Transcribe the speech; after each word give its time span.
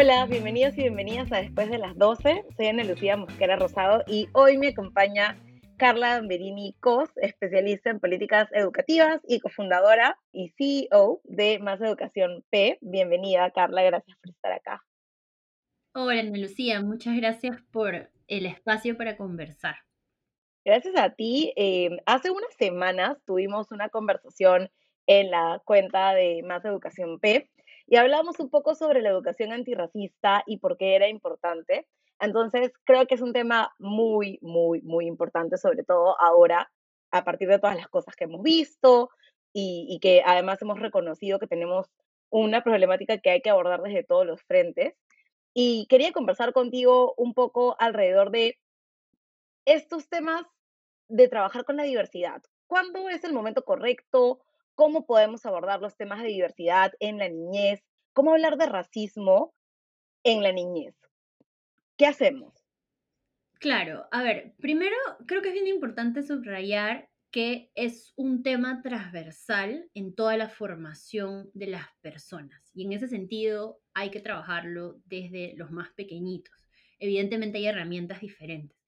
Hola, 0.00 0.26
bienvenidos 0.26 0.78
y 0.78 0.82
bienvenidas 0.82 1.32
a 1.32 1.38
Después 1.38 1.68
de 1.70 1.78
las 1.78 1.98
12. 1.98 2.44
Soy 2.56 2.66
Ana 2.68 2.84
Lucía 2.84 3.16
Mosquera 3.16 3.56
Rosado 3.56 4.04
y 4.06 4.28
hoy 4.32 4.56
me 4.56 4.68
acompaña 4.68 5.36
Carla 5.76 6.20
Berini 6.20 6.76
Cos, 6.78 7.10
especialista 7.16 7.90
en 7.90 7.98
políticas 7.98 8.48
educativas 8.52 9.20
y 9.26 9.40
cofundadora 9.40 10.16
y 10.30 10.50
CEO 10.50 11.20
de 11.24 11.58
Más 11.58 11.80
Educación 11.80 12.44
P. 12.48 12.78
Bienvenida, 12.80 13.50
Carla, 13.50 13.82
gracias 13.82 14.16
por 14.18 14.30
estar 14.30 14.52
acá. 14.52 14.84
Hola, 15.96 16.20
Ana 16.20 16.38
Lucía, 16.38 16.80
muchas 16.80 17.16
gracias 17.16 17.60
por 17.72 18.08
el 18.28 18.46
espacio 18.46 18.96
para 18.96 19.16
conversar. 19.16 19.78
Gracias 20.64 20.94
a 20.96 21.10
ti. 21.10 21.52
Eh, 21.56 21.90
hace 22.06 22.30
unas 22.30 22.54
semanas 22.56 23.18
tuvimos 23.26 23.72
una 23.72 23.88
conversación 23.88 24.70
en 25.08 25.32
la 25.32 25.60
cuenta 25.64 26.14
de 26.14 26.44
Más 26.44 26.64
Educación 26.64 27.18
P 27.18 27.50
y 27.88 27.96
hablamos 27.96 28.38
un 28.38 28.50
poco 28.50 28.74
sobre 28.74 29.00
la 29.00 29.08
educación 29.08 29.50
antirracista 29.52 30.42
y 30.46 30.58
por 30.58 30.76
qué 30.76 30.94
era 30.94 31.08
importante. 31.08 31.86
Entonces, 32.20 32.72
creo 32.84 33.06
que 33.06 33.14
es 33.14 33.22
un 33.22 33.32
tema 33.32 33.74
muy, 33.78 34.38
muy, 34.42 34.82
muy 34.82 35.06
importante, 35.06 35.56
sobre 35.56 35.84
todo 35.84 36.20
ahora, 36.20 36.70
a 37.10 37.24
partir 37.24 37.48
de 37.48 37.58
todas 37.58 37.76
las 37.76 37.88
cosas 37.88 38.14
que 38.14 38.24
hemos 38.24 38.42
visto 38.42 39.08
y, 39.54 39.86
y 39.88 40.00
que 40.00 40.22
además 40.24 40.60
hemos 40.60 40.78
reconocido 40.78 41.38
que 41.38 41.46
tenemos 41.46 41.86
una 42.28 42.62
problemática 42.62 43.18
que 43.18 43.30
hay 43.30 43.40
que 43.40 43.50
abordar 43.50 43.80
desde 43.82 44.04
todos 44.04 44.26
los 44.26 44.42
frentes. 44.42 44.94
Y 45.54 45.86
quería 45.88 46.12
conversar 46.12 46.52
contigo 46.52 47.14
un 47.16 47.32
poco 47.32 47.74
alrededor 47.78 48.30
de 48.30 48.58
estos 49.64 50.08
temas 50.10 50.42
de 51.08 51.28
trabajar 51.28 51.64
con 51.64 51.76
la 51.76 51.84
diversidad. 51.84 52.42
¿Cuándo 52.66 53.08
es 53.08 53.24
el 53.24 53.32
momento 53.32 53.64
correcto? 53.64 54.40
Cómo 54.78 55.06
podemos 55.06 55.44
abordar 55.44 55.80
los 55.80 55.96
temas 55.96 56.22
de 56.22 56.28
diversidad 56.28 56.92
en 57.00 57.18
la 57.18 57.28
niñez, 57.28 57.82
cómo 58.12 58.30
hablar 58.30 58.56
de 58.56 58.66
racismo 58.66 59.52
en 60.22 60.44
la 60.44 60.52
niñez. 60.52 60.94
¿Qué 61.96 62.06
hacemos? 62.06 62.54
Claro, 63.54 64.06
a 64.12 64.22
ver, 64.22 64.54
primero 64.60 64.94
creo 65.26 65.42
que 65.42 65.48
es 65.48 65.54
bien 65.54 65.66
importante 65.66 66.22
subrayar 66.22 67.08
que 67.32 67.72
es 67.74 68.12
un 68.14 68.44
tema 68.44 68.80
transversal 68.80 69.90
en 69.94 70.14
toda 70.14 70.36
la 70.36 70.48
formación 70.48 71.50
de 71.54 71.66
las 71.66 71.86
personas 72.00 72.70
y 72.72 72.84
en 72.84 72.92
ese 72.92 73.08
sentido 73.08 73.80
hay 73.94 74.12
que 74.12 74.20
trabajarlo 74.20 75.00
desde 75.06 75.54
los 75.56 75.72
más 75.72 75.90
pequeñitos. 75.94 76.68
Evidentemente 77.00 77.58
hay 77.58 77.66
herramientas 77.66 78.20
diferentes. 78.20 78.78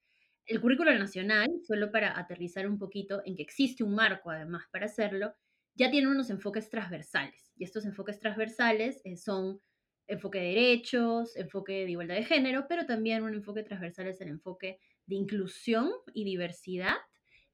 El 0.46 0.61
currículo 0.61 0.96
nacional, 0.96 1.50
solo 1.66 1.91
para 1.91 2.16
aterrizar 2.16 2.68
un 2.68 2.78
poquito 2.78 3.22
en 3.24 3.34
que 3.34 3.42
existe 3.42 3.83
un 3.83 3.96
marco 3.96 4.30
además 4.30 4.66
para 4.70 4.86
hacerlo, 4.86 5.34
ya 5.74 5.90
tienen 5.90 6.10
unos 6.10 6.30
enfoques 6.30 6.68
transversales. 6.68 7.52
Y 7.56 7.64
estos 7.64 7.84
enfoques 7.84 8.18
transversales 8.18 9.00
eh, 9.04 9.16
son 9.16 9.60
enfoque 10.06 10.40
de 10.40 10.46
derechos, 10.46 11.36
enfoque 11.36 11.84
de 11.84 11.90
igualdad 11.90 12.16
de 12.16 12.24
género, 12.24 12.66
pero 12.68 12.86
también 12.86 13.22
un 13.22 13.34
enfoque 13.34 13.62
transversal 13.62 14.08
es 14.08 14.20
el 14.20 14.28
enfoque 14.28 14.80
de 15.06 15.16
inclusión 15.16 15.90
y 16.12 16.24
diversidad. 16.24 16.96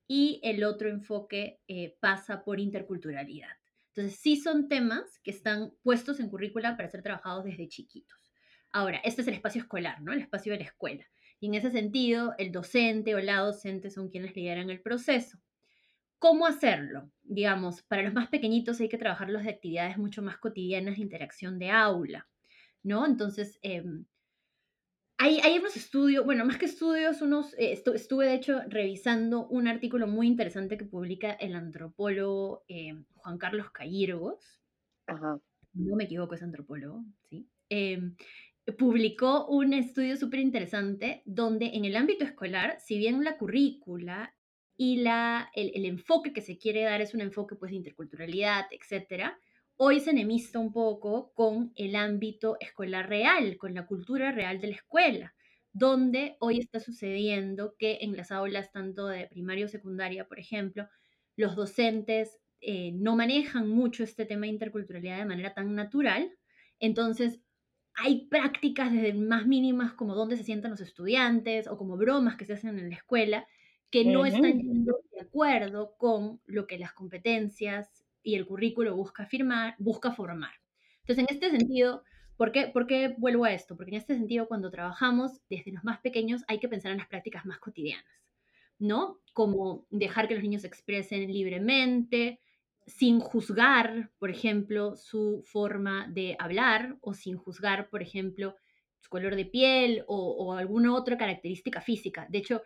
Y 0.09 0.41
el 0.43 0.65
otro 0.65 0.89
enfoque 0.89 1.61
eh, 1.69 1.97
pasa 2.01 2.45
por 2.45 2.61
interculturalidad. 2.61 3.51
Entonces, 3.89 4.21
sí 4.21 4.37
son 4.37 4.69
temas 4.69 5.19
que 5.25 5.31
están 5.31 5.73
puestos 5.83 6.21
en 6.21 6.29
currícula 6.29 6.77
para 6.77 6.89
ser 6.89 7.03
trabajados 7.03 7.45
desde 7.45 7.69
chiquitos. 7.69 8.33
Ahora, 8.73 8.99
este 8.99 9.23
es 9.23 9.29
el 9.29 9.35
espacio 9.35 9.63
escolar, 9.63 10.03
¿no? 10.03 10.13
El 10.13 10.21
espacio 10.21 10.53
de 10.53 10.59
la 10.59 10.67
escuela. 10.67 11.07
Y 11.41 11.47
en 11.47 11.55
ese 11.55 11.71
sentido, 11.71 12.35
el 12.39 12.53
docente 12.53 13.15
o 13.15 13.21
la 13.21 13.39
docente 13.39 13.91
son 13.91 14.11
quienes 14.11 14.37
lideran 14.37 14.71
el 14.71 14.83
proceso. 14.83 15.39
¿Cómo 16.19 16.47
hacerlo? 16.47 17.11
Digamos, 17.23 17.83
para 17.83 18.03
los 18.03 18.15
más 18.15 18.29
pequeñitos 18.29 18.81
hay 18.81 18.89
que 18.89 18.99
trabajarlos 18.99 19.45
de 19.45 19.51
actividades 19.51 19.99
mucho 19.99 20.23
más 20.23 20.39
cotidianas 20.39 20.97
de 20.97 21.03
interacción 21.03 21.59
de 21.59 21.71
aula, 21.71 22.29
¿no? 22.83 23.05
Entonces, 23.07 23.59
em, 23.63 24.07
hay, 25.19 25.41
hay, 25.41 25.59
unos 25.59 25.77
estudios, 25.77 26.25
bueno, 26.25 26.45
más 26.45 26.59
que 26.59 26.67
estudios, 26.67 27.23
unos, 27.23 27.55
eh, 27.55 27.73
estuve 27.73 28.27
de 28.27 28.35
hecho 28.35 28.61
revisando 28.69 29.47
un 29.49 29.67
artículo 29.67 30.07
muy 30.07 30.27
interesante 30.27 30.77
que 30.77 30.85
publica 30.85 31.33
el 31.33 31.55
antropólogo 31.55 32.65
em, 32.69 33.05
Juan 33.15 33.39
Carlos 33.39 33.71
Cayirgos. 33.71 34.61
Ajá. 35.07 35.41
No 35.73 35.97
me 35.97 36.05
equivoco, 36.05 36.35
es 36.35 36.43
antropólogo, 36.43 37.05
¿sí? 37.29 37.49
Em, 37.69 38.15
publicó 38.79 39.47
un 39.47 39.73
estudio 39.73 40.17
súper 40.17 40.41
interesante 40.41 41.23
donde 41.25 41.67
en 41.67 41.85
el 41.85 41.97
ámbito 41.97 42.25
escolar, 42.25 42.79
si 42.81 42.99
bien 42.99 43.23
la 43.25 43.39
currícula 43.39 44.36
y 44.77 44.97
la, 44.97 45.51
el, 45.55 45.87
enfoque 45.87 46.33
que 46.33 46.43
se 46.43 46.59
quiere 46.59 46.83
dar 46.83 47.01
es 47.01 47.15
un 47.15 47.23
enfoque 47.23 47.57
pues, 47.57 47.71
de 47.71 47.77
interculturalidad, 47.77 48.67
etc., 48.71 49.33
hoy 49.77 50.01
se 50.01 50.11
enemista 50.11 50.59
un 50.59 50.73
poco 50.73 51.33
con 51.35 51.73
el 51.77 51.97
ámbito 51.97 52.57
escolar 52.61 53.09
real, 53.09 53.57
con 53.59 53.75
la 53.75 53.87
cultura 53.87 54.33
real 54.33 54.61
de 54.61 54.69
la 54.69 54.77
escuela, 54.77 55.35
donde 55.73 56.37
hoy 56.41 56.59
está 56.59 56.81
sucediendo 56.81 57.75
que 57.79 57.99
en 58.01 58.17
las 58.17 58.33
aulas 58.33 58.73
tanto 58.73 59.07
de 59.07 59.27
primaria 59.27 59.67
o 59.67 59.69
secundaria, 59.69 60.27
por 60.27 60.39
ejemplo, 60.39 60.89
los 61.37 61.57
docentes 61.57 62.39
eh, 62.61 62.93
no 62.93 63.17
manejan 63.17 63.69
mucho 63.69 64.03
este 64.03 64.25
tema 64.25 64.43
de 64.43 64.53
interculturalidad 64.53 65.19
de 65.19 65.27
manera 65.27 65.53
tan 65.53 65.75
natural, 65.75 66.31
entonces 66.81 67.41
hay 67.95 68.27
prácticas 68.29 68.93
desde 68.93 69.15
más 69.15 69.47
mínimas 69.47 69.95
como 69.95 70.15
dónde 70.15 70.37
se 70.37 70.45
sientan 70.45 70.71
los 70.71 70.81
estudiantes 70.81 71.67
o 71.67 71.79
como 71.79 71.97
bromas 71.97 72.37
que 72.37 72.45
se 72.45 72.55
hacen 72.55 72.79
en 72.79 72.91
la 72.91 72.97
escuela, 72.97 73.47
que 73.91 74.05
no 74.05 74.27
están 74.27 74.85
de 74.85 75.21
acuerdo 75.21 75.97
con 75.97 76.41
lo 76.47 76.67
que 76.67 76.79
las 76.79 76.93
competencias 76.93 78.05
y 78.23 78.35
el 78.35 78.47
currículo 78.47 78.97
busca 78.97 79.23
afirmar, 79.25 79.77
busca 79.79 80.13
formar. 80.13 80.53
Entonces, 81.01 81.25
en 81.29 81.35
este 81.35 81.51
sentido, 81.51 82.03
¿por 82.37 82.51
qué, 82.51 82.69
¿por 82.69 82.87
qué 82.87 83.15
vuelvo 83.17 83.45
a 83.45 83.53
esto? 83.53 83.77
Porque 83.77 83.93
en 83.93 83.99
este 83.99 84.15
sentido, 84.15 84.49
cuando 84.49 84.71
trabajamos 84.71 85.41
desde 85.49 85.73
los 85.73 85.85
más 85.85 86.01
pequeños, 86.01 86.43
hay 86.49 86.59
que 86.59 86.69
pensar 86.69 86.91
en 86.91 86.99
las 86.99 87.07
prácticas 87.07 87.47
más 87.47 87.59
cotidianas, 87.59 88.05
¿no? 88.79 89.21
Como 89.33 89.87
dejar 89.91 90.27
que 90.27 90.35
los 90.35 90.43
niños 90.43 90.63
se 90.63 90.69
expresen 90.69 91.33
libremente, 91.33 92.41
sin 92.87 93.21
juzgar, 93.21 94.11
por 94.19 94.31
ejemplo, 94.31 94.97
su 94.97 95.43
forma 95.45 96.09
de 96.09 96.37
hablar 96.39 96.97
o 97.01 97.15
sin 97.15 97.37
juzgar, 97.37 97.89
por 97.89 98.03
ejemplo, 98.03 98.57
su 98.99 99.09
color 99.09 99.37
de 99.37 99.45
piel 99.45 100.05
o, 100.09 100.33
o 100.33 100.53
alguna 100.55 100.95
otra 100.95 101.17
característica 101.17 101.81
física. 101.81 102.27
De 102.29 102.39
hecho, 102.39 102.63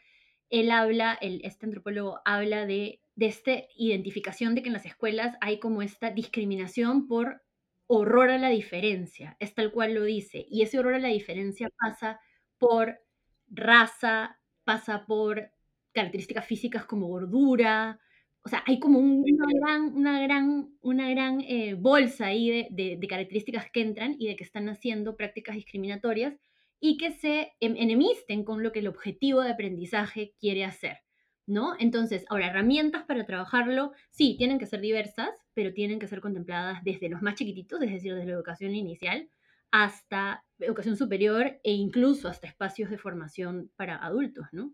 él 0.51 0.71
habla, 0.71 1.17
el, 1.21 1.41
este 1.45 1.67
antropólogo 1.67 2.21
habla 2.25 2.67
de, 2.67 3.01
de 3.15 3.27
esta 3.27 3.53
identificación 3.77 4.55
de 4.55 4.63
que 4.63 4.69
en 4.69 4.75
las 4.75 4.87
escuelas 4.87 5.37
hay 5.41 5.59
como 5.59 5.83
esta 5.83 6.11
discriminación 6.11 7.07
por 7.07 7.43
horror 7.87 8.31
a 8.31 8.39
la 8.39 8.51
diferencia, 8.51 9.37
es 9.41 9.55
tal 9.55 9.73
cual 9.73 9.95
lo 9.95 10.05
dice, 10.05 10.47
y 10.49 10.63
ese 10.63 10.79
horror 10.79 10.95
a 10.95 10.99
la 11.01 11.09
diferencia 11.09 11.71
pasa 11.79 12.21
por 12.59 13.01
raza, 13.49 14.39
pasa 14.65 15.07
por 15.07 15.51
características 15.93 16.47
físicas 16.47 16.85
como 16.85 17.09
gordura, 17.09 17.99
o 18.43 18.49
sea, 18.49 18.63
hay 18.67 18.79
como 18.79 19.01
una 19.01 19.47
gran, 19.53 19.97
una 19.97 20.21
gran, 20.23 20.71
una 20.81 21.11
gran 21.11 21.41
eh, 21.43 21.75
bolsa 21.75 22.27
ahí 22.27 22.49
de, 22.49 22.69
de, 22.71 22.97
de, 22.97 23.07
características 23.07 23.71
que 23.71 23.83
entran 23.83 24.17
y 24.19 24.29
de 24.29 24.37
que 24.37 24.45
están 24.45 24.69
haciendo 24.69 25.17
prácticas 25.17 25.57
discriminatorias 25.57 26.35
y 26.81 26.97
que 26.97 27.13
se 27.13 27.53
enemisten 27.61 28.45
con 28.45 28.63
lo 28.63 28.73
que 28.73 28.81
el 28.81 28.89
objetivo 28.89 29.43
de 29.43 29.53
aprendizaje 29.53 30.35
quiere 30.41 30.65
hacer, 30.65 30.99
¿no? 31.47 31.75
Entonces, 31.79 32.25
ahora, 32.31 32.49
herramientas 32.49 33.05
para 33.05 33.27
trabajarlo, 33.27 33.93
sí, 34.11 34.37
tienen 34.39 34.59
que 34.59 34.67
ser 34.67 34.81
diversas, 34.81 35.31
pero 35.53 35.75
tienen 35.75 35.99
que 35.99 36.09
ser 36.09 36.21
contempladas 36.21 36.83
desde 36.83 37.09
los 37.11 37.23
más 37.23 37.35
chiquititos, 37.35 37.83
es 37.83 37.93
decir, 37.93 38.15
desde 38.15 38.27
la 38.27 38.35
educación 38.35 38.75
inicial 38.75 39.29
hasta 39.73 40.45
educación 40.59 40.97
superior 40.97 41.61
e 41.63 41.73
incluso 41.73 42.29
hasta 42.29 42.49
espacios 42.49 42.91
de 42.91 42.99
formación 42.99 43.71
para 43.77 43.97
adultos, 43.97 44.47
¿no? 44.53 44.73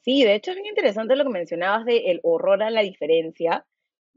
Sí, 0.00 0.22
de 0.24 0.34
hecho 0.34 0.52
es 0.52 0.56
bien 0.56 0.66
interesante 0.66 1.16
lo 1.16 1.24
que 1.24 1.30
mencionabas 1.30 1.84
de 1.84 2.10
el 2.10 2.20
horror 2.22 2.62
a 2.62 2.70
la 2.70 2.82
diferencia, 2.82 3.66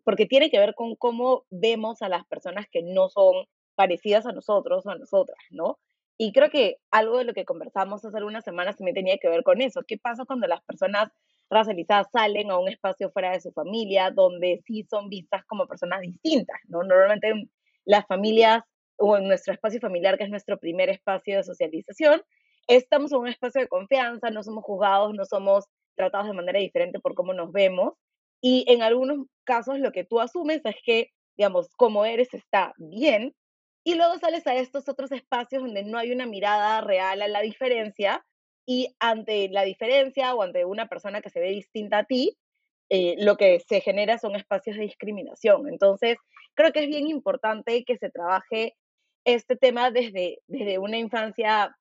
porque 0.04 0.26
tiene 0.26 0.50
que 0.50 0.60
ver 0.60 0.76
con 0.76 0.96
cómo 0.96 1.46
vemos 1.50 2.02
a 2.02 2.10
las 2.10 2.26
personas 2.26 2.68
que 2.72 2.82
no 2.84 3.10
son 3.10 3.46
parecidas 3.76 4.26
a 4.26 4.32
nosotros 4.32 4.86
o 4.86 4.90
a 4.90 4.98
nosotras, 4.98 5.40
¿no? 5.52 5.80
Y 6.22 6.34
creo 6.34 6.50
que 6.50 6.76
algo 6.92 7.18
de 7.18 7.24
lo 7.24 7.34
que 7.34 7.46
conversamos 7.46 8.04
hace 8.04 8.18
algunas 8.18 8.44
semanas 8.44 8.76
también 8.76 8.94
tenía 8.94 9.18
que 9.20 9.30
ver 9.30 9.42
con 9.42 9.62
eso. 9.62 9.84
¿Qué 9.88 9.98
pasa 9.98 10.26
cuando 10.26 10.48
las 10.48 10.62
personas 10.64 11.10
racializadas 11.50 12.08
salen 12.12 12.52
a 12.52 12.60
un 12.60 12.68
espacio 12.68 13.10
fuera 13.12 13.32
de 13.32 13.40
su 13.40 13.54
familia 13.54 14.12
donde 14.12 14.62
sí 14.66 14.86
son 14.90 15.08
vistas 15.08 15.46
como 15.46 15.66
personas 15.66 16.02
distintas? 16.02 16.58
¿no? 16.68 16.84
Normalmente 16.84 17.30
en 17.30 17.50
las 17.86 18.06
familias 18.06 18.64
o 18.98 19.16
en 19.16 19.30
nuestro 19.30 19.54
espacio 19.54 19.80
familiar, 19.80 20.18
que 20.18 20.26
es 20.26 20.30
nuestro 20.30 20.60
primer 20.60 20.90
espacio 20.90 21.38
de 21.38 21.44
socialización, 21.44 22.22
estamos 22.68 23.14
en 23.14 23.20
un 23.20 23.30
espacio 23.30 23.62
de 23.62 23.70
confianza, 23.70 24.30
no 24.30 24.44
somos 24.44 24.66
juzgados, 24.66 25.14
no 25.14 25.24
somos 25.24 25.68
tratados 25.96 26.28
de 26.28 26.34
manera 26.34 26.60
diferente 26.60 27.00
por 27.00 27.16
cómo 27.16 27.34
nos 27.34 27.54
vemos. 27.54 27.94
Y 28.42 28.66
en 28.68 28.82
algunos 28.82 29.26
casos 29.46 29.80
lo 29.80 29.94
que 29.94 30.04
tú 30.04 30.20
asumes 30.20 30.60
es 30.66 30.76
que, 30.84 31.12
digamos, 31.38 31.70
como 31.78 32.04
eres 32.04 32.34
está 32.34 32.74
bien, 32.78 33.34
y 33.84 33.96
luego 33.96 34.18
sales 34.20 34.46
a 34.48 34.56
estos 34.56 34.88
otros 34.90 35.12
espacios 35.12 35.64
donde 35.64 35.84
no 35.84 35.98
hay 35.98 36.12
una 36.12 36.26
mirada 36.26 36.82
real 36.82 37.22
a 37.22 37.28
la 37.28 37.42
diferencia 37.42 38.26
y 38.66 38.96
ante 39.00 39.50
la 39.50 39.64
diferencia 39.64 40.36
o 40.36 40.44
ante 40.44 40.66
una 40.66 40.88
persona 40.88 41.22
que 41.22 41.30
se 41.30 41.40
ve 41.40 41.50
distinta 41.50 42.00
a 42.00 42.04
ti, 42.04 42.38
eh, 42.90 43.16
lo 43.20 43.38
que 43.38 43.60
se 43.62 43.82
genera 43.82 44.18
son 44.18 44.36
espacios 44.36 44.76
de 44.76 44.84
discriminación. 44.84 45.68
Entonces, 45.70 46.18
creo 46.56 46.72
que 46.72 46.82
es 46.82 46.88
bien 46.88 47.08
importante 47.08 47.84
que 47.84 47.98
se 47.98 48.10
trabaje 48.10 48.76
este 49.26 49.56
tema 49.56 49.92
desde, 49.92 50.40
desde 50.48 50.80
una 50.80 50.98
infancia 50.98 51.76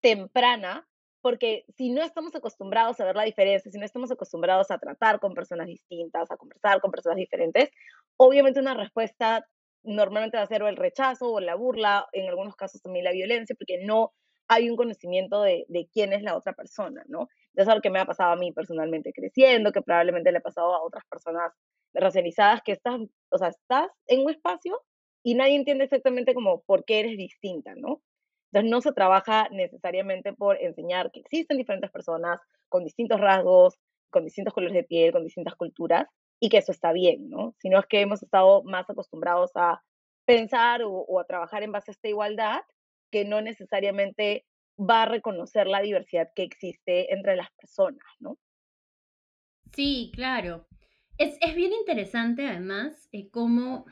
temprana, 0.00 0.86
porque 1.20 1.64
si 1.76 1.90
no 1.90 2.02
estamos 2.02 2.34
acostumbrados 2.34 3.00
a 3.00 3.04
ver 3.04 3.16
la 3.16 3.24
diferencia, 3.24 3.70
si 3.70 3.78
no 3.78 3.84
estamos 3.84 4.10
acostumbrados 4.10 4.70
a 4.70 4.78
tratar 4.78 5.20
con 5.20 5.34
personas 5.34 5.66
distintas, 5.66 6.30
a 6.30 6.36
conversar 6.36 6.80
con 6.80 6.90
personas 6.90 7.16
diferentes, 7.16 7.70
obviamente 8.16 8.60
una 8.60 8.74
respuesta 8.74 9.46
normalmente 9.82 10.36
va 10.36 10.42
a 10.44 10.46
ser 10.46 10.62
el 10.62 10.76
rechazo 10.76 11.32
o 11.32 11.40
la 11.40 11.54
burla, 11.54 12.06
en 12.12 12.28
algunos 12.28 12.56
casos 12.56 12.82
también 12.82 13.04
la 13.04 13.12
violencia, 13.12 13.56
porque 13.58 13.84
no 13.84 14.12
hay 14.48 14.70
un 14.70 14.76
conocimiento 14.76 15.42
de, 15.42 15.66
de 15.68 15.88
quién 15.92 16.12
es 16.12 16.22
la 16.22 16.36
otra 16.36 16.54
persona, 16.54 17.04
¿no? 17.08 17.28
Eso 17.54 17.62
es 17.62 17.68
algo 17.68 17.82
que 17.82 17.90
me 17.90 18.00
ha 18.00 18.06
pasado 18.06 18.32
a 18.32 18.36
mí 18.36 18.52
personalmente 18.52 19.12
creciendo, 19.12 19.72
que 19.72 19.82
probablemente 19.82 20.32
le 20.32 20.38
ha 20.38 20.42
pasado 20.42 20.74
a 20.74 20.82
otras 20.82 21.04
personas 21.10 21.52
racializadas, 21.94 22.62
que 22.62 22.72
estás, 22.72 23.00
o 23.30 23.38
sea, 23.38 23.48
estás 23.48 23.88
en 24.06 24.20
un 24.20 24.30
espacio 24.30 24.80
y 25.22 25.34
nadie 25.34 25.56
entiende 25.56 25.84
exactamente 25.84 26.34
como 26.34 26.62
por 26.62 26.84
qué 26.84 27.00
eres 27.00 27.16
distinta, 27.16 27.74
¿no? 27.76 28.02
Entonces 28.52 28.70
no 28.70 28.80
se 28.80 28.92
trabaja 28.92 29.48
necesariamente 29.50 30.32
por 30.32 30.56
enseñar 30.62 31.10
que 31.10 31.20
existen 31.20 31.58
diferentes 31.58 31.90
personas 31.90 32.40
con 32.68 32.84
distintos 32.84 33.20
rasgos, 33.20 33.78
con 34.10 34.24
distintos 34.24 34.54
colores 34.54 34.74
de 34.74 34.84
piel, 34.84 35.12
con 35.12 35.24
distintas 35.24 35.54
culturas, 35.56 36.06
y 36.40 36.48
que 36.48 36.58
eso 36.58 36.72
está 36.72 36.92
bien, 36.92 37.28
¿no? 37.30 37.54
Sino 37.58 37.78
es 37.78 37.86
que 37.86 38.00
hemos 38.00 38.22
estado 38.22 38.62
más 38.62 38.88
acostumbrados 38.88 39.50
a 39.54 39.82
pensar 40.24 40.82
o, 40.84 41.18
a 41.18 41.24
trabajar 41.24 41.62
en 41.62 41.72
base 41.72 41.90
a 41.90 41.92
esta 41.92 42.08
igualdad 42.08 42.60
que 43.10 43.24
no 43.24 43.40
necesariamente 43.40 44.46
va 44.78 45.02
a 45.02 45.06
reconocer 45.06 45.66
la 45.66 45.80
diversidad 45.80 46.30
que 46.34 46.42
existe 46.42 47.12
entre 47.12 47.34
las 47.34 47.50
personas, 47.52 48.04
¿no? 48.20 48.38
Sí, 49.72 50.12
claro. 50.14 50.66
Es, 51.16 51.36
es 51.40 51.54
bien 51.54 51.72
interesante 51.72 52.46
además 52.46 53.08
eh, 53.10 53.28
cómo, 53.30 53.86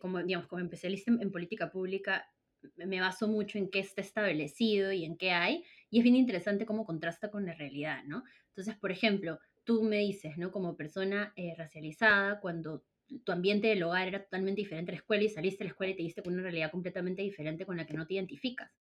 como, 0.00 0.22
digamos, 0.22 0.46
como 0.46 0.62
especialista 0.62 1.10
en 1.10 1.32
política 1.32 1.70
pública, 1.70 2.30
me 2.76 3.00
baso 3.00 3.28
mucho 3.28 3.58
en 3.58 3.70
qué 3.70 3.80
está 3.80 4.00
establecido 4.00 4.92
y 4.92 5.04
en 5.04 5.16
qué 5.16 5.30
hay, 5.32 5.64
y 5.90 5.98
es 5.98 6.04
bien 6.04 6.16
interesante 6.16 6.66
cómo 6.66 6.84
contrasta 6.84 7.30
con 7.30 7.46
la 7.46 7.54
realidad, 7.54 8.04
¿no? 8.04 8.24
Entonces, 8.48 8.76
por 8.76 8.90
ejemplo, 8.90 9.38
tú 9.68 9.82
me 9.82 9.98
dices, 9.98 10.38
¿no? 10.38 10.50
Como 10.50 10.78
persona 10.78 11.34
eh, 11.36 11.54
racializada, 11.54 12.40
cuando 12.40 12.86
tu 13.22 13.32
ambiente 13.32 13.68
del 13.68 13.82
hogar 13.82 14.08
era 14.08 14.24
totalmente 14.24 14.62
diferente 14.62 14.90
a 14.90 14.94
la 14.94 15.00
escuela 15.00 15.24
y 15.24 15.28
saliste 15.28 15.62
a 15.62 15.66
la 15.66 15.72
escuela 15.72 15.92
y 15.92 15.96
te 15.96 16.02
diste 16.04 16.22
con 16.22 16.32
una 16.32 16.42
realidad 16.44 16.70
completamente 16.70 17.20
diferente 17.20 17.66
con 17.66 17.76
la 17.76 17.84
que 17.84 17.92
no 17.92 18.06
te 18.06 18.14
identificas. 18.14 18.72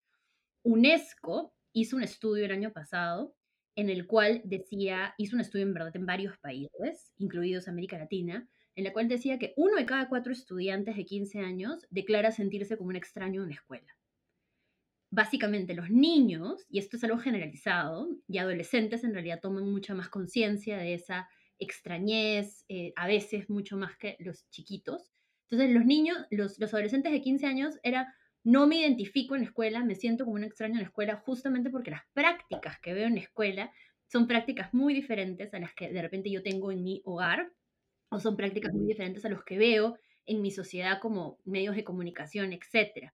UNESCO 0.63 1.53
hizo 1.73 1.97
un 1.97 2.03
estudio 2.03 2.45
el 2.45 2.53
año 2.53 2.71
pasado 2.71 3.35
en 3.75 3.89
el 3.89 4.07
cual 4.07 4.41
decía, 4.45 5.13
hizo 5.17 5.35
un 5.35 5.41
estudio 5.41 5.65
en 5.65 5.73
verdad 5.73 5.93
en 5.93 6.05
varios 6.05 6.37
países, 6.37 7.11
incluidos 7.17 7.67
América 7.67 7.97
Latina, 7.97 8.47
en 8.75 8.85
la 8.85 8.93
cual 8.93 9.09
decía 9.09 9.37
que 9.37 9.53
uno 9.57 9.75
de 9.75 9.85
cada 9.85 10.07
cuatro 10.07 10.31
estudiantes 10.31 10.95
de 10.95 11.03
15 11.03 11.39
años 11.39 11.85
declara 11.89 12.31
sentirse 12.31 12.77
como 12.77 12.91
un 12.91 12.95
extraño 12.95 13.43
en 13.43 13.49
la 13.49 13.55
escuela. 13.55 13.93
Básicamente 15.09 15.73
los 15.73 15.89
niños, 15.89 16.65
y 16.69 16.79
esto 16.79 16.97
es 16.97 17.03
algo 17.03 17.17
generalizado, 17.17 18.09
y 18.27 18.37
adolescentes 18.39 19.03
en 19.03 19.13
realidad 19.13 19.39
toman 19.41 19.71
mucha 19.71 19.93
más 19.93 20.09
conciencia 20.09 20.77
de 20.77 20.93
esa 20.93 21.29
extrañez, 21.59 22.65
eh, 22.69 22.93
a 22.95 23.07
veces 23.07 23.49
mucho 23.49 23.77
más 23.77 23.97
que 23.97 24.17
los 24.19 24.49
chiquitos. 24.49 25.11
Entonces 25.49 25.73
los 25.73 25.85
niños, 25.85 26.17
los, 26.29 26.59
los 26.59 26.73
adolescentes 26.73 27.11
de 27.11 27.21
15 27.21 27.45
años 27.45 27.79
era, 27.83 28.13
no 28.43 28.67
me 28.67 28.79
identifico 28.79 29.35
en 29.35 29.41
la 29.41 29.47
escuela, 29.47 29.83
me 29.83 29.95
siento 29.95 30.25
como 30.25 30.35
un 30.35 30.43
extraño 30.43 30.75
en 30.75 30.81
la 30.81 30.87
escuela, 30.87 31.15
justamente 31.25 31.69
porque 31.69 31.91
las 31.91 32.03
prácticas 32.13 32.79
que 32.79 32.93
veo 32.93 33.07
en 33.07 33.15
la 33.15 33.21
escuela 33.21 33.71
son 34.07 34.27
prácticas 34.27 34.73
muy 34.73 34.93
diferentes 34.93 35.53
a 35.53 35.59
las 35.59 35.73
que 35.73 35.89
de 35.89 36.01
repente 36.01 36.31
yo 36.31 36.43
tengo 36.43 36.71
en 36.71 36.83
mi 36.83 37.01
hogar 37.05 37.51
o 38.09 38.19
son 38.19 38.37
prácticas 38.37 38.73
muy 38.73 38.87
diferentes 38.87 39.25
a 39.25 39.29
los 39.29 39.43
que 39.43 39.57
veo 39.57 39.97
en 40.25 40.41
mi 40.41 40.51
sociedad 40.51 40.99
como 41.01 41.39
medios 41.45 41.75
de 41.75 41.83
comunicación, 41.83 42.53
etc. 42.53 43.11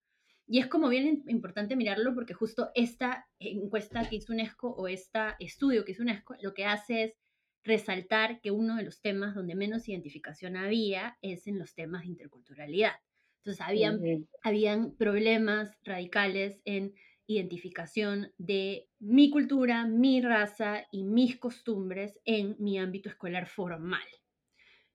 Y 0.53 0.59
es 0.59 0.67
como 0.67 0.87
bien 0.87 1.23
importante 1.29 1.75
mirarlo 1.75 2.13
porque 2.13 2.35
justo 2.35 2.69
esta 2.75 3.25
encuesta 3.39 4.07
que 4.07 4.17
hizo 4.17 4.33
UNESCO 4.33 4.69
o 4.69 4.87
este 4.87 5.19
estudio 5.39 5.83
que 5.83 5.93
hizo 5.93 6.03
UNESCO 6.03 6.35
lo 6.43 6.53
que 6.53 6.65
hace 6.65 7.05
es 7.05 7.15
resaltar 7.63 8.39
que 8.39 8.51
uno 8.51 8.75
de 8.75 8.83
los 8.83 9.01
temas 9.01 9.33
donde 9.33 9.55
menos 9.55 9.89
identificación 9.89 10.55
había 10.55 11.17
es 11.23 11.47
en 11.47 11.57
los 11.57 11.73
temas 11.73 12.03
de 12.03 12.09
interculturalidad. 12.09 12.91
Entonces, 13.39 13.65
habían, 13.65 13.99
habían 14.43 14.95
problemas 14.95 15.75
radicales 15.81 16.61
en 16.65 16.93
identificación 17.25 18.31
de 18.37 18.87
mi 18.99 19.31
cultura, 19.31 19.87
mi 19.87 20.21
raza 20.21 20.85
y 20.91 21.03
mis 21.03 21.39
costumbres 21.39 22.19
en 22.25 22.57
mi 22.59 22.77
ámbito 22.77 23.09
escolar 23.09 23.47
formal. 23.47 24.05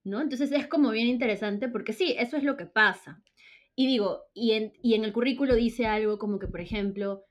¿no? 0.04 0.20
Entonces 0.20 0.52
es 0.52 0.68
como 0.68 0.90
bien 0.90 1.08
interesante 1.08 1.68
porque 1.68 1.92
sí, 1.92 2.14
eso 2.16 2.36
es 2.36 2.44
lo 2.44 2.56
que 2.56 2.66
pasa. 2.66 3.20
Y 3.78 3.86
digo, 3.86 4.24
y 4.34 4.54
en, 4.54 4.72
y 4.82 4.94
en 4.94 5.04
el 5.04 5.12
currículo 5.12 5.54
dice 5.54 5.86
algo 5.86 6.18
como 6.18 6.40
que, 6.40 6.48
por 6.48 6.60
ejemplo, 6.60 7.22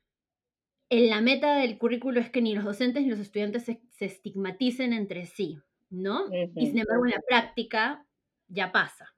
en 0.89 1.09
la 1.09 1.19
meta 1.19 1.57
del 1.57 1.77
currículo 1.77 2.21
es 2.21 2.29
que 2.29 2.41
ni 2.41 2.55
los 2.55 2.63
docentes 2.63 3.03
ni 3.03 3.09
los 3.09 3.19
estudiantes 3.19 3.65
se, 3.65 3.81
estigmaticen 3.99 4.93
entre 4.93 5.25
sí, 5.25 5.57
¿no? 5.89 6.21
Y 6.55 6.67
sin 6.67 6.79
embargo 6.79 7.05
en 7.05 7.11
la 7.11 7.21
práctica 7.27 8.05
ya 8.47 8.71
pasa. 8.71 9.13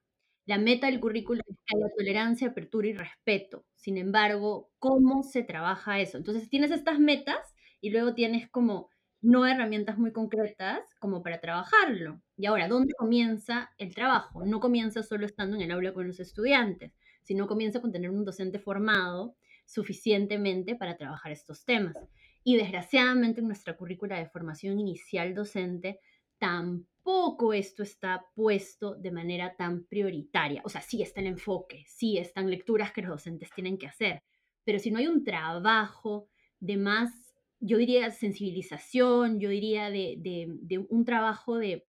La 0.47 0.57
meta 0.57 0.87
del 0.87 0.99
currículo 0.99 1.43
es 1.47 1.55
que 1.67 1.77
haya 1.77 1.93
tolerancia, 1.95 2.47
apertura 2.47 2.87
y 2.87 2.93
respeto. 2.93 3.63
Sin 3.75 3.99
embargo, 3.99 4.71
¿cómo 4.79 5.21
se 5.21 5.43
trabaja 5.43 5.99
eso? 5.99 6.17
Entonces 6.17 6.49
tienes 6.49 6.71
estas 6.71 6.97
metas 6.97 7.53
y 7.79 7.91
luego 7.91 8.15
tienes 8.15 8.49
como 8.49 8.89
no 9.21 9.45
herramientas 9.45 9.99
muy 9.99 10.11
concretas 10.11 10.79
como 10.99 11.21
para 11.21 11.41
trabajarlo. 11.41 12.23
Y 12.37 12.47
ahora, 12.47 12.67
¿dónde 12.67 12.95
comienza 12.97 13.69
el 13.77 13.93
trabajo? 13.93 14.45
No 14.45 14.59
comienza 14.59 15.03
solo 15.03 15.27
estando 15.27 15.55
en 15.57 15.61
el 15.61 15.71
aula 15.71 15.93
con 15.93 16.07
los 16.07 16.19
estudiantes, 16.19 16.91
sino 17.29 17.45
comienza 17.45 17.79
con 17.79 17.91
tener 17.91 18.09
un 18.09 18.25
docente 18.25 18.57
formado 18.57 19.35
suficientemente 19.63 20.75
para 20.75 20.97
trabajar 20.97 21.31
estos 21.31 21.63
temas. 21.63 21.95
Y 22.43 22.57
desgraciadamente 22.57 23.39
en 23.39 23.45
nuestra 23.45 23.77
currícula 23.77 24.17
de 24.17 24.25
formación 24.25 24.79
inicial 24.79 25.35
docente 25.35 25.99
tampoco 26.39 27.53
esto 27.53 27.83
está 27.83 28.25
puesto 28.33 28.95
de 28.95 29.11
manera 29.11 29.55
tan 29.55 29.83
prioritaria. 29.83 30.63
O 30.65 30.69
sea, 30.69 30.81
sí 30.81 31.03
está 31.03 31.21
el 31.21 31.27
enfoque, 31.27 31.83
sí 31.85 32.17
están 32.17 32.49
lecturas 32.49 32.91
que 32.91 33.03
los 33.03 33.11
docentes 33.11 33.51
tienen 33.53 33.77
que 33.77 33.85
hacer, 33.85 34.23
pero 34.63 34.79
si 34.79 34.89
no 34.89 34.97
hay 34.97 35.05
un 35.05 35.23
trabajo 35.23 36.29
de 36.59 36.77
más 36.77 37.29
yo 37.59 37.77
diría 37.77 38.09
sensibilización, 38.09 39.39
yo 39.39 39.49
diría 39.49 39.91
de, 39.91 40.87
un 40.89 41.05
trabajo 41.05 41.57
de, 41.57 41.85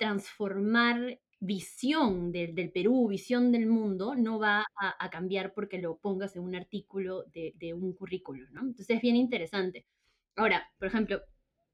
transformar 0.00 1.20
visión 1.40 2.32
del, 2.32 2.70
Perú, 2.72 3.08
visión 3.08 3.52
del 3.52 3.66
mundo, 3.66 4.14
no 4.14 4.38
va 4.38 4.64
a, 4.76 5.10
cambiar 5.10 5.52
porque 5.52 5.78
lo 5.78 5.98
pongas 5.98 6.36
en 6.36 6.42
un 6.42 6.54
artículo 6.54 7.24
de, 7.32 7.74
un 7.74 7.92
currículo, 7.92 8.48
¿no? 8.50 8.62
Entonces 8.62 8.96
es 8.96 9.02
bien 9.02 9.16
interesante. 9.16 9.86
Ahora, 10.36 10.70
por 10.78 10.88
ejemplo, 10.88 11.22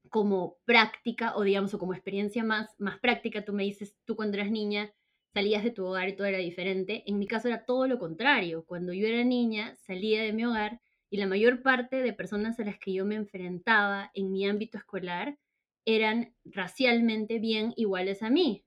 como 0.09 0.57
práctica 0.65 1.35
o 1.35 1.43
digamos, 1.43 1.73
o 1.73 1.79
como 1.79 1.93
experiencia 1.93 2.43
más, 2.43 2.69
más 2.77 2.99
práctica, 2.99 3.45
tú 3.45 3.53
me 3.53 3.63
dices, 3.63 3.95
tú 4.05 4.15
cuando 4.15 4.37
eras 4.37 4.51
niña 4.51 4.93
salías 5.33 5.63
de 5.63 5.71
tu 5.71 5.85
hogar 5.85 6.09
y 6.09 6.15
todo 6.15 6.27
era 6.27 6.37
diferente. 6.37 7.03
En 7.07 7.17
mi 7.17 7.27
caso 7.27 7.47
era 7.47 7.65
todo 7.65 7.87
lo 7.87 7.99
contrario. 7.99 8.65
Cuando 8.65 8.93
yo 8.93 9.07
era 9.07 9.23
niña, 9.23 9.75
salía 9.77 10.21
de 10.21 10.33
mi 10.33 10.45
hogar 10.45 10.79
y 11.09 11.17
la 11.17 11.27
mayor 11.27 11.61
parte 11.61 11.97
de 11.97 12.13
personas 12.13 12.59
a 12.59 12.63
las 12.65 12.77
que 12.77 12.93
yo 12.93 13.05
me 13.05 13.15
enfrentaba 13.15 14.11
en 14.13 14.31
mi 14.31 14.45
ámbito 14.47 14.77
escolar 14.77 15.37
eran 15.85 16.33
racialmente 16.45 17.39
bien 17.39 17.73
iguales 17.75 18.23
a 18.23 18.29
mí. 18.29 18.63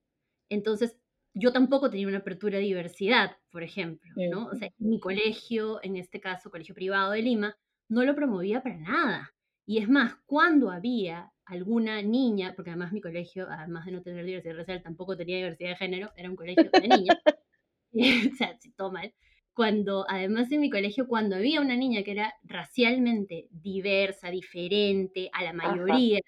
Entonces, 0.48 0.96
yo 1.34 1.52
tampoco 1.52 1.90
tenía 1.90 2.08
una 2.08 2.18
apertura 2.18 2.58
de 2.58 2.64
diversidad, 2.64 3.36
por 3.50 3.62
ejemplo, 3.62 4.10
¿no? 4.30 4.46
O 4.46 4.54
sea, 4.54 4.70
mi 4.78 4.98
colegio, 5.00 5.80
en 5.82 5.96
este 5.96 6.20
caso, 6.20 6.50
colegio 6.50 6.74
privado 6.74 7.12
de 7.12 7.22
Lima, 7.22 7.56
no 7.88 8.04
lo 8.04 8.14
promovía 8.14 8.62
para 8.62 8.76
nada. 8.76 9.34
Y 9.66 9.78
es 9.78 9.88
más, 9.88 10.16
cuando 10.26 10.70
había 10.70 11.32
alguna 11.44 12.00
niña, 12.02 12.54
porque 12.54 12.70
además 12.70 12.92
mi 12.92 13.00
colegio, 13.00 13.46
además 13.50 13.86
de 13.86 13.92
no 13.92 14.02
tener 14.02 14.24
diversidad 14.24 14.56
racial, 14.56 14.82
tampoco 14.82 15.16
tenía 15.16 15.36
diversidad 15.36 15.70
de 15.70 15.76
género, 15.76 16.12
era 16.16 16.30
un 16.30 16.36
colegio 16.36 16.70
de 16.72 16.88
niñas, 16.88 17.18
o 18.32 18.36
sea, 18.36 18.56
si 18.58 18.72
todo 18.72 18.92
mal, 18.92 19.12
cuando, 19.56 20.04
además 20.08 20.52
en 20.52 20.60
mi 20.60 20.70
colegio, 20.70 21.06
cuando 21.06 21.36
había 21.36 21.62
una 21.62 21.76
niña 21.76 22.02
que 22.02 22.12
era 22.12 22.34
racialmente 22.44 23.48
diversa, 23.50 24.30
diferente 24.30 25.30
a 25.32 25.44
la 25.44 25.54
mayoría, 25.54 26.20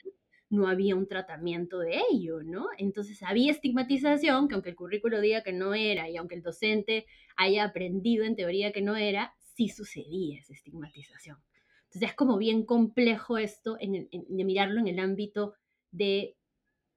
no 0.50 0.66
había 0.66 0.96
un 0.96 1.06
tratamiento 1.06 1.78
de 1.78 2.00
ello, 2.10 2.42
¿no? 2.42 2.68
Entonces 2.78 3.22
había 3.22 3.52
estigmatización, 3.52 4.48
que 4.48 4.54
aunque 4.54 4.70
el 4.70 4.76
currículo 4.76 5.20
diga 5.20 5.42
que 5.42 5.52
no 5.52 5.74
era 5.74 6.08
y 6.08 6.16
aunque 6.16 6.36
el 6.36 6.42
docente 6.42 7.06
haya 7.36 7.64
aprendido 7.64 8.24
en 8.24 8.36
teoría 8.36 8.72
que 8.72 8.80
no 8.80 8.96
era, 8.96 9.34
sí 9.38 9.68
sucedía 9.68 10.38
esa 10.38 10.54
estigmatización. 10.54 11.38
Entonces 11.84 12.10
es 12.10 12.14
como 12.14 12.38
bien 12.38 12.64
complejo 12.64 13.38
esto 13.38 13.76
de 13.80 14.44
mirarlo 14.44 14.80
en 14.80 14.88
el 14.88 14.98
ámbito 14.98 15.54
de 15.90 16.36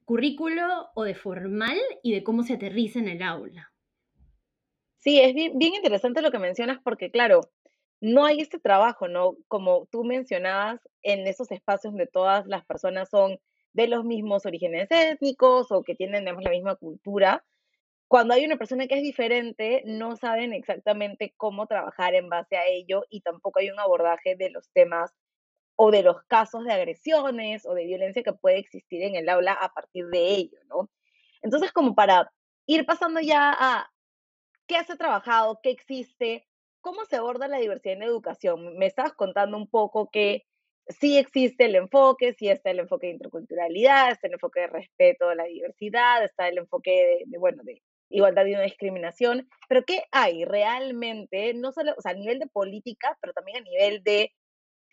currículo 0.05 0.89
o 0.95 1.03
de 1.03 1.15
formal 1.15 1.77
y 2.03 2.11
de 2.13 2.23
cómo 2.23 2.43
se 2.43 2.53
aterriza 2.53 2.99
en 2.99 3.07
el 3.07 3.21
aula. 3.21 3.71
Sí, 4.97 5.19
es 5.19 5.33
bien, 5.33 5.57
bien 5.57 5.73
interesante 5.73 6.21
lo 6.21 6.31
que 6.31 6.39
mencionas 6.39 6.79
porque, 6.83 7.09
claro, 7.09 7.49
no 8.01 8.25
hay 8.25 8.41
este 8.41 8.59
trabajo, 8.59 9.07
¿no? 9.07 9.37
Como 9.47 9.87
tú 9.91 10.03
mencionabas, 10.03 10.81
en 11.03 11.27
esos 11.27 11.51
espacios 11.51 11.93
donde 11.93 12.07
todas 12.07 12.45
las 12.47 12.65
personas 12.65 13.09
son 13.09 13.39
de 13.73 13.87
los 13.87 14.03
mismos 14.03 14.45
orígenes 14.45 14.87
étnicos 14.89 15.71
o 15.71 15.83
que 15.83 15.95
tienen, 15.95 16.21
digamos, 16.21 16.43
la 16.43 16.49
misma 16.49 16.75
cultura, 16.75 17.45
cuando 18.11 18.33
hay 18.33 18.43
una 18.43 18.57
persona 18.57 18.87
que 18.87 18.95
es 18.95 19.03
diferente, 19.03 19.83
no 19.85 20.17
saben 20.17 20.51
exactamente 20.51 21.33
cómo 21.37 21.65
trabajar 21.67 22.13
en 22.13 22.27
base 22.27 22.57
a 22.57 22.67
ello 22.67 23.05
y 23.09 23.21
tampoco 23.21 23.59
hay 23.59 23.69
un 23.69 23.79
abordaje 23.79 24.35
de 24.35 24.49
los 24.49 24.69
temas 24.71 25.13
o 25.77 25.91
de 25.91 26.03
los 26.03 26.21
casos 26.23 26.65
de 26.65 26.73
agresiones 26.73 27.65
o 27.65 27.73
de 27.73 27.85
violencia 27.85 28.21
que 28.21 28.33
puede 28.33 28.57
existir 28.57 29.01
en 29.03 29.15
el 29.15 29.29
aula 29.29 29.53
a 29.53 29.73
partir 29.73 30.07
de 30.07 30.27
ello, 30.27 30.57
¿no? 30.67 30.89
Entonces, 31.41 31.71
como 31.71 31.95
para 31.95 32.29
ir 32.65 32.85
pasando 32.85 33.21
ya 33.21 33.55
a 33.57 33.89
qué 34.67 34.83
se 34.83 34.91
ha 34.91 34.97
trabajado, 34.97 35.61
qué 35.63 35.69
existe, 35.69 36.45
cómo 36.81 37.05
se 37.05 37.15
aborda 37.15 37.47
la 37.47 37.57
diversidad 37.57 37.95
en 37.95 38.03
educación. 38.03 38.77
Me 38.77 38.87
estabas 38.87 39.13
contando 39.13 39.57
un 39.57 39.67
poco 39.67 40.09
que 40.11 40.45
sí 40.87 41.17
existe 41.17 41.65
el 41.65 41.75
enfoque, 41.75 42.33
sí 42.33 42.49
está 42.49 42.71
el 42.71 42.79
enfoque 42.79 43.07
de 43.07 43.13
interculturalidad, 43.13 44.11
está 44.11 44.27
el 44.27 44.33
enfoque 44.33 44.61
de 44.61 44.67
respeto 44.67 45.29
a 45.29 45.35
la 45.35 45.45
diversidad, 45.45 46.23
está 46.23 46.47
el 46.47 46.57
enfoque 46.57 47.25
de, 47.27 47.37
bueno, 47.37 47.63
de 47.63 47.81
igualdad 48.09 48.45
y 48.45 48.53
no 48.53 48.61
discriminación, 48.61 49.47
pero 49.69 49.83
¿qué 49.85 50.03
hay 50.11 50.43
realmente, 50.43 51.53
no 51.53 51.71
solo, 51.71 51.93
o 51.97 52.01
sea, 52.01 52.11
a 52.11 52.15
nivel 52.15 52.39
de 52.39 52.47
política, 52.47 53.17
pero 53.21 53.33
también 53.33 53.57
a 53.57 53.61
nivel 53.61 54.03
de 54.03 54.33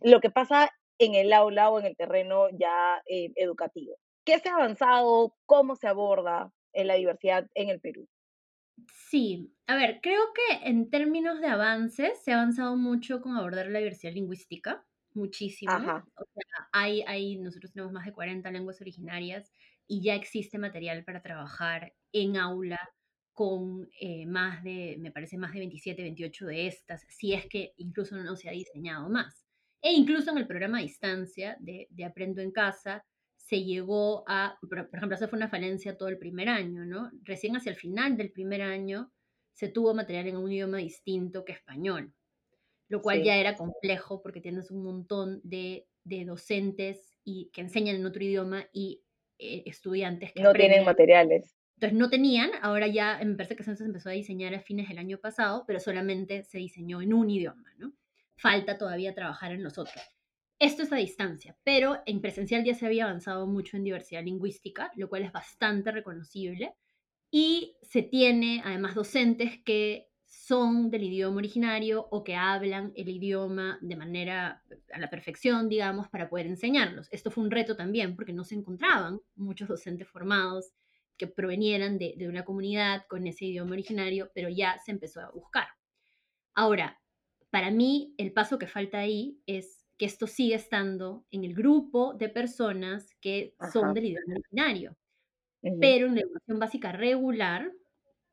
lo 0.01 0.21
que 0.21 0.31
pasa 0.31 0.71
en 0.99 1.15
el 1.15 1.33
aula 1.33 1.71
o 1.71 1.81
en 1.81 1.87
el 1.87 1.97
terreno 1.97 2.49
ya 2.51 3.03
eh, 3.07 3.33
educativo? 3.35 3.97
¿Qué 4.25 4.39
se 4.39 4.49
ha 4.49 4.55
avanzado? 4.55 5.35
¿Cómo 5.47 5.75
se 5.75 5.89
aborda 5.89 6.53
en 6.73 6.87
la 6.87 6.95
diversidad 6.95 7.47
en 7.55 7.71
el 7.71 7.81
Perú? 7.81 8.07
Sí, 9.11 9.55
a 9.67 9.77
ver, 9.77 10.01
creo 10.03 10.21
que 10.35 10.69
en 10.69 10.91
términos 10.91 11.41
de 11.41 11.49
avances 11.49 12.23
se 12.23 12.33
ha 12.33 12.41
avanzado 12.41 12.77
mucho 12.77 13.21
con 13.21 13.37
abordar 13.37 13.69
la 13.69 13.79
diversidad 13.79 14.13
lingüística, 14.13 14.85
muchísimo. 15.15 15.73
O 15.73 16.25
sea, 16.35 16.69
hay, 16.73 17.03
hay, 17.07 17.39
nosotros 17.39 17.73
tenemos 17.73 17.93
más 17.93 18.05
de 18.05 18.13
40 18.13 18.51
lenguas 18.51 18.81
originarias 18.81 19.53
y 19.87 20.03
ya 20.03 20.15
existe 20.15 20.59
material 20.59 21.05
para 21.05 21.23
trabajar 21.23 21.95
en 22.13 22.37
aula 22.37 22.79
con 23.33 23.89
eh, 24.01 24.27
más 24.27 24.63
de, 24.65 24.97
me 24.99 25.13
parece, 25.13 25.39
más 25.39 25.53
de 25.53 25.61
27, 25.61 26.03
28 26.03 26.47
de 26.47 26.67
estas, 26.67 27.07
si 27.09 27.35
es 27.35 27.47
que 27.47 27.73
incluso 27.77 28.17
no 28.17 28.37
se 28.37 28.49
ha 28.49 28.53
diseñado 28.53 29.09
más. 29.09 29.47
E 29.81 29.93
incluso 29.93 30.33
en 30.33 30.39
el 30.39 30.47
programa 30.47 30.79
a 30.79 30.83
distancia 30.83 31.57
de, 31.61 31.87
de 31.91 32.05
Aprendo 32.05 32.43
en 32.43 32.51
Casa, 32.51 33.05
se 33.49 33.65
llegó 33.65 34.25
a, 34.27 34.59
por, 34.61 34.91
ejemplo, 34.93 35.15
esa 35.15 35.27
fue 35.27 35.39
una 35.39 35.49
falencia 35.49 35.97
todo 35.97 36.11
el 36.11 36.19
primer 36.19 36.51
año, 36.51 36.85
¿no? 36.85 37.11
Recién 37.23 37.57
hacia 37.57 37.71
el 37.71 37.77
final 37.77 38.15
del 38.15 38.31
primer 38.31 38.61
año 38.61 39.11
se 39.55 39.69
tuvo 39.69 39.95
material 39.95 40.29
en 40.29 40.37
un 40.37 40.53
idioma 40.53 40.77
distinto 40.77 41.47
que 41.47 41.53
español, 41.53 42.13
lo 42.89 43.01
cual 43.01 43.23
ya 43.23 43.39
era 43.39 43.57
complejo 43.57 44.21
porque 44.21 44.43
tienes 44.43 44.71
un 44.71 44.83
montón 44.83 45.41
de, 45.45 45.87
de 46.05 46.27
docentes 46.27 47.17
y, 47.25 47.49
que 47.51 47.63
enseñan 47.63 47.97
en 47.97 48.05
otro 48.05 48.23
idioma 48.23 48.69
y 48.71 49.03
eh, 49.39 49.63
estudiantes 49.65 50.35
que 50.35 50.43
no 50.43 50.53
tienen 50.53 50.85
materiales. 50.85 51.57
Entonces 51.77 51.99
no 51.99 52.11
tenían, 52.11 52.51
ahora 52.61 52.87
ya 52.87 53.19
me 53.25 53.35
parece 53.35 53.57
que 53.57 53.63
se 53.63 53.71
empezó 53.83 54.11
a 54.11 54.13
diseñar 54.13 54.55
a 54.55 54.61
fines 54.61 54.91
del 54.91 54.99
año 54.99 55.17
pasado, 55.17 55.65
pero 55.67 55.81
solamente 55.81 56.43
se 56.43 56.59
diseñó 56.59 57.01
en 57.01 57.15
un 57.15 57.31
idioma, 57.31 57.73
¿no? 57.79 57.95
Falta 58.37 58.77
todavía 58.77 59.15
trabajar 59.15 59.53
en 59.53 59.63
los 59.63 59.79
otros. 59.79 60.03
Esto 60.59 60.83
es 60.83 60.93
a 60.93 60.97
distancia, 60.97 61.57
pero 61.63 62.03
en 62.05 62.21
presencial 62.21 62.65
ya 62.65 62.75
se 62.75 62.85
había 62.85 63.05
avanzado 63.05 63.47
mucho 63.47 63.77
en 63.77 63.85
diversidad 63.85 64.25
lingüística, 64.25 64.91
lo 64.97 65.09
cual 65.09 65.23
es 65.23 65.33
bastante 65.33 65.93
reconocible. 65.93 66.75
Y 67.31 67.77
se 67.83 68.03
tiene 68.03 68.63
además 68.65 68.95
docentes 68.97 69.63
que 69.65 70.09
son 70.25 70.91
del 70.91 71.05
idioma 71.05 71.37
originario 71.37 72.09
o 72.11 72.25
que 72.25 72.35
hablan 72.35 72.93
el 72.97 73.09
idioma 73.09 73.79
de 73.83 73.97
manera 73.97 74.63
a 74.93 74.99
la 74.99 75.09
perfección, 75.11 75.69
digamos, 75.69 76.09
para 76.09 76.29
poder 76.29 76.47
enseñarlos. 76.47 77.09
Esto 77.13 77.31
fue 77.31 77.45
un 77.45 77.51
reto 77.51 77.77
también 77.77 78.17
porque 78.17 78.33
no 78.33 78.45
se 78.45 78.57
encontraban 78.57 79.21
muchos 79.37 79.69
docentes 79.69 80.09
formados 80.09 80.73
que 81.17 81.29
provenieran 81.29 81.99
de, 81.99 82.15
de 82.17 82.29
una 82.29 82.45
comunidad 82.45 83.05
con 83.09 83.27
ese 83.27 83.47
idioma 83.47 83.73
originario, 83.73 84.31
pero 84.35 84.49
ya 84.49 84.79
se 84.85 84.91
empezó 84.91 85.21
a 85.21 85.31
buscar. 85.31 85.69
Ahora, 86.55 87.01
para 87.51 87.71
mí, 87.71 88.15
el 88.19 88.33
paso 88.33 88.59
que 88.59 88.67
falta 88.67 88.99
ahí 88.99 89.41
es 89.47 89.78
que 89.99 90.07
esto 90.07 90.27
sigue 90.27 90.55
estando 90.55 91.27
en 91.31 91.45
el 91.45 91.55
grupo 91.55 92.15
de 92.15 92.29
personas 92.29 93.15
que 93.21 93.55
son 93.73 93.93
del 93.93 94.07
idioma 94.07 94.35
originario. 94.37 94.97
Pero 95.81 96.07
en 96.07 96.15
la 96.15 96.21
educación 96.21 96.59
básica 96.59 96.93
regular 96.93 97.73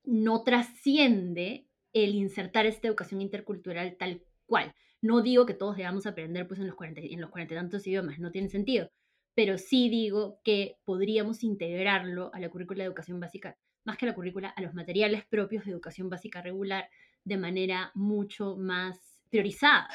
no 0.03 0.43
trasciende 0.43 1.67
el 1.91 2.13
insertar 2.13 2.65
esta 2.65 2.87
educación 2.87 3.21
intercultural 3.21 3.97
tal 3.97 4.21
cual. 4.45 4.73
No 5.01 5.21
digo 5.21 5.45
que 5.45 5.53
todos 5.53 5.75
debamos 5.75 6.05
aprender 6.05 6.47
pues, 6.47 6.59
en 6.59 6.67
los 6.67 6.75
cuarenta 6.75 7.01
en 7.01 7.19
los 7.21 7.31
y 7.35 7.47
tantos 7.47 7.87
idiomas, 7.87 8.19
no 8.19 8.31
tiene 8.31 8.49
sentido, 8.49 8.89
pero 9.33 9.57
sí 9.57 9.89
digo 9.89 10.39
que 10.43 10.77
podríamos 10.83 11.43
integrarlo 11.43 12.31
a 12.33 12.39
la 12.39 12.49
currícula 12.49 12.83
de 12.83 12.87
educación 12.87 13.19
básica, 13.19 13.57
más 13.83 13.97
que 13.97 14.05
a 14.05 14.09
la 14.09 14.15
currícula, 14.15 14.49
a 14.49 14.61
los 14.61 14.73
materiales 14.73 15.25
propios 15.25 15.65
de 15.65 15.71
educación 15.71 16.09
básica 16.09 16.41
regular 16.41 16.89
de 17.23 17.37
manera 17.37 17.91
mucho 17.95 18.55
más 18.55 19.19
priorizada. 19.29 19.89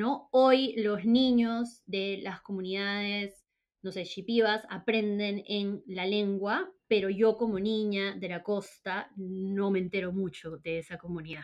¿No? 0.00 0.30
Hoy 0.30 0.72
los 0.78 1.04
niños 1.04 1.82
de 1.84 2.20
las 2.22 2.40
comunidades, 2.40 3.44
no 3.82 3.92
sé, 3.92 4.04
shipivas, 4.04 4.64
aprenden 4.70 5.44
en 5.46 5.82
la 5.84 6.06
lengua, 6.06 6.72
pero 6.88 7.10
yo 7.10 7.36
como 7.36 7.60
niña 7.60 8.16
de 8.16 8.30
la 8.30 8.42
costa 8.42 9.10
no 9.16 9.70
me 9.70 9.78
entero 9.78 10.10
mucho 10.10 10.56
de 10.56 10.78
esa 10.78 10.96
comunidad. 10.96 11.42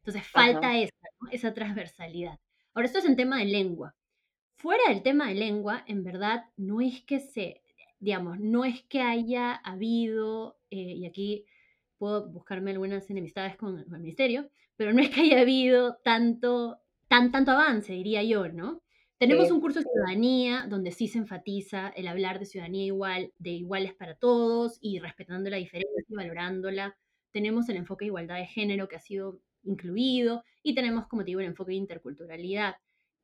Entonces 0.00 0.22
falta 0.26 0.76
esa, 0.76 0.92
esa 1.30 1.54
transversalidad. 1.54 2.38
Ahora, 2.74 2.88
esto 2.88 2.98
es 2.98 3.06
en 3.06 3.16
tema 3.16 3.38
de 3.38 3.46
lengua. 3.46 3.96
Fuera 4.58 4.82
del 4.90 5.02
tema 5.02 5.28
de 5.28 5.36
lengua, 5.36 5.82
en 5.86 6.04
verdad, 6.04 6.44
no 6.58 6.82
es 6.82 7.02
que 7.04 7.20
se, 7.20 7.62
digamos, 8.00 8.38
no 8.38 8.66
es 8.66 8.82
que 8.82 9.00
haya 9.00 9.54
habido, 9.54 10.58
eh, 10.68 10.92
y 10.92 11.06
aquí 11.06 11.46
puedo 11.96 12.28
buscarme 12.28 12.72
algunas 12.72 13.08
enemistades 13.08 13.56
con 13.56 13.78
el 13.78 13.88
ministerio, 13.88 14.50
pero 14.76 14.92
no 14.92 15.00
es 15.00 15.08
que 15.08 15.22
haya 15.22 15.40
habido 15.40 15.96
tanto 16.04 16.83
tan, 17.08 17.32
tanto 17.32 17.52
avance, 17.52 17.92
diría 17.92 18.22
yo, 18.22 18.48
¿no? 18.48 18.82
Tenemos 19.18 19.50
un 19.50 19.60
curso 19.60 19.78
de 19.78 19.86
ciudadanía 19.86 20.66
donde 20.68 20.90
sí 20.90 21.08
se 21.08 21.18
enfatiza 21.18 21.88
el 21.88 22.08
hablar 22.08 22.38
de 22.38 22.46
ciudadanía 22.46 22.84
igual, 22.84 23.32
de 23.38 23.50
iguales 23.50 23.94
para 23.94 24.16
todos 24.16 24.76
y 24.80 24.98
respetando 24.98 25.48
la 25.50 25.56
diferencia 25.56 26.04
y 26.06 26.14
valorándola. 26.14 26.96
Tenemos 27.32 27.68
el 27.68 27.76
enfoque 27.76 28.04
de 28.04 28.08
igualdad 28.08 28.36
de 28.36 28.46
género 28.46 28.88
que 28.88 28.96
ha 28.96 29.00
sido 29.00 29.40
incluido 29.62 30.42
y 30.62 30.74
tenemos, 30.74 31.06
como 31.06 31.22
te 31.22 31.26
digo, 31.26 31.40
el 31.40 31.46
enfoque 31.46 31.70
de 31.72 31.78
interculturalidad. 31.78 32.76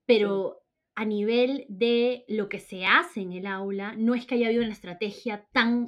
Pero 0.07 0.63
a 0.95 1.05
nivel 1.05 1.67
de 1.69 2.25
lo 2.29 2.49
que 2.49 2.61
se 2.61 2.87
hace 2.87 3.21
en 3.21 3.33
el 3.33 3.47
aula, 3.47 3.95
no 3.97 4.15
es 4.15 4.27
que 4.27 4.37
haya 4.37 4.47
habido 4.47 4.63
una 4.63 4.73
estrategia 4.73 5.47
tan 5.53 5.87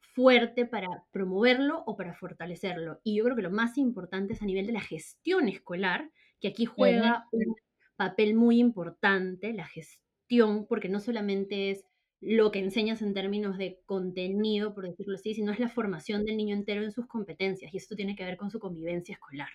fuerte 0.00 0.66
para 0.66 0.88
promoverlo 1.12 1.82
o 1.86 1.96
para 1.96 2.14
fortalecerlo. 2.14 3.00
Y 3.04 3.16
yo 3.16 3.24
creo 3.24 3.36
que 3.36 3.42
lo 3.42 3.50
más 3.50 3.78
importante 3.78 4.32
es 4.32 4.42
a 4.42 4.46
nivel 4.46 4.66
de 4.66 4.72
la 4.72 4.80
gestión 4.80 5.48
escolar, 5.48 6.10
que 6.40 6.48
aquí 6.48 6.64
juega 6.66 7.26
un 7.32 7.54
papel 7.96 8.34
muy 8.34 8.58
importante, 8.58 9.52
la 9.52 9.66
gestión, 9.66 10.66
porque 10.66 10.88
no 10.88 11.00
solamente 11.00 11.70
es 11.70 11.84
lo 12.20 12.50
que 12.50 12.58
enseñas 12.60 13.02
en 13.02 13.14
términos 13.14 13.58
de 13.58 13.80
contenido, 13.86 14.74
por 14.74 14.86
decirlo 14.86 15.16
así, 15.16 15.34
sino 15.34 15.52
es 15.52 15.60
la 15.60 15.68
formación 15.68 16.24
del 16.24 16.36
niño 16.36 16.54
entero 16.54 16.82
en 16.82 16.92
sus 16.92 17.06
competencias 17.06 17.72
y 17.72 17.76
esto 17.76 17.94
tiene 17.94 18.16
que 18.16 18.24
ver 18.24 18.36
con 18.36 18.50
su 18.50 18.58
convivencia 18.58 19.12
escolar. 19.12 19.50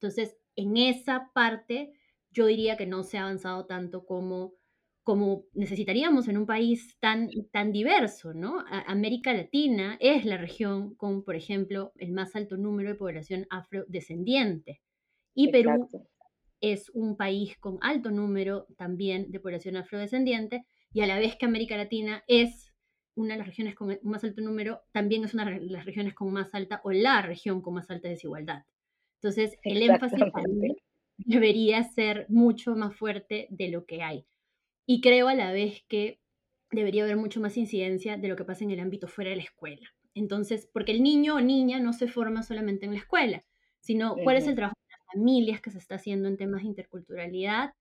Entonces, 0.00 0.36
en 0.56 0.76
esa 0.76 1.30
parte, 1.32 1.92
yo 2.30 2.46
diría 2.46 2.76
que 2.76 2.86
no 2.86 3.04
se 3.04 3.18
ha 3.18 3.22
avanzado 3.22 3.66
tanto 3.66 4.04
como, 4.04 4.54
como 5.02 5.44
necesitaríamos 5.52 6.28
en 6.28 6.38
un 6.38 6.46
país 6.46 6.96
tan, 7.00 7.30
tan 7.52 7.72
diverso, 7.72 8.34
¿no? 8.34 8.64
América 8.86 9.32
Latina 9.32 9.96
es 10.00 10.24
la 10.24 10.36
región 10.36 10.94
con, 10.96 11.24
por 11.24 11.36
ejemplo, 11.36 11.92
el 11.96 12.12
más 12.12 12.34
alto 12.36 12.56
número 12.56 12.90
de 12.90 12.96
población 12.96 13.46
afrodescendiente. 13.50 14.82
Y 15.34 15.50
Perú 15.50 15.88
es 16.60 16.90
un 16.94 17.16
país 17.16 17.58
con 17.58 17.78
alto 17.82 18.10
número 18.10 18.66
también 18.76 19.30
de 19.30 19.40
población 19.40 19.76
afrodescendiente 19.76 20.64
y 20.92 21.00
a 21.00 21.06
la 21.06 21.18
vez 21.18 21.36
que 21.36 21.46
América 21.46 21.76
Latina 21.76 22.24
es 22.26 22.72
una 23.16 23.34
de 23.34 23.38
las 23.38 23.46
regiones 23.46 23.74
con 23.74 23.98
más 24.02 24.24
alto 24.24 24.40
número, 24.40 24.80
también 24.92 25.24
es 25.24 25.34
una 25.34 25.44
de 25.44 25.60
las 25.60 25.84
regiones 25.84 26.14
con 26.14 26.32
más 26.32 26.54
alta 26.54 26.80
o 26.84 26.92
la 26.92 27.22
región 27.22 27.60
con 27.62 27.74
más 27.74 27.90
alta 27.90 28.08
desigualdad. 28.08 28.64
Entonces, 29.16 29.56
el 29.62 29.82
énfasis 29.82 30.20
debería 31.16 31.82
ser 31.84 32.26
mucho 32.28 32.74
más 32.76 32.94
fuerte 32.96 33.46
de 33.50 33.68
lo 33.68 33.86
que 33.86 34.02
hay. 34.02 34.26
Y 34.86 35.00
creo 35.00 35.28
a 35.28 35.34
la 35.34 35.52
vez 35.52 35.84
que 35.88 36.20
debería 36.70 37.04
haber 37.04 37.16
mucho 37.16 37.40
más 37.40 37.56
incidencia 37.56 38.16
de 38.16 38.28
lo 38.28 38.36
que 38.36 38.44
pasa 38.44 38.64
en 38.64 38.72
el 38.72 38.80
ámbito 38.80 39.06
fuera 39.06 39.30
de 39.30 39.36
la 39.36 39.42
escuela. 39.42 39.94
Entonces, 40.14 40.68
porque 40.72 40.92
el 40.92 41.02
niño 41.02 41.36
o 41.36 41.40
niña 41.40 41.80
no 41.80 41.92
se 41.92 42.08
forma 42.08 42.42
solamente 42.42 42.84
en 42.86 42.92
la 42.92 42.98
escuela, 42.98 43.44
sino 43.80 44.16
cuál 44.16 44.36
es 44.36 44.46
el 44.46 44.54
trabajo 44.54 44.74
familias 45.14 45.60
que 45.60 45.70
se 45.70 45.78
está 45.78 45.94
haciendo 45.94 46.28
en 46.28 46.36
temas 46.36 46.62
de 46.62 46.68
interculturalidad, 46.68 47.72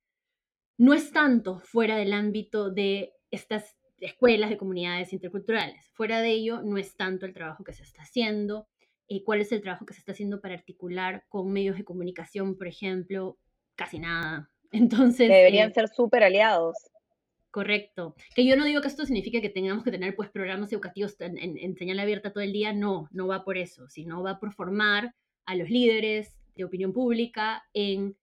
no 0.78 0.94
es 0.94 1.12
tanto 1.12 1.60
fuera 1.60 1.98
del 1.98 2.14
ámbito 2.14 2.70
de 2.70 3.14
estas 3.32 3.76
escuelas 4.00 4.50
de 4.50 4.58
comunidades 4.58 5.14
interculturales. 5.14 5.90
Fuera 5.94 6.22
de 6.22 6.30
ello, 6.32 6.62
no 6.62 6.78
es 6.78 6.96
tanto 6.96 7.26
el 7.26 7.34
trabajo 7.34 7.64
que 7.64 7.74
se 7.74 7.84
está 7.84 8.04
haciendo, 8.04 8.68
eh, 9.08 9.24
cuál 9.24 9.42
es 9.42 9.52
el 9.52 9.62
trabajo 9.62 9.86
que 9.86 9.94
se 9.94 10.00
está 10.00 10.12
haciendo 10.12 10.42
para 10.42 10.56
articular 10.56 11.26
con 11.30 11.52
medios 11.52 11.78
de 11.78 11.84
comunicación, 11.84 12.58
por 12.58 12.68
ejemplo, 12.68 13.38
casi 13.76 14.00
nada. 14.00 14.50
Entonces... 14.72 15.30
deberían 15.30 15.72
eh, 15.72 15.74
ser 15.74 15.88
súper 15.88 16.24
aliados. 16.24 16.76
Correcto. 17.52 18.16
Que 18.36 18.46
yo 18.46 18.56
no 18.56 18.66
digo 18.66 18.82
que 18.82 18.88
esto 18.88 19.06
signifique 19.06 19.40
que 19.40 19.50
tengamos 19.50 19.84
que 19.84 19.92
tener 19.92 20.16
pues 20.16 20.32
programas 20.32 20.74
educativos 20.74 21.16
en, 21.20 21.38
en, 21.38 21.76
señal 21.76 22.00
abierta 22.00 22.34
todo 22.34 22.44
el 22.44 22.52
día, 22.52 22.74
no, 22.74 23.08
no 23.12 23.28
va 23.28 23.44
por 23.44 23.58
eso, 23.58 23.88
sino 23.90 24.24
va 24.24 24.40
por 24.40 24.54
formar 24.54 25.14
a 25.46 25.56
los 25.56 25.70
líderes 25.70 26.36
de 26.56 26.66
opinión 26.66 26.94
pública 26.94 27.64
en 27.74 28.18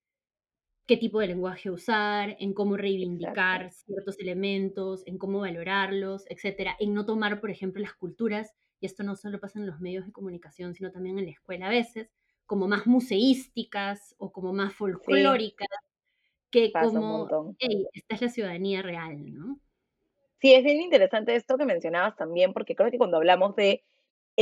qué 0.87 0.96
tipo 0.96 1.20
de 1.20 1.28
lenguaje 1.28 1.70
usar, 1.70 2.37
en 2.40 2.52
cómo 2.52 2.76
reivindicar 2.76 3.70
ciertos 3.70 4.18
elementos, 4.18 5.06
en 5.06 5.18
cómo 5.18 5.40
valorarlos, 5.40 6.25
etcétera, 6.28 6.76
en 6.80 6.94
no 6.94 7.06
tomar, 7.06 7.40
por 7.40 7.50
ejemplo, 7.50 7.80
las 7.80 7.94
culturas, 7.94 8.52
y 8.80 8.87
esto 8.87 9.04
no 9.04 9.14
solo 9.14 9.38
pasa 9.40 9.60
en 9.60 9.66
los 9.66 9.80
medios 9.80 10.06
de 10.06 10.12
comunicación, 10.12 10.75
sino 10.75 10.90
también 10.90 11.18
en 11.18 11.26
la 11.26 11.32
escuela 11.32 11.66
a 11.66 11.70
veces, 11.70 12.10
como 12.46 12.66
más 12.66 12.87
museísticas 12.87 14.16
o 14.18 14.32
como 14.32 14.52
más 14.52 14.75
folclóricas, 14.75 15.68
que 16.50 16.72
como, 16.72 17.54
hey, 17.58 17.87
esta 17.92 18.16
es 18.16 18.22
la 18.22 18.28
ciudadanía 18.28 18.82
real, 18.82 19.32
¿no? 19.32 19.60
Sí, 20.40 20.54
es 20.54 20.64
bien 20.64 20.80
interesante 20.80 21.37
esto 21.37 21.58
que 21.58 21.66
mencionabas 21.66 22.16
también, 22.16 22.52
porque 22.52 22.75
creo 22.75 22.90
que 22.90 22.99
cuando 22.99 23.18
hablamos 23.18 23.54
de 23.56 23.84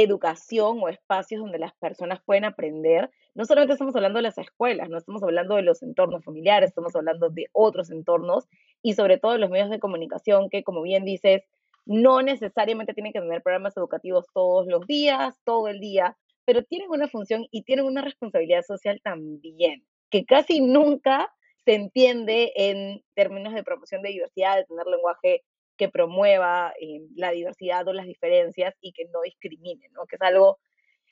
educación 0.02 0.78
o 0.80 0.88
espacios 0.88 1.40
donde 1.40 1.58
las 1.58 1.74
personas 1.74 2.20
pueden 2.24 2.44
aprender, 2.44 3.10
no 3.34 3.44
solamente 3.44 3.72
estamos 3.72 3.96
hablando 3.96 4.18
de 4.18 4.22
las 4.22 4.38
escuelas, 4.38 4.88
no 4.88 4.96
estamos 4.96 5.24
hablando 5.24 5.56
de 5.56 5.62
los 5.62 5.82
entornos 5.82 6.24
familiares, 6.24 6.68
estamos 6.68 6.94
hablando 6.94 7.30
de 7.30 7.46
otros 7.52 7.90
entornos 7.90 8.46
y 8.80 8.94
sobre 8.94 9.18
todo 9.18 9.32
de 9.32 9.38
los 9.38 9.50
medios 9.50 9.70
de 9.70 9.80
comunicación 9.80 10.50
que, 10.50 10.62
como 10.62 10.82
bien 10.82 11.04
dices, 11.04 11.42
no 11.84 12.22
necesariamente 12.22 12.94
tienen 12.94 13.12
que 13.12 13.20
tener 13.20 13.42
programas 13.42 13.76
educativos 13.76 14.26
todos 14.32 14.68
los 14.68 14.86
días, 14.86 15.34
todo 15.44 15.66
el 15.66 15.80
día, 15.80 16.16
pero 16.44 16.62
tienen 16.62 16.90
una 16.90 17.08
función 17.08 17.46
y 17.50 17.64
tienen 17.64 17.84
una 17.84 18.02
responsabilidad 18.02 18.62
social 18.62 19.00
también, 19.02 19.84
que 20.10 20.24
casi 20.24 20.60
nunca 20.60 21.28
se 21.64 21.74
entiende 21.74 22.52
en 22.54 23.02
términos 23.14 23.52
de 23.52 23.64
promoción 23.64 24.02
de 24.02 24.10
diversidad, 24.10 24.56
de 24.56 24.64
tener 24.64 24.86
lenguaje 24.86 25.42
que 25.78 25.88
promueva 25.88 26.74
eh, 26.80 27.00
la 27.14 27.30
diversidad 27.30 27.86
o 27.88 27.92
las 27.94 28.06
diferencias 28.06 28.74
y 28.80 28.92
que 28.92 29.06
no 29.06 29.22
discrimine, 29.22 29.88
¿no? 29.92 30.04
Que 30.06 30.16
es 30.16 30.22
algo, 30.22 30.58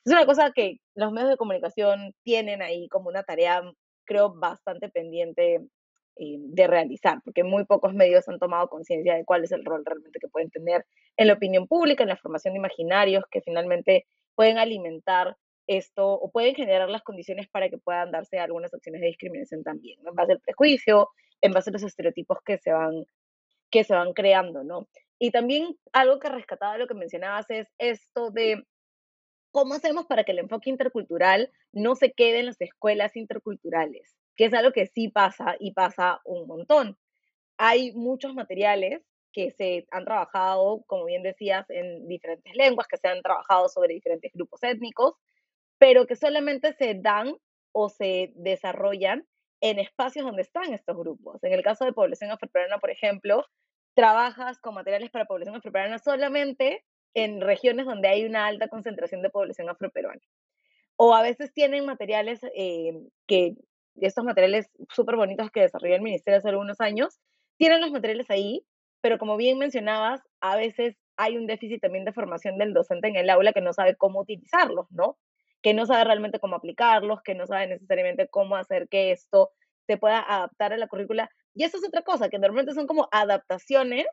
es 0.04 0.12
una 0.12 0.26
cosa 0.26 0.52
que 0.54 0.78
los 0.94 1.12
medios 1.12 1.30
de 1.30 1.37
comunicación 1.38 2.12
tienen 2.23 2.61
ahí 2.61 2.88
como 2.88 3.08
una 3.08 3.23
tarea, 3.23 3.62
creo, 4.04 4.35
bastante 4.35 4.90
pendiente 4.90 5.62
eh, 6.16 6.37
de 6.38 6.66
realizar, 6.66 7.20
porque 7.25 7.44
muy 7.44 7.64
pocos 7.64 7.94
medios 7.94 8.28
han 8.28 8.38
tomado 8.38 8.68
conciencia 8.68 9.14
de 9.14 9.25
cuál 9.25 9.44
es 9.44 9.52
el 9.52 9.64
rol 9.64 9.85
realmente 9.85 10.18
que 10.18 10.28
pueden 10.28 10.50
tener 10.50 10.85
en 11.16 11.28
la 11.28 11.35
opinión 11.35 11.66
pública, 11.66 12.02
en 12.02 12.11
la 12.11 12.16
formación 12.16 12.54
de 12.54 12.58
imaginarios, 12.58 13.25
que 13.30 13.40
finalmente 13.40 14.06
pueden 14.35 14.58
alimentar 14.58 15.37
esto 15.66 16.12
o 16.12 16.30
pueden 16.30 16.54
generar 16.54 16.88
las 16.88 17.02
condiciones 17.02 17.49
para 17.49 17.68
que 17.68 17.78
puedan 17.78 18.11
darse 18.11 18.38
algunas 18.38 18.73
acciones 18.73 19.00
de 19.00 19.08
discriminación 19.08 19.62
también, 19.62 19.99
en 20.06 20.14
base 20.14 20.32
al 20.32 20.40
prejuicio, 20.40 21.08
en 21.40 21.52
base 21.52 21.70
a 21.70 21.73
los 21.73 21.82
estereotipos 21.82 22.38
que 22.44 22.58
se 22.58 22.73
van 22.73 23.04
que 23.76 23.85
se 23.85 23.95
van 23.95 24.14
creando, 24.14 24.64
¿no? 24.64 24.88
Y 25.18 25.33
también 25.33 25.76
algo 25.92 26.18
que 26.18 26.30
rescataba 26.30 26.78
lo 26.78 26.87
que 26.87 26.95
mencionabas 26.95 27.45
es 27.50 27.68
esto 27.76 28.30
de 28.30 28.64
cómo 29.50 29.75
hacemos 29.75 30.06
para 30.06 30.25
que 30.25 30.33
el 30.33 30.38
enfoque 30.38 30.71
intercultural 30.71 31.52
no 31.73 31.95
se 31.95 32.14
quede 32.14 32.40
en 32.40 32.47
las 32.47 32.61
escuelas 32.62 33.16
interculturales, 33.16 34.16
que 34.35 34.47
es 34.47 34.54
algo 34.54 34.73
que 34.73 34.87
sí 34.87 35.11
pasa 35.11 35.56
y 35.61 35.75
pasa 35.75 36.23
un 36.25 36.47
montón. 36.47 36.97
Hay 37.59 37.92
muchos 37.92 38.33
materiales 38.33 39.02
que 39.30 39.50
se 39.50 39.87
han 39.90 40.06
trabajado, 40.06 40.83
como 40.87 41.04
bien 41.04 41.23
decías, 41.23 41.68
en 41.68 42.09
diferentes 42.09 42.56
lenguas, 42.56 42.88
que 42.88 42.97
se 42.97 43.09
han 43.09 43.21
trabajado 43.21 43.68
sobre 43.68 43.92
diferentes 43.92 44.33
grupos 44.33 44.62
étnicos, 44.62 45.16
pero 45.76 46.06
que 46.06 46.16
solamente 46.16 46.73
se 46.73 46.95
dan 46.95 47.37
o 47.73 47.90
se 47.90 48.33
desarrollan 48.37 49.28
en 49.61 49.80
espacios 49.80 50.25
donde 50.25 50.40
están 50.40 50.73
estos 50.73 50.97
grupos. 50.97 51.45
En 51.45 51.52
el 51.52 51.62
caso 51.62 51.85
de 51.85 51.92
población 51.92 52.30
afroperuana, 52.30 52.78
por 52.78 52.90
ejemplo, 52.90 53.45
trabajas 53.97 54.59
con 54.59 54.75
materiales 54.75 55.11
para 55.11 55.25
población 55.25 55.57
afroperuana 55.57 55.99
solamente 55.99 56.85
en 57.15 57.41
regiones 57.41 57.87
donde 57.87 58.09
hay 58.09 58.25
una 58.25 58.47
alta 58.47 58.69
concentración 58.69 59.23
de 59.23 59.31
población 59.31 59.69
afroperuana. 59.69 60.21
O 60.97 61.15
a 61.15 61.23
veces 61.23 61.53
tienen 61.53 61.87
materiales 61.87 62.41
eh, 62.55 62.93
que, 63.26 63.55
estos 63.97 64.25
materiales 64.25 64.68
súper 64.90 65.16
bonitos 65.16 65.51
que 65.51 65.62
desarrolló 65.62 65.97
el 65.97 66.03
Ministerio 66.03 66.38
hace 66.38 66.51
algunos 66.51 66.81
años, 66.81 67.18
tienen 67.57 67.81
los 67.81 67.90
materiales 67.90 68.31
ahí, 68.31 68.64
pero 69.01 69.18
como 69.18 69.37
bien 69.38 69.59
mencionabas, 69.59 70.20
a 70.40 70.57
veces 70.57 70.97
hay 71.16 71.38
un 71.38 71.47
déficit 71.47 71.81
también 71.81 72.05
de 72.05 72.12
formación 72.12 72.59
del 72.59 72.75
docente 72.75 73.09
en 73.09 73.16
el 73.16 73.31
aula 73.31 73.55
que 73.55 73.62
no 73.62 73.73
sabe 73.73 73.97
cómo 73.97 74.20
utilizarlos, 74.20 74.87
¿no? 74.90 75.16
que 75.62 75.75
no 75.75 75.87
sabe 75.87 76.05
realmente 76.05 76.38
cómo 76.38 76.55
aplicarlos, 76.55 77.23
que 77.23 77.35
no 77.35 77.47
sabe 77.47 77.66
necesariamente 77.66 78.29
cómo 78.29 78.55
hacer 78.57 78.88
que 78.88 79.11
esto 79.11 79.51
se 79.87 79.97
pueda 79.97 80.20
adaptar 80.20 80.73
a 80.73 80.77
la 80.77 80.87
currícula. 80.87 81.31
Y 81.57 81.64
eso 81.64 81.79
es 81.79 81.85
otra 81.85 82.03
cosa, 82.03 82.29
que 82.29 82.38
normalmente 82.38 82.75
son 82.75 82.87
como 82.87 83.09
adaptaciones 83.11 84.07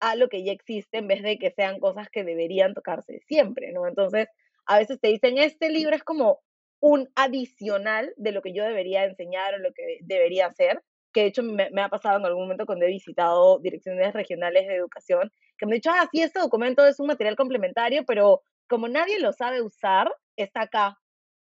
a 0.00 0.16
lo 0.16 0.28
que 0.28 0.44
ya 0.44 0.50
existe 0.50 0.98
en 0.98 1.06
vez 1.06 1.22
de 1.22 1.38
que 1.38 1.52
sean 1.52 1.78
cosas 1.78 2.08
que 2.10 2.24
deberían 2.24 2.74
tocarse 2.74 3.20
siempre, 3.28 3.72
¿no? 3.72 3.86
Entonces, 3.86 4.26
a 4.66 4.78
veces 4.78 4.98
te 5.00 5.08
dicen, 5.08 5.38
este 5.38 5.70
libro 5.70 5.94
es 5.94 6.02
como 6.02 6.40
un 6.80 7.08
adicional 7.14 8.12
de 8.16 8.32
lo 8.32 8.42
que 8.42 8.52
yo 8.52 8.64
debería 8.64 9.04
enseñar 9.04 9.54
o 9.54 9.58
lo 9.58 9.72
que 9.72 9.98
debería 10.00 10.46
hacer, 10.46 10.82
que 11.12 11.22
de 11.22 11.26
hecho 11.28 11.44
me, 11.44 11.70
ha 11.80 11.88
pasado 11.88 12.18
en 12.18 12.26
algún 12.26 12.44
momento 12.44 12.66
cuando 12.66 12.86
he 12.86 12.88
visitado 12.88 13.60
direcciones 13.60 14.12
regionales 14.12 14.66
de 14.66 14.74
educación, 14.74 15.30
que 15.58 15.66
me 15.66 15.74
han 15.74 15.76
dicho, 15.76 15.90
ah, 15.92 16.08
sí, 16.10 16.22
este 16.22 16.40
documento 16.40 16.84
es 16.86 16.98
un 16.98 17.06
material 17.06 17.36
complementario, 17.36 18.04
pero 18.04 18.42
como 18.68 18.88
nadie 18.88 19.20
lo 19.20 19.32
sabe 19.32 19.62
usar, 19.62 20.10
está 20.36 20.62
acá, 20.62 20.98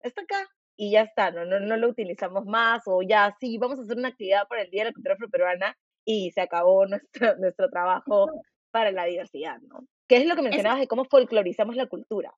está 0.00 0.22
acá 0.22 0.53
y 0.76 0.92
ya 0.92 1.02
está, 1.02 1.30
no, 1.30 1.44
no, 1.44 1.60
no 1.60 1.76
lo 1.76 1.88
utilizamos 1.88 2.46
más 2.46 2.82
o 2.86 3.02
ya 3.02 3.36
sí, 3.38 3.58
vamos 3.58 3.78
a 3.78 3.82
hacer 3.82 3.96
una 3.96 4.08
actividad 4.08 4.48
para 4.48 4.62
el 4.62 4.70
Día 4.70 4.82
de 4.82 4.90
la 4.90 4.92
Cultura 4.92 5.14
Afroperuana 5.14 5.76
y 6.04 6.30
se 6.32 6.40
acabó 6.40 6.86
nuestro, 6.86 7.36
nuestro 7.38 7.68
trabajo 7.70 8.28
para 8.70 8.90
la 8.90 9.04
diversidad, 9.04 9.60
¿no? 9.62 9.86
¿Qué 10.08 10.18
es 10.18 10.26
lo 10.26 10.36
que 10.36 10.42
mencionabas 10.42 10.80
de 10.80 10.88
cómo 10.88 11.04
folclorizamos 11.04 11.76
la 11.76 11.86
cultura? 11.86 12.34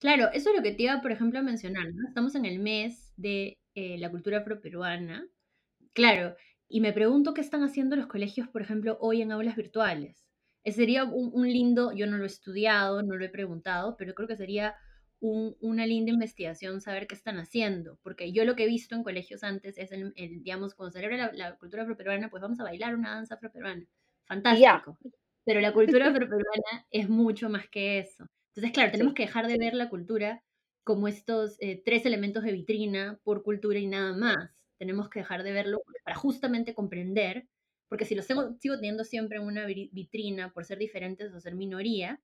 Claro, 0.00 0.28
eso 0.32 0.50
es 0.50 0.56
lo 0.56 0.62
que 0.62 0.72
te 0.72 0.82
iba, 0.82 1.00
por 1.00 1.12
ejemplo, 1.12 1.38
a 1.38 1.42
mencionar, 1.42 1.86
¿no? 1.94 2.08
Estamos 2.08 2.34
en 2.34 2.44
el 2.44 2.58
mes 2.58 3.12
de 3.16 3.58
eh, 3.74 3.98
la 3.98 4.10
cultura 4.10 4.38
afroperuana, 4.38 5.26
claro, 5.94 6.34
y 6.68 6.80
me 6.80 6.92
pregunto 6.92 7.34
qué 7.34 7.40
están 7.40 7.62
haciendo 7.62 7.96
los 7.96 8.06
colegios, 8.06 8.48
por 8.48 8.62
ejemplo, 8.62 8.98
hoy 9.00 9.22
en 9.22 9.32
aulas 9.32 9.56
virtuales. 9.56 10.26
Eh, 10.64 10.72
sería 10.72 11.04
un, 11.04 11.30
un 11.32 11.48
lindo, 11.48 11.92
yo 11.92 12.06
no 12.06 12.16
lo 12.16 12.24
he 12.24 12.26
estudiado, 12.26 13.02
no 13.02 13.16
lo 13.16 13.24
he 13.24 13.30
preguntado, 13.30 13.96
pero 13.96 14.14
creo 14.14 14.28
que 14.28 14.36
sería 14.36 14.74
una 15.20 15.86
linda 15.86 16.12
investigación 16.12 16.80
saber 16.80 17.06
qué 17.06 17.14
están 17.14 17.38
haciendo, 17.38 17.98
porque 18.02 18.32
yo 18.32 18.44
lo 18.44 18.56
que 18.56 18.64
he 18.64 18.68
visto 18.68 18.94
en 18.94 19.02
colegios 19.02 19.44
antes 19.44 19.76
es, 19.76 19.92
el, 19.92 20.14
digamos, 20.16 20.74
cuando 20.74 20.92
celebra 20.92 21.30
la, 21.32 21.56
cultura 21.56 21.82
afroperuana, 21.82 22.30
pues 22.30 22.42
vamos 22.42 22.58
a 22.60 22.64
bailar 22.64 22.94
una 22.94 23.14
danza 23.14 23.34
afroperuana. 23.34 23.86
Fantástico. 24.24 24.98
Pero 25.44 25.60
la 25.60 25.72
cultura 25.72 26.08
afroperuana 26.08 26.86
es 26.90 27.08
mucho 27.08 27.50
más 27.50 27.68
que 27.68 27.98
eso. 27.98 28.26
Entonces, 28.54 28.72
claro, 28.72 28.92
tenemos 28.92 29.14
que 29.14 29.24
dejar 29.24 29.46
de 29.46 29.58
ver 29.58 29.74
la 29.74 29.90
cultura 29.90 30.42
como 30.84 31.06
estos 31.06 31.56
eh, 31.60 31.82
tres 31.84 32.06
elementos 32.06 32.42
de 32.42 32.52
vitrina 32.52 33.20
por 33.22 33.42
cultura 33.42 33.78
y 33.78 33.86
nada 33.86 34.16
más. 34.16 34.68
Tenemos 34.78 35.10
que 35.10 35.20
dejar 35.20 35.42
de 35.42 35.52
verlo 35.52 35.82
para 36.04 36.16
justamente 36.16 36.74
comprender, 36.74 37.46
porque 37.88 38.06
si 38.06 38.14
lo 38.14 38.22
sigo, 38.22 38.54
sigo 38.58 38.76
teniendo 38.76 39.04
siempre 39.04 39.36
en 39.36 39.44
una 39.44 39.66
vitrina 39.66 40.52
por 40.52 40.64
ser 40.64 40.78
diferentes 40.78 41.32
o 41.34 41.40
ser 41.40 41.54
minoría, 41.54 42.20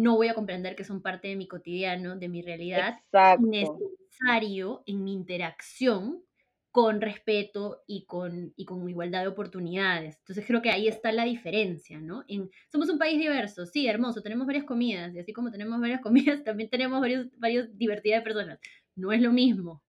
no 0.00 0.16
voy 0.16 0.28
a 0.28 0.34
comprender 0.34 0.74
que 0.74 0.84
son 0.84 1.02
parte 1.02 1.28
de 1.28 1.36
mi 1.36 1.46
cotidiano, 1.46 2.16
de 2.16 2.28
mi 2.28 2.40
realidad, 2.40 2.98
Exacto. 3.04 3.46
necesario 3.46 4.82
en 4.86 5.04
mi 5.04 5.12
interacción 5.12 6.22
con 6.70 7.00
respeto 7.00 7.82
y 7.86 8.06
con, 8.06 8.54
y 8.56 8.64
con 8.64 8.88
igualdad 8.88 9.22
de 9.22 9.28
oportunidades. 9.28 10.16
Entonces 10.18 10.46
creo 10.46 10.62
que 10.62 10.70
ahí 10.70 10.88
está 10.88 11.12
la 11.12 11.24
diferencia, 11.24 12.00
¿no? 12.00 12.24
En, 12.28 12.48
somos 12.70 12.88
un 12.88 12.98
país 12.98 13.18
diverso, 13.18 13.66
sí, 13.66 13.88
hermoso, 13.88 14.22
tenemos 14.22 14.46
varias 14.46 14.64
comidas, 14.64 15.14
y 15.14 15.18
así 15.18 15.32
como 15.32 15.50
tenemos 15.50 15.78
varias 15.80 16.00
comidas, 16.38 16.44
también 16.44 16.70
tenemos 16.70 17.00
varios, 17.00 17.26
varios 17.38 17.76
diversidad 17.76 18.18
de 18.18 18.22
personas. 18.22 18.58
No 18.96 19.12
es 19.12 19.20
lo 19.20 19.32
mismo. 19.32 19.82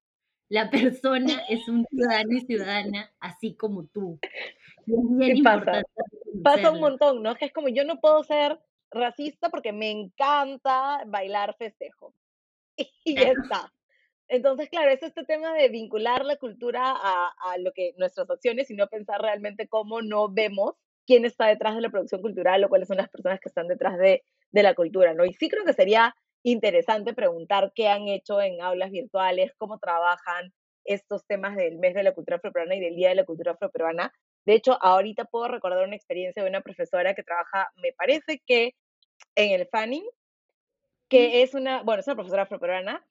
La 0.50 0.70
persona 0.70 1.42
es 1.50 1.68
un 1.70 1.86
ciudadano 1.90 2.34
y 2.34 2.42
ciudadana 2.42 3.12
así 3.22 3.56
como 3.56 3.86
tú. 3.86 4.20
¿Qué 4.86 5.42
pasa? 5.42 5.84
Pasa 6.44 6.72
un 6.72 6.82
montón, 6.82 7.24
¿no? 7.24 7.36
Que 7.36 7.46
es 7.46 7.54
como 7.54 7.70
yo 7.70 7.86
no 7.86 8.02
puedo 8.02 8.24
ser 8.24 8.60
racista 8.92 9.50
porque 9.50 9.72
me 9.72 9.90
encanta 9.90 11.04
bailar 11.08 11.56
festejo. 11.58 12.14
Y 13.04 13.16
ya 13.16 13.32
está. 13.32 13.74
Entonces, 14.28 14.70
claro, 14.70 14.92
es 14.92 15.04
este 15.04 15.26
tema 15.26 15.54
de 15.54 15.68
vincular 15.70 16.24
la 16.24 16.38
cultura 16.38 16.82
a, 16.86 17.34
a, 17.52 17.58
lo 17.58 17.74
que 17.74 17.94
nuestras 17.98 18.30
acciones 18.30 18.72
y 18.72 18.76
no 18.76 18.88
pensar 18.88 19.22
realmente 19.22 19.68
cómo 19.68 20.02
no 20.02 20.30
vemos 20.30 20.76
quién 21.06 21.26
está 21.26 21.48
detrás 21.48 21.76
de 21.76 21.82
la 21.82 21.90
producción 21.90 22.22
cultural 22.22 22.64
o 22.64 22.70
cuáles 22.70 22.88
son 22.88 22.98
las 22.98 23.10
personas 23.10 23.40
que 23.42 23.50
están 23.50 23.68
detrás 23.68 23.98
de, 23.98 24.24
de 24.52 24.64
la 24.64 24.74
cultura, 24.74 25.14
¿no? 25.14 25.26
Y 25.26 25.34
sí 25.34 25.50
creo 25.50 25.66
que 25.66 25.74
sería 25.74 26.16
interesante 26.44 27.14
preguntar 27.14 27.72
qué 27.76 27.90
han 27.90 28.08
hecho 28.08 28.42
en 28.42 28.62
aulas 28.62 28.92
virtuales, 28.92 29.52
cómo 29.58 29.80
trabajan 29.80 30.54
estos 30.86 31.26
temas 31.28 31.56
del 31.56 31.78
mes 31.78 31.94
de 31.94 32.04
la 32.04 32.14
cultura 32.14 32.38
afroperuana 32.38 32.76
y 32.76 32.80
del 32.80 32.96
Día 32.96 33.10
de 33.10 33.16
la 33.16 33.26
Cultura 33.26 33.52
Afroperuana. 33.52 34.14
De 34.46 34.54
hecho, 34.54 34.82
ahorita 34.82 35.26
puedo 35.26 35.48
recordar 35.48 35.86
una 35.86 35.96
experiencia 35.96 36.44
de 36.44 36.50
una 36.50 36.62
profesora 36.62 37.14
que 37.14 37.24
trabaja, 37.24 37.70
me 37.76 37.94
parece 37.94 38.42
que 38.46 38.74
en 39.36 39.60
el 39.60 39.68
Fanning, 39.68 40.06
que 41.10 41.44
es 41.44 41.54
una, 41.54 41.84
bueno, 41.84 42.02
es 42.02 42.08
una 42.08 42.16
profesora 42.16 42.44
afroperuana, 42.44 43.06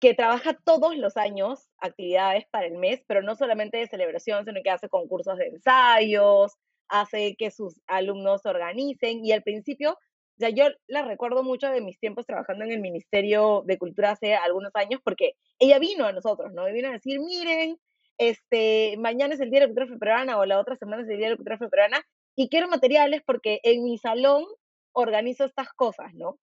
que 0.00 0.14
trabaja 0.14 0.54
todos 0.64 0.96
los 0.96 1.16
años 1.16 1.68
actividades 1.78 2.46
para 2.50 2.66
el 2.66 2.76
mes, 2.78 3.02
pero 3.06 3.22
no 3.22 3.36
solamente 3.36 3.78
de 3.78 3.86
celebración, 3.86 4.44
sino 4.44 4.60
que 4.62 4.70
hace 4.70 4.88
concursos 4.88 5.38
de 5.38 5.46
ensayos, 5.46 6.52
hace 6.88 7.36
que 7.36 7.50
sus 7.50 7.80
alumnos 7.86 8.42
se 8.42 8.48
organicen 8.48 9.24
y 9.24 9.32
al 9.32 9.42
principio, 9.42 9.98
sea, 10.38 10.50
yo 10.50 10.64
la 10.86 11.02
recuerdo 11.02 11.42
mucho 11.42 11.68
de 11.70 11.80
mis 11.80 11.98
tiempos 11.98 12.26
trabajando 12.26 12.64
en 12.64 12.72
el 12.72 12.80
Ministerio 12.80 13.62
de 13.66 13.78
Cultura 13.78 14.12
hace 14.12 14.34
algunos 14.34 14.74
años 14.74 15.00
porque 15.04 15.34
ella 15.58 15.78
vino 15.78 16.06
a 16.06 16.12
nosotros, 16.12 16.52
¿no? 16.52 16.68
Y 16.68 16.72
vino 16.72 16.88
a 16.88 16.92
decir, 16.92 17.20
miren, 17.20 17.78
este, 18.18 18.96
mañana 18.98 19.34
es 19.34 19.40
el 19.40 19.50
Día 19.50 19.60
de 19.60 19.66
la 19.66 19.68
Cultura 19.68 19.86
Afroperuana 19.86 20.38
o 20.38 20.46
la 20.46 20.58
otra 20.58 20.76
semana 20.76 21.02
es 21.02 21.08
el 21.08 21.18
Día 21.18 21.26
de 21.26 21.30
la 21.30 21.36
Cultura 21.36 21.56
Afroperuana 21.56 22.02
y 22.36 22.48
quiero 22.48 22.68
materiales 22.68 23.22
porque 23.24 23.60
en 23.62 23.84
mi 23.84 23.98
salón 23.98 24.44
organizo 24.94 25.44
estas 25.44 25.72
cosas, 25.72 26.14
¿no? 26.14 26.38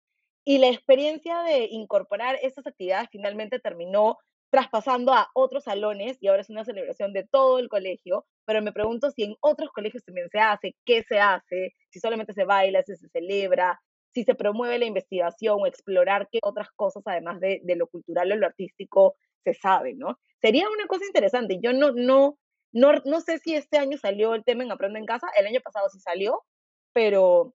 Y 0.46 0.58
la 0.58 0.68
experiencia 0.68 1.42
de 1.44 1.66
incorporar 1.66 2.38
estas 2.42 2.68
actividades 2.68 3.10
finalmente 3.12 3.60
terminó 3.60 4.18
traspasando 4.50 5.14
a 5.14 5.30
otros 5.34 5.66
salones 5.66 6.18
y 6.22 6.28
ahora 6.28 6.42
es 6.42 6.50
una 6.50 6.66
celebración 6.66 7.14
de 7.14 7.28
todo 7.28 7.60
el 7.60 7.70
colegio, 7.70 8.26
pero 8.46 8.62
me 8.62 8.72
pregunto 8.72 9.12
si 9.12 9.24
en 9.24 9.36
otros 9.42 9.70
colegios 9.72 10.04
también 10.04 10.30
se 10.30 10.40
hace, 10.40 10.76
qué 10.86 11.04
se 11.04 11.20
hace, 11.20 11.74
si 11.90 12.00
solamente 12.00 12.34
se 12.34 12.46
baila, 12.46 12.82
si 12.84 12.96
se 12.96 13.10
celebra, 13.10 13.80
si 14.12 14.24
se 14.24 14.36
promueve 14.36 14.80
la 14.80 14.86
investigación 14.86 15.58
o 15.62 15.68
explorar 15.68 16.28
qué 16.32 16.40
otras 16.42 16.70
cosas, 16.76 17.04
además 17.06 17.40
de, 17.40 17.62
lo 17.76 17.88
cultural 17.88 18.32
o 18.32 18.36
lo 18.36 18.48
artístico, 18.48 19.16
se 19.44 19.54
sabe, 19.54 19.94
¿no? 19.96 20.20
Sería 20.42 20.68
una 20.70 20.88
cosa 20.88 21.06
interesante. 21.06 21.60
Yo 21.62 21.74
no, 21.74 21.92
no, 21.92 22.38
no, 22.72 22.94
no 23.06 23.22
sé 23.22 23.38
si 23.38 23.54
este 23.54 23.78
año 23.78 23.98
salió 23.98 24.34
el 24.34 24.44
tema 24.44 24.64
en 24.64 24.72
Aprendo 24.72 24.98
en 24.98 25.06
Casa, 25.06 25.28
el 25.38 25.46
año 25.46 25.60
pasado 25.62 25.90
sí 25.90 26.00
salió, 26.00 26.44
pero 26.92 27.54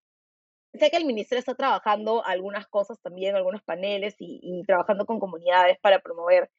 sé 0.79 0.91
que 0.91 0.97
el 0.97 1.05
ministerio 1.05 1.41
está 1.41 1.55
trabajando 1.55 2.25
algunas 2.25 2.67
cosas 2.67 3.01
también, 3.01 3.37
algunos 3.37 3.63
paneles 3.63 4.15
y, 4.19 4.63
trabajando 4.67 5.07
con 5.07 5.21
comunidades 5.21 5.79
para 5.81 6.01
promover 6.01 6.51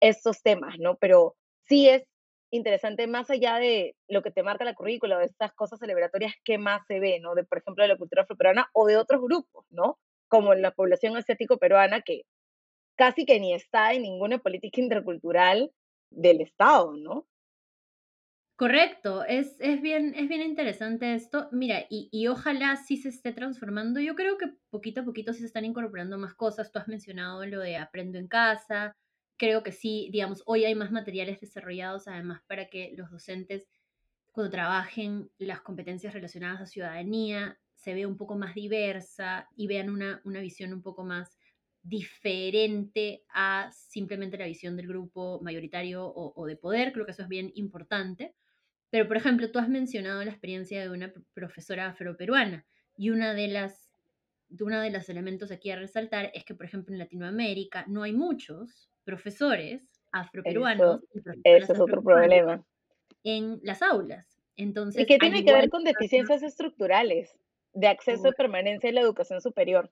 estos 0.00 0.42
temas, 0.42 0.78
¿no? 0.78 0.96
Pero 0.96 1.36
sí 1.66 1.88
es 1.88 2.04
interesante, 2.50 3.06
más 3.06 3.30
allá 3.30 3.58
de 3.58 3.96
lo 4.08 4.22
que 4.22 4.30
te 4.30 4.44
marca 4.44 4.64
la 4.64 4.74
currícula, 4.74 5.18
de 5.18 5.24
estas 5.24 5.52
cosas 5.54 5.80
celebratorias, 5.80 6.34
¿qué 6.44 6.56
más 6.56 6.82
se 6.86 7.00
ve, 7.00 7.18
¿no? 7.20 7.34
De, 7.34 7.44
por 7.44 7.58
ejemplo, 7.58 7.82
de 7.82 7.88
la 7.88 7.96
cultura 7.96 8.22
afroperuana 8.22 8.70
o 8.72 8.86
de 8.86 8.96
otros 8.96 9.20
grupos, 9.22 9.66
¿no? 9.70 9.98
Como 10.28 10.54
la 10.54 10.70
población 10.70 11.16
asiático-peruana, 11.16 12.02
que 12.02 12.22
casi 12.96 13.26
que 13.26 13.40
ni 13.40 13.54
está 13.54 13.92
en 13.92 14.02
ninguna 14.02 14.38
política 14.38 14.80
intercultural 14.80 15.72
del 16.10 16.40
Estado, 16.40 16.92
¿no? 16.96 17.26
Correcto, 18.56 19.24
es, 19.24 19.56
es, 19.58 19.82
bien, 19.82 20.14
es 20.14 20.28
bien 20.28 20.40
interesante 20.42 21.12
esto. 21.14 21.48
Mira, 21.50 21.86
y, 21.90 22.08
y, 22.12 22.28
ojalá 22.28 22.76
sí 22.76 22.96
se 22.96 23.08
esté 23.08 23.32
transformando. 23.32 23.98
Yo 24.00 24.14
creo 24.14 24.38
que 24.38 24.46
poquito 24.70 25.00
a 25.00 25.04
poquito 25.04 25.32
sí 25.32 25.40
se 25.40 25.46
están 25.46 25.64
incorporando 25.64 26.18
más 26.18 26.34
cosas. 26.34 26.70
Tú 26.70 26.78
has 26.78 26.86
mencionado 26.86 27.44
lo 27.46 27.58
de 27.60 27.76
aprendo 27.76 28.16
en 28.16 28.28
casa. 28.28 28.96
Creo 29.36 29.64
que 29.64 29.72
sí, 29.72 30.08
digamos, 30.12 30.42
hoy 30.46 30.64
hay 30.64 30.76
más 30.76 30.92
materiales 30.92 31.40
desarrollados 31.40 32.06
además 32.06 32.42
para 32.46 32.68
que 32.68 32.94
los 32.96 33.10
docentes, 33.10 33.68
cuando 34.32 34.52
trabajen 34.52 35.30
las 35.38 35.60
competencias 35.62 36.14
relacionadas 36.14 36.60
a 36.62 36.66
ciudadanía, 36.66 37.58
se 37.74 37.94
vea 37.94 38.06
un 38.06 38.16
poco 38.16 38.36
más 38.36 38.54
diversa 38.54 39.48
y 39.56 39.66
vean 39.66 39.90
una, 39.90 40.20
una 40.24 40.40
visión 40.40 40.72
un 40.72 40.82
poco 40.82 41.04
más 41.04 41.38
diferente 41.82 43.24
a 43.34 43.70
simplemente 43.72 44.38
la 44.38 44.46
visión 44.46 44.76
del 44.76 44.86
grupo 44.88 45.40
mayoritario 45.42 46.06
o, 46.06 46.32
o 46.40 46.46
de 46.46 46.56
poder. 46.56 46.92
Creo 46.92 47.04
que 47.04 47.12
eso 47.12 47.22
es 47.22 47.28
bien 47.28 47.50
importante. 47.56 48.34
Pero, 48.94 49.08
por 49.08 49.16
ejemplo, 49.16 49.50
tú 49.50 49.58
has 49.58 49.68
mencionado 49.68 50.22
la 50.22 50.30
experiencia 50.30 50.80
de 50.80 50.88
una 50.88 51.12
profesora 51.32 51.88
afroperuana 51.88 52.64
y 52.96 53.10
una 53.10 53.34
de 53.34 53.48
las 53.48 53.90
uno 54.60 54.80
de 54.80 54.92
los 54.92 55.08
elementos 55.08 55.50
aquí 55.50 55.72
a 55.72 55.76
resaltar 55.76 56.30
es 56.32 56.44
que, 56.44 56.54
por 56.54 56.66
ejemplo, 56.66 56.94
en 56.94 57.00
Latinoamérica 57.00 57.86
no 57.88 58.04
hay 58.04 58.12
muchos 58.12 58.88
profesores 59.02 59.82
afroperuanos. 60.12 61.00
Eso, 61.12 61.30
ese 61.42 61.72
es 61.72 61.80
otro 61.80 62.04
problema. 62.04 62.64
En 63.24 63.58
las 63.64 63.82
aulas. 63.82 64.40
Entonces, 64.56 65.02
y 65.02 65.06
que 65.06 65.18
tiene 65.18 65.44
que 65.44 65.52
ver 65.52 65.70
con 65.70 65.82
deficiencias 65.82 66.44
estructurales 66.44 67.36
de 67.72 67.88
acceso 67.88 68.28
y 68.28 68.32
permanencia 68.34 68.90
en 68.90 68.94
la 68.94 69.00
educación 69.00 69.40
superior. 69.40 69.90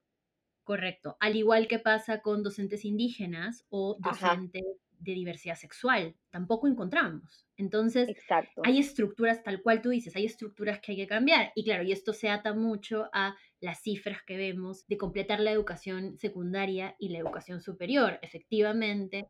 Correcto. 0.63 1.17
Al 1.19 1.35
igual 1.35 1.67
que 1.67 1.81
pasa 1.81 2.21
con 2.21 2.45
docentes 2.45 2.85
indígenas 2.85 3.67
o 3.69 3.97
docentes 3.99 4.63
Ajá 4.63 4.83
de 5.03 5.13
diversidad 5.13 5.57
sexual, 5.57 6.15
tampoco 6.31 6.69
encontramos. 6.69 7.47
Entonces, 7.63 8.09
Exacto. 8.09 8.63
hay 8.65 8.81
estructuras, 8.81 9.43
tal 9.45 9.63
cual 9.63 9.81
tú 9.81 9.91
dices, 9.91 10.17
hay 10.17 10.27
estructuras 10.27 10.81
que 10.81 10.93
hay 10.93 10.99
que 10.99 11.07
cambiar. 11.07 11.53
Y 11.55 11.65
claro, 11.65 11.85
y 11.85 11.93
esto 11.93 12.13
se 12.13 12.29
ata 12.29 12.55
mucho 12.55 13.09
a 13.13 13.37
las 13.61 13.81
cifras 13.83 14.19
que 14.27 14.37
vemos 14.37 14.85
de 14.89 14.99
completar 14.99 15.39
la 15.39 15.53
educación 15.53 16.19
secundaria 16.19 16.97
y 16.99 17.11
la 17.11 17.19
educación 17.19 17.61
superior. 17.61 18.19
Efectivamente, 18.21 19.29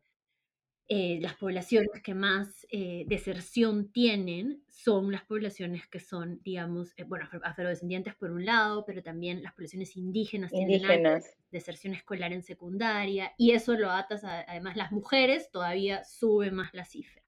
eh, 0.89 1.19
las 1.21 1.35
poblaciones 1.35 2.01
que 2.03 2.13
más 2.13 2.67
eh, 2.69 3.05
deserción 3.07 3.91
tienen 3.91 4.63
son 4.67 5.11
las 5.11 5.23
poblaciones 5.23 5.87
que 5.87 5.99
son, 5.99 6.41
digamos, 6.43 6.93
eh, 6.97 7.03
bueno, 7.03 7.29
afrodescendientes 7.43 8.15
por 8.15 8.31
un 8.31 8.45
lado, 8.45 8.83
pero 8.85 9.01
también 9.01 9.43
las 9.43 9.53
poblaciones 9.53 9.95
indígenas, 9.95 10.51
indígenas. 10.51 11.23
tienen 11.23 11.37
deserción 11.51 11.93
escolar 11.93 12.33
en 12.33 12.43
secundaria, 12.43 13.31
y 13.37 13.51
eso 13.51 13.75
lo 13.75 13.91
atas, 13.91 14.23
a, 14.23 14.41
además 14.41 14.75
las 14.75 14.91
mujeres 14.91 15.51
todavía 15.51 16.03
sube 16.03 16.51
más 16.51 16.73
la 16.73 16.83
cifra. 16.83 17.23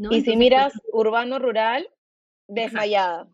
¿No? 0.00 0.10
Y 0.12 0.16
Entonces, 0.16 0.32
si 0.32 0.36
miras 0.36 0.72
urbano-rural, 0.92 1.86
desmayada. 2.48 3.28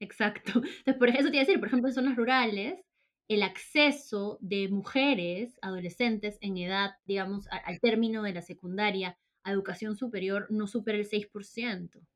Exacto. 0.00 0.52
Entonces, 0.56 0.96
por 0.98 1.08
eso 1.08 1.30
te 1.30 1.36
iba 1.36 1.38
a 1.38 1.46
decir, 1.46 1.58
por 1.58 1.68
ejemplo, 1.68 1.88
en 1.88 1.94
zonas 1.94 2.16
rurales, 2.16 2.84
el 3.26 3.42
acceso 3.42 4.36
de 4.42 4.68
mujeres, 4.68 5.58
adolescentes 5.62 6.36
en 6.42 6.58
edad, 6.58 6.90
digamos, 7.06 7.48
a, 7.48 7.56
al 7.56 7.80
término 7.80 8.22
de 8.22 8.34
la 8.34 8.42
secundaria 8.42 9.18
a 9.44 9.52
educación 9.52 9.96
superior 9.96 10.46
no 10.50 10.66
supera 10.66 10.98
el 10.98 11.08
6%. 11.08 12.06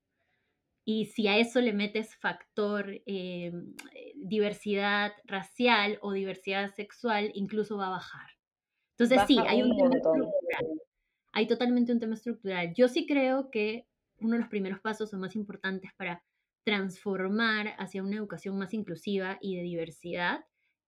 Y 0.84 1.06
si 1.06 1.28
a 1.28 1.38
eso 1.38 1.60
le 1.60 1.72
metes 1.72 2.14
factor 2.16 2.90
eh, 3.06 3.52
diversidad 4.16 5.12
racial 5.24 5.98
o 6.02 6.12
diversidad 6.12 6.74
sexual, 6.74 7.30
incluso 7.34 7.78
va 7.78 7.86
a 7.88 7.90
bajar. 7.90 8.30
Entonces 8.98 9.16
Baja 9.16 9.26
sí, 9.26 9.38
hay 9.46 9.62
un, 9.62 9.70
un 9.70 9.76
tema 9.76 9.90
montón. 9.90 10.22
estructural. 10.22 10.87
Hay 11.38 11.46
totalmente 11.46 11.92
un 11.92 12.00
tema 12.00 12.16
estructural. 12.16 12.74
Yo 12.74 12.88
sí 12.88 13.06
creo 13.06 13.48
que 13.52 13.86
uno 14.18 14.32
de 14.32 14.40
los 14.40 14.48
primeros 14.48 14.80
pasos 14.80 15.14
o 15.14 15.18
más 15.18 15.36
importantes 15.36 15.92
para 15.96 16.24
transformar 16.64 17.76
hacia 17.78 18.02
una 18.02 18.16
educación 18.16 18.58
más 18.58 18.74
inclusiva 18.74 19.38
y 19.40 19.54
de 19.54 19.62
diversidad 19.62 20.44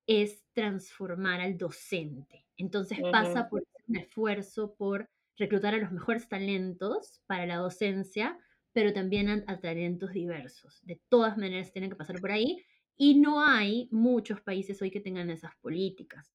es 0.09 0.45
transformar 0.53 1.41
al 1.41 1.57
docente. 1.57 2.49
Entonces 2.57 2.99
pasa 3.13 3.49
por 3.49 3.63
un 3.87 3.97
esfuerzo 3.97 4.75
por 4.75 5.09
reclutar 5.37 5.75
a 5.75 5.79
los 5.79 5.93
mejores 5.93 6.29
talentos 6.29 7.23
para 7.29 7.47
la 7.47 7.59
docencia, 7.59 8.37
pero 8.73 8.93
también 8.93 9.29
a, 9.29 9.45
a 9.47 9.61
talentos 9.61 10.13
diversos. 10.13 10.81
De 10.83 11.01
todas 11.09 11.39
maneras 11.39 11.71
tienen 11.71 11.91
que 11.91 11.97
pasar 11.97 12.21
por 12.21 12.33
ahí 12.33 12.65
y 12.97 13.21
no 13.21 13.41
hay 13.41 13.89
muchos 13.93 14.41
países 14.41 14.83
hoy 14.83 14.91
que 14.91 15.01
tengan 15.01 15.31
esas 15.31 15.55
políticas. 15.61 16.35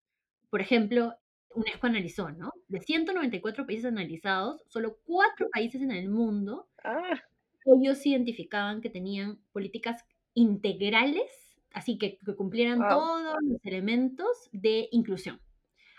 Por 0.50 0.62
ejemplo, 0.62 1.18
UNESCO 1.56 1.88
analizó, 1.88 2.30
¿no? 2.32 2.52
De 2.68 2.80
194 2.82 3.66
países 3.66 3.86
analizados, 3.86 4.64
solo 4.68 5.00
cuatro 5.06 5.50
países 5.52 5.82
en 5.82 5.92
el 5.92 6.10
mundo, 6.10 6.70
Ah, 6.84 7.20
ellos 7.66 8.06
identificaban 8.06 8.82
que 8.82 8.90
tenían 8.90 9.40
políticas 9.52 10.04
integrales, 10.34 11.58
así 11.74 11.98
que, 11.98 12.18
que 12.20 12.36
cumplieran 12.36 12.80
wow. 12.80 12.90
todos 12.90 13.24
los 13.42 13.60
elementos 13.64 14.50
de 14.52 14.88
inclusión. 14.92 15.42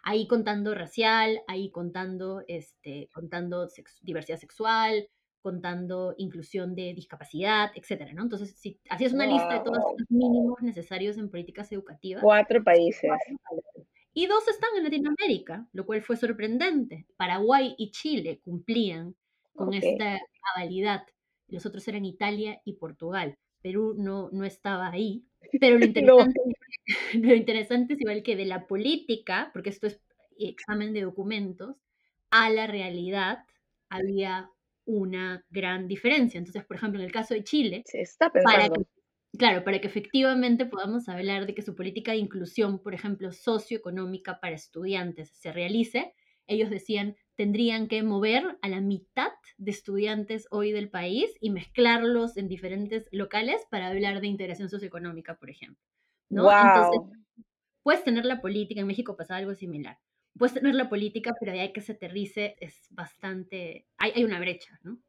Ahí 0.04 0.28
contando 0.28 0.74
racial, 0.74 1.40
ahí 1.48 1.70
contando, 1.70 2.42
este, 2.48 3.10
contando 3.12 3.68
sex- 3.68 4.00
diversidad 4.02 4.38
sexual, 4.38 5.08
contando 5.42 6.14
inclusión 6.18 6.74
de 6.74 6.94
discapacidad, 6.94 7.70
etcétera, 7.74 8.12
¿no? 8.14 8.22
Entonces, 8.22 8.56
si 8.56 8.80
hacías 8.88 9.12
una 9.12 9.26
lista 9.26 9.54
de 9.54 9.60
todos 9.60 9.78
los 9.78 10.10
mínimos 10.10 10.62
necesarios 10.62 11.18
en 11.18 11.30
políticas 11.30 11.70
educativas, 11.72 12.22
Cuatro 12.22 12.62
países. 12.62 13.10
Y 14.16 14.26
dos 14.28 14.48
están 14.48 14.70
en 14.78 14.84
Latinoamérica, 14.84 15.68
lo 15.74 15.84
cual 15.84 16.00
fue 16.00 16.16
sorprendente. 16.16 17.06
Paraguay 17.18 17.74
y 17.76 17.90
Chile 17.90 18.40
cumplían 18.42 19.14
con 19.54 19.74
esta 19.74 20.18
cabalidad. 20.42 21.02
Los 21.48 21.66
otros 21.66 21.86
eran 21.86 22.06
Italia 22.06 22.58
y 22.64 22.72
Portugal. 22.72 23.36
Perú 23.60 23.94
no, 23.98 24.30
no 24.32 24.46
estaba 24.46 24.88
ahí. 24.90 25.26
Pero 25.60 25.78
lo 25.78 25.84
No. 26.02 26.18
interesante, 26.24 26.40
lo 27.14 27.34
interesante 27.34 27.92
es 27.92 28.00
igual 28.00 28.22
que 28.22 28.36
de 28.36 28.46
la 28.46 28.66
política, 28.66 29.50
porque 29.52 29.68
esto 29.68 29.86
es 29.86 30.00
examen 30.38 30.94
de 30.94 31.02
documentos, 31.02 31.76
a 32.30 32.48
la 32.48 32.66
realidad 32.66 33.40
había 33.90 34.48
una 34.86 35.44
gran 35.50 35.88
diferencia. 35.88 36.38
Entonces, 36.38 36.64
por 36.64 36.76
ejemplo, 36.78 37.00
en 37.00 37.04
el 37.06 37.12
caso 37.12 37.34
de 37.34 37.44
Chile, 37.44 37.82
Se 37.84 38.00
está 38.00 38.30
para 38.30 38.70
que 38.70 38.86
Claro, 39.38 39.64
para 39.64 39.80
que 39.80 39.86
efectivamente 39.88 40.66
podamos 40.66 41.08
hablar 41.08 41.46
de 41.46 41.54
que 41.54 41.62
su 41.62 41.74
política 41.74 42.12
de 42.12 42.18
inclusión, 42.18 42.78
por 42.82 42.94
ejemplo, 42.94 43.32
socioeconómica 43.32 44.40
para 44.40 44.54
estudiantes 44.54 45.30
se 45.30 45.52
realice, 45.52 46.14
ellos 46.46 46.70
decían, 46.70 47.16
tendrían 47.34 47.88
que 47.88 48.02
mover 48.02 48.56
a 48.62 48.68
la 48.68 48.80
mitad 48.80 49.32
de 49.58 49.70
estudiantes 49.72 50.46
hoy 50.50 50.70
del 50.72 50.88
país 50.90 51.36
y 51.40 51.50
mezclarlos 51.50 52.36
en 52.36 52.48
diferentes 52.48 53.08
locales 53.10 53.66
para 53.70 53.88
hablar 53.88 54.20
de 54.20 54.28
integración 54.28 54.70
socioeconómica, 54.70 55.36
por 55.38 55.50
ejemplo. 55.50 55.82
¿no? 56.30 56.54
Entonces, 56.58 56.98
Wow. 56.98 57.16
puedes 57.82 58.04
tener 58.04 58.24
la 58.26 58.40
política, 58.42 58.80
en 58.82 58.86
México 58.88 59.16
pasa 59.16 59.36
algo 59.36 59.54
similar. 59.54 59.98
Puedes 60.38 60.54
tener 60.54 60.74
la 60.74 60.88
política, 60.90 61.34
pero 61.40 61.52
de 61.52 61.60
ahí 61.60 61.72
que 61.72 61.80
se 61.82 61.92
aterrice 61.92 62.56
es 62.60 62.86
bastante, 62.90 63.88
hay, 63.98 64.12
hay 64.16 64.24
una 64.24 64.40
brecha, 64.40 64.78
¿no? 64.84 65.00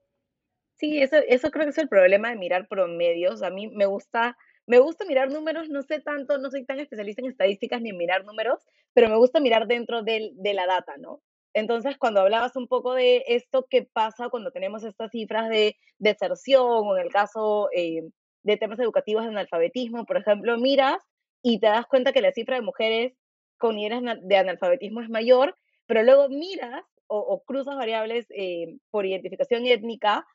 Sí, 0.78 1.02
eso, 1.02 1.18
eso 1.28 1.50
creo 1.50 1.66
que 1.66 1.72
es 1.72 1.78
el 1.80 1.90
problema 1.90 2.30
de 2.30 2.36
mirar 2.36 2.68
promedios. 2.68 3.42
A 3.42 3.50
mí 3.50 3.68
me 3.68 3.88
gusta, 3.88 4.38
me 4.68 4.80
gusta 4.80 5.06
mirar 5.06 5.32
números, 5.32 5.70
no 5.70 5.82
sé 5.82 6.00
tanto, 6.02 6.38
no 6.38 6.52
soy 6.52 6.66
tan 6.66 6.80
especialista 6.80 7.22
en 7.22 7.30
estadísticas 7.32 7.82
ni 7.82 7.90
en 7.90 7.98
mirar 7.98 8.26
números, 8.26 8.64
pero 8.94 9.10
me 9.10 9.18
gusta 9.18 9.40
mirar 9.40 9.68
dentro 9.68 10.04
del, 10.04 10.32
de 10.36 10.54
la 10.54 10.68
data, 10.68 10.98
¿no? 10.98 11.22
Entonces, 11.54 11.98
cuando 11.98 12.22
hablabas 12.22 12.56
un 12.56 12.68
poco 12.68 12.94
de 12.94 13.24
esto, 13.28 13.66
¿qué 13.68 13.90
pasa 13.92 14.30
cuando 14.30 14.52
tenemos 14.52 14.84
estas 14.84 15.10
cifras 15.10 15.50
de 15.50 15.76
deserción 15.98 16.64
o 16.68 16.96
en 16.96 17.04
el 17.06 17.12
caso 17.12 17.70
eh, 17.76 18.04
de 18.44 18.58
temas 18.58 18.80
educativos 18.80 19.24
de 19.24 19.30
analfabetismo, 19.30 20.06
por 20.06 20.18
ejemplo, 20.18 20.58
miras 20.60 21.02
y 21.42 21.60
te 21.60 21.68
das 21.68 21.88
cuenta 21.88 22.14
que 22.14 22.22
la 22.22 22.32
cifra 22.32 22.56
de 22.58 22.62
mujeres 22.62 23.14
con 23.58 23.76
niveles 23.76 24.20
de 24.22 24.38
analfabetismo 24.38 25.02
es 25.02 25.10
mayor, 25.10 25.56
pero 25.88 26.04
luego 26.04 26.30
miras 26.30 26.84
o, 27.08 27.18
o 27.18 27.44
cruzas 27.44 27.76
variables 27.76 28.28
eh, 28.30 28.78
por 28.92 29.08
identificación 29.08 29.66
étnica 29.66 30.28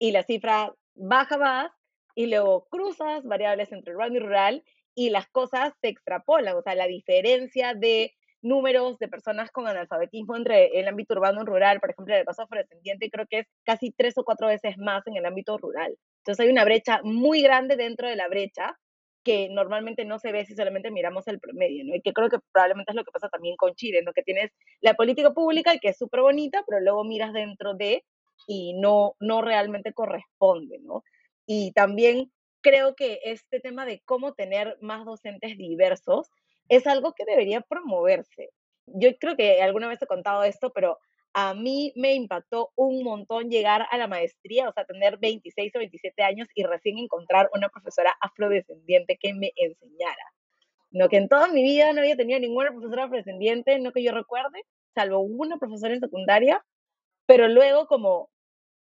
y 0.00 0.10
la 0.10 0.24
cifra 0.24 0.74
baja 0.96 1.38
más 1.38 1.70
y 2.16 2.26
luego 2.26 2.66
cruzas 2.70 3.22
variables 3.22 3.70
entre 3.70 3.94
urbano 3.94 4.16
y 4.16 4.18
rural 4.18 4.64
y 4.96 5.10
las 5.10 5.28
cosas 5.28 5.72
se 5.80 5.88
extrapolan, 5.88 6.56
o 6.56 6.62
sea, 6.62 6.74
la 6.74 6.88
diferencia 6.88 7.74
de 7.74 8.12
números 8.42 8.98
de 8.98 9.08
personas 9.08 9.50
con 9.50 9.68
analfabetismo 9.68 10.34
entre 10.34 10.80
el 10.80 10.88
ámbito 10.88 11.14
urbano 11.14 11.42
y 11.42 11.44
rural, 11.44 11.78
por 11.78 11.90
ejemplo, 11.90 12.14
en 12.14 12.20
el 12.20 12.26
caso 12.26 12.42
afrodescendiente, 12.42 13.10
creo 13.10 13.26
que 13.28 13.40
es 13.40 13.46
casi 13.64 13.92
tres 13.92 14.16
o 14.16 14.24
cuatro 14.24 14.48
veces 14.48 14.78
más 14.78 15.06
en 15.06 15.16
el 15.16 15.26
ámbito 15.26 15.58
rural. 15.58 15.96
Entonces 16.20 16.44
hay 16.44 16.50
una 16.50 16.64
brecha 16.64 17.00
muy 17.04 17.42
grande 17.42 17.76
dentro 17.76 18.08
de 18.08 18.16
la 18.16 18.28
brecha 18.28 18.76
que 19.22 19.50
normalmente 19.50 20.06
no 20.06 20.18
se 20.18 20.32
ve 20.32 20.46
si 20.46 20.54
solamente 20.54 20.90
miramos 20.90 21.28
el 21.28 21.38
promedio, 21.38 21.84
¿no? 21.84 21.94
Y 21.94 22.00
que 22.00 22.14
creo 22.14 22.30
que 22.30 22.38
probablemente 22.52 22.92
es 22.92 22.96
lo 22.96 23.04
que 23.04 23.10
pasa 23.12 23.28
también 23.28 23.56
con 23.56 23.74
Chile, 23.74 24.00
¿no? 24.02 24.12
Que 24.14 24.22
tienes 24.22 24.50
la 24.80 24.94
política 24.94 25.32
pública 25.32 25.76
que 25.78 25.90
es 25.90 25.98
súper 25.98 26.22
bonita, 26.22 26.64
pero 26.66 26.80
luego 26.80 27.04
miras 27.04 27.34
dentro 27.34 27.74
de 27.74 28.02
y 28.46 28.74
no, 28.74 29.14
no 29.20 29.42
realmente 29.42 29.92
corresponde, 29.92 30.78
¿no? 30.80 31.02
Y 31.46 31.72
también 31.72 32.32
creo 32.60 32.94
que 32.94 33.20
este 33.24 33.60
tema 33.60 33.86
de 33.86 34.02
cómo 34.04 34.34
tener 34.34 34.76
más 34.80 35.04
docentes 35.04 35.56
diversos 35.56 36.30
es 36.68 36.86
algo 36.86 37.12
que 37.14 37.24
debería 37.24 37.60
promoverse. 37.60 38.50
Yo 38.86 39.10
creo 39.18 39.36
que 39.36 39.62
alguna 39.62 39.88
vez 39.88 40.00
he 40.02 40.06
contado 40.06 40.44
esto, 40.44 40.72
pero 40.72 40.98
a 41.32 41.54
mí 41.54 41.92
me 41.96 42.14
impactó 42.14 42.70
un 42.74 43.02
montón 43.04 43.50
llegar 43.50 43.86
a 43.90 43.98
la 43.98 44.08
maestría, 44.08 44.68
o 44.68 44.72
sea, 44.72 44.84
tener 44.84 45.18
26 45.18 45.74
o 45.76 45.78
27 45.78 46.22
años 46.22 46.48
y 46.54 46.64
recién 46.64 46.98
encontrar 46.98 47.48
una 47.54 47.68
profesora 47.68 48.16
afrodescendiente 48.20 49.16
que 49.16 49.34
me 49.34 49.52
enseñara. 49.56 50.24
No 50.90 51.08
que 51.08 51.18
en 51.18 51.28
toda 51.28 51.48
mi 51.48 51.62
vida 51.62 51.92
no 51.92 52.00
había 52.00 52.16
tenido 52.16 52.40
ninguna 52.40 52.70
profesora 52.70 53.04
afrodescendiente, 53.04 53.78
no 53.78 53.92
que 53.92 54.02
yo 54.02 54.12
recuerde, 54.12 54.64
salvo 54.94 55.20
una 55.20 55.58
profesora 55.58 55.94
en 55.94 56.00
secundaria, 56.00 56.64
pero 57.26 57.46
luego 57.46 57.86
como 57.86 58.29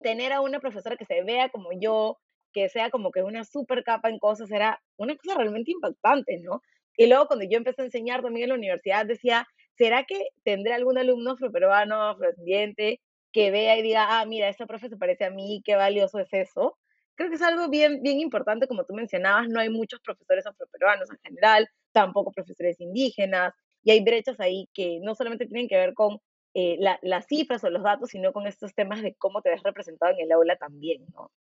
tener 0.05 0.35
a 0.35 0.43
una 0.43 0.61
profesora 0.61 0.97
que 0.99 1.07
se 1.07 1.23
vea 1.23 1.49
como 1.49 1.71
yo, 1.73 2.19
que 2.53 2.69
sea 2.69 2.91
como 2.91 3.11
que 3.11 3.23
una 3.23 3.43
super 3.43 3.83
capa 3.83 4.11
en 4.11 4.19
cosas, 4.19 4.51
era 4.51 4.79
una 4.99 5.17
cosa 5.17 5.39
realmente 5.39 5.71
impactante, 5.71 6.39
¿no? 6.41 6.61
Y 6.95 7.07
luego 7.07 7.27
cuando 7.27 7.47
yo 7.47 7.57
empecé 7.57 7.81
a 7.81 7.87
enseñar 7.87 8.21
también 8.21 8.45
en 8.45 8.49
la 8.51 8.57
universidad, 8.57 9.07
decía, 9.07 9.49
¿será 9.79 10.05
que 10.05 10.29
tendré 10.45 10.75
algún 10.75 10.99
alumno 10.99 11.33
afroperuano, 11.33 12.03
afrodescendiente, 12.03 13.01
que 13.33 13.51
vea 13.51 13.79
y 13.79 13.83
diga, 13.83 14.21
ah, 14.21 14.27
mira, 14.27 14.51
esta 14.51 14.67
profe 14.67 14.91
se 14.91 14.99
parece 14.99 15.25
a 15.25 15.31
mí, 15.31 15.63
qué 15.65 15.75
valioso 15.75 16.19
es 16.19 16.31
eso? 16.35 16.79
Creo 17.15 17.31
que 17.31 17.37
es 17.37 17.43
algo 17.43 17.71
bien, 17.71 18.03
bien 18.03 18.21
importante, 18.21 18.69
como 18.69 18.85
tú 18.85 18.93
mencionabas, 18.93 19.49
no 19.49 19.59
hay 19.59 19.71
muchos 19.71 20.01
profesores 20.01 20.47
afroperuanos 20.47 21.11
en 21.11 21.19
general, 21.25 21.67
tampoco 21.93 22.31
profesores 22.31 22.79
indígenas, 22.79 23.55
y 23.83 23.91
hay 23.93 24.05
brechas 24.05 24.39
ahí 24.39 24.69
que 24.75 25.01
no 25.03 25.15
solamente 25.15 25.47
tienen 25.47 25.67
que 25.67 25.79
ver 25.79 25.95
con 25.95 26.19
eh, 26.55 26.79
las 27.03 27.27
cifras 27.27 27.65
o 27.65 27.71
los 27.71 27.83
datos, 27.83 28.11
sino 28.11 28.33
con 28.33 28.47
estos 28.47 28.75
temas 28.75 29.03
de 29.03 29.15
cómo 29.17 29.43
te 29.43 29.51
ves 29.51 29.63
representado 29.63 30.13
en 30.13 30.21
el 30.21 30.33
aula 30.33 30.57
también, 30.57 31.05
¿no? 31.13 31.33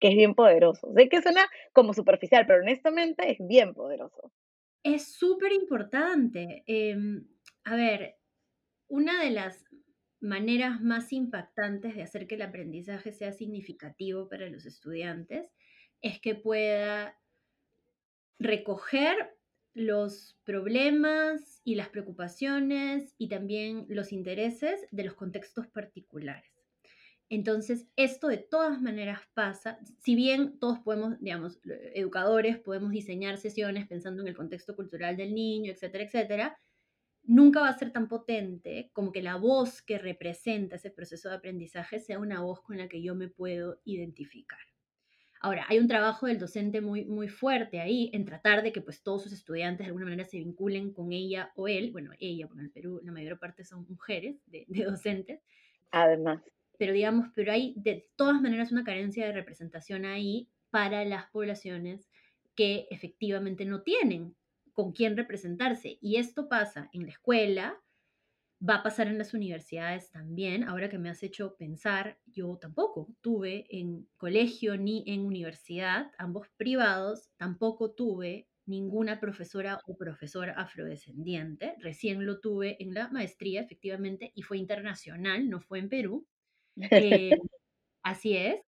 Que 0.00 0.08
es 0.08 0.16
bien 0.16 0.34
poderoso. 0.34 0.92
Sé 0.94 1.08
que 1.08 1.22
suena 1.22 1.46
como 1.72 1.94
superficial, 1.94 2.46
pero 2.46 2.60
honestamente 2.60 3.30
es 3.30 3.38
bien 3.46 3.74
poderoso. 3.74 4.32
Es 4.82 5.14
súper 5.14 5.52
importante. 5.52 6.64
Em, 6.66 7.26
a 7.64 7.76
ver, 7.76 8.16
una 8.88 9.22
de 9.22 9.30
las 9.30 9.64
maneras 10.20 10.80
más 10.80 11.12
impactantes 11.12 11.94
de 11.94 12.02
hacer 12.02 12.26
que 12.26 12.36
el 12.36 12.42
aprendizaje 12.42 13.12
sea 13.12 13.32
significativo 13.32 14.28
para 14.28 14.48
los 14.48 14.64
estudiantes 14.66 15.52
es 16.00 16.20
que 16.20 16.34
pueda 16.34 17.18
recoger 18.38 19.36
los 19.74 20.38
problemas 20.44 21.60
y 21.64 21.74
las 21.76 21.88
preocupaciones 21.88 23.14
y 23.18 23.28
también 23.28 23.86
los 23.88 24.12
intereses 24.12 24.86
de 24.90 25.04
los 25.04 25.14
contextos 25.14 25.66
particulares. 25.68 26.52
Entonces, 27.28 27.86
esto 27.96 28.28
de 28.28 28.36
todas 28.36 28.82
maneras 28.82 29.20
pasa, 29.32 29.78
si 30.00 30.14
bien 30.14 30.58
todos 30.58 30.80
podemos, 30.80 31.18
digamos, 31.18 31.60
educadores, 31.94 32.58
podemos 32.58 32.90
diseñar 32.90 33.38
sesiones 33.38 33.88
pensando 33.88 34.20
en 34.20 34.28
el 34.28 34.36
contexto 34.36 34.76
cultural 34.76 35.16
del 35.16 35.34
niño, 35.34 35.72
etcétera, 35.72 36.04
etcétera, 36.04 36.58
nunca 37.22 37.60
va 37.60 37.68
a 37.68 37.78
ser 37.78 37.90
tan 37.90 38.08
potente 38.08 38.90
como 38.92 39.12
que 39.12 39.22
la 39.22 39.36
voz 39.36 39.80
que 39.80 39.98
representa 39.98 40.76
ese 40.76 40.90
proceso 40.90 41.30
de 41.30 41.36
aprendizaje 41.36 42.00
sea 42.00 42.18
una 42.18 42.42
voz 42.42 42.60
con 42.60 42.76
la 42.76 42.88
que 42.88 43.02
yo 43.02 43.14
me 43.14 43.28
puedo 43.28 43.80
identificar. 43.84 44.71
Ahora, 45.44 45.66
hay 45.68 45.80
un 45.80 45.88
trabajo 45.88 46.26
del 46.26 46.38
docente 46.38 46.80
muy, 46.80 47.04
muy 47.04 47.28
fuerte 47.28 47.80
ahí 47.80 48.10
en 48.12 48.24
tratar 48.24 48.62
de 48.62 48.72
que 48.72 48.80
pues 48.80 49.02
todos 49.02 49.24
sus 49.24 49.32
estudiantes 49.32 49.80
de 49.80 49.86
alguna 49.86 50.04
manera 50.04 50.24
se 50.24 50.38
vinculen 50.38 50.92
con 50.92 51.12
ella 51.12 51.50
o 51.56 51.66
él, 51.66 51.90
bueno, 51.90 52.12
ella, 52.20 52.46
porque 52.46 52.60
en 52.60 52.66
el 52.66 52.70
Perú 52.70 53.00
la 53.02 53.10
mayor 53.10 53.40
parte 53.40 53.64
son 53.64 53.84
mujeres 53.88 54.36
de, 54.46 54.64
docentes. 54.68 55.40
Además. 55.90 56.40
Pero 56.78 56.92
digamos, 56.92 57.26
pero 57.34 57.50
hay 57.50 57.74
de 57.76 58.06
todas 58.14 58.40
maneras 58.40 58.70
una 58.70 58.84
carencia 58.84 59.26
de 59.26 59.32
representación 59.32 60.04
ahí 60.04 60.48
para 60.70 61.04
las 61.04 61.28
poblaciones 61.30 62.08
que 62.54 62.86
efectivamente 62.90 63.64
no 63.64 63.82
tienen 63.82 64.36
con 64.72 64.92
quién 64.92 65.16
representarse. 65.16 65.98
Y 66.00 66.16
esto 66.18 66.48
pasa 66.48 66.88
en 66.92 67.02
la 67.02 67.10
escuela, 67.10 67.80
Va 68.66 68.76
a 68.76 68.82
pasar 68.84 69.08
en 69.08 69.18
las 69.18 69.34
universidades 69.34 70.10
también. 70.10 70.62
Ahora 70.64 70.88
que 70.88 70.98
me 70.98 71.10
has 71.10 71.22
hecho 71.24 71.56
pensar, 71.56 72.20
yo 72.26 72.58
tampoco 72.58 73.08
tuve 73.20 73.66
en 73.70 74.08
colegio 74.16 74.76
ni 74.76 75.02
en 75.08 75.22
universidad, 75.26 76.12
ambos 76.16 76.46
privados, 76.56 77.28
tampoco 77.36 77.90
tuve 77.92 78.48
ninguna 78.64 79.18
profesora 79.18 79.80
o 79.86 79.96
profesor 79.96 80.50
afrodescendiente. 80.50 81.74
Recién 81.80 82.24
lo 82.24 82.38
tuve 82.40 82.76
en 82.80 82.94
la 82.94 83.08
maestría, 83.08 83.62
efectivamente, 83.62 84.30
y 84.36 84.42
fue 84.42 84.58
internacional, 84.58 85.48
no 85.50 85.60
fue 85.60 85.80
en 85.80 85.88
Perú. 85.88 86.28
Eh, 86.96 87.32
así 88.04 88.36
es. 88.36 88.62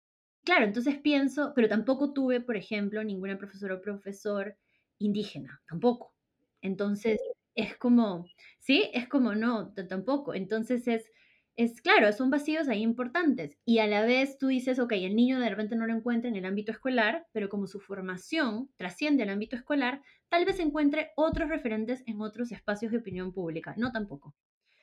Claro, 0.45 0.65
entonces 0.65 0.99
pienso, 0.99 1.53
pero 1.55 1.69
tampoco 1.69 2.13
tuve, 2.13 2.41
por 2.41 2.57
ejemplo, 2.57 3.03
ninguna 3.03 3.37
profesora 3.37 3.75
o 3.75 3.81
profesor 3.81 4.57
indígena, 4.99 5.61
tampoco. 5.67 6.15
Entonces, 6.61 7.19
es 7.55 7.77
como, 7.77 8.25
¿sí? 8.59 8.89
Es 8.93 9.07
como, 9.07 9.35
no, 9.35 9.73
tampoco. 9.73 10.33
Entonces 10.33 10.87
es, 10.87 11.09
es 11.55 11.81
claro, 11.81 12.11
son 12.13 12.29
vacíos 12.29 12.67
ahí 12.67 12.81
importantes. 12.81 13.57
Y 13.65 13.79
a 13.79 13.87
la 13.87 14.05
vez 14.05 14.37
tú 14.37 14.47
dices, 14.47 14.79
ok, 14.79 14.93
el 14.93 15.15
niño 15.15 15.39
de 15.39 15.49
repente 15.49 15.75
no 15.75 15.85
lo 15.85 15.93
encuentra 15.93 16.29
en 16.29 16.35
el 16.35 16.45
ámbito 16.45 16.71
escolar, 16.71 17.27
pero 17.33 17.49
como 17.49 17.67
su 17.67 17.79
formación 17.79 18.69
trasciende 18.77 19.23
al 19.23 19.29
ámbito 19.29 19.55
escolar, 19.55 20.01
tal 20.29 20.45
vez 20.45 20.59
encuentre 20.59 21.11
otros 21.15 21.49
referentes 21.49 22.03
en 22.07 22.21
otros 22.21 22.51
espacios 22.51 22.91
de 22.91 22.99
opinión 22.99 23.33
pública. 23.33 23.73
No 23.77 23.91
tampoco. 23.91 24.35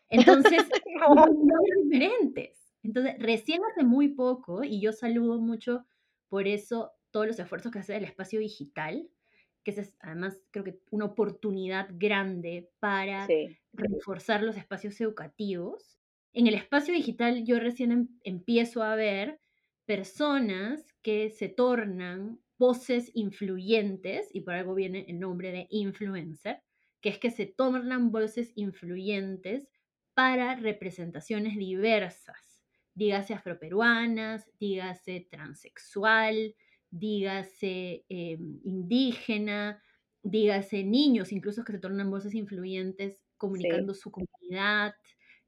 Entonces, 0.08 0.62
no. 1.00 1.26
diferentes. 1.84 2.74
Entonces, 2.82 3.14
recién 3.18 3.60
hace 3.64 3.84
muy 3.84 4.08
poco, 4.08 4.64
y 4.64 4.80
yo 4.80 4.92
saludo 4.92 5.40
mucho 5.40 5.84
por 6.28 6.46
eso 6.46 6.92
todos 7.10 7.26
los 7.26 7.38
esfuerzos 7.38 7.72
que 7.72 7.78
hace 7.80 7.96
el 7.96 8.04
espacio 8.04 8.38
digital, 8.40 9.08
que 9.74 9.80
es 9.80 9.96
además 10.00 10.42
creo 10.50 10.64
que 10.64 10.78
una 10.90 11.04
oportunidad 11.04 11.88
grande 11.92 12.70
para 12.78 13.26
reforzar 13.72 14.42
los 14.42 14.56
espacios 14.56 15.00
educativos. 15.00 15.98
En 16.32 16.46
el 16.46 16.54
espacio 16.54 16.94
digital 16.94 17.44
yo 17.44 17.58
recién 17.58 17.92
em, 17.92 18.08
empiezo 18.24 18.82
a 18.82 18.94
ver 18.94 19.40
personas 19.84 20.94
que 21.02 21.30
se 21.30 21.48
tornan 21.48 22.40
voces 22.58 23.10
influyentes, 23.14 24.28
y 24.34 24.40
por 24.40 24.54
algo 24.54 24.74
viene 24.74 25.04
el 25.08 25.20
nombre 25.20 25.52
de 25.52 25.66
influencer, 25.70 26.62
que 27.00 27.10
es 27.10 27.18
que 27.18 27.30
se 27.30 27.46
tornan 27.46 28.10
voces 28.10 28.52
influyentes 28.56 29.68
para 30.14 30.56
representaciones 30.56 31.56
diversas, 31.56 32.64
dígase 32.94 33.34
afroperuanas, 33.34 34.50
dígase 34.58 35.28
transexual, 35.30 36.54
dígase 36.90 38.04
em, 38.08 38.60
indígena, 38.64 39.82
dígase 40.22 40.84
niños, 40.84 41.32
incluso 41.32 41.64
que 41.64 41.72
se 41.72 41.78
tornan 41.78 42.10
voces 42.10 42.34
influyentes 42.34 43.20
comunicando 43.36 43.94
su 43.94 44.10
comunidad. 44.10 44.94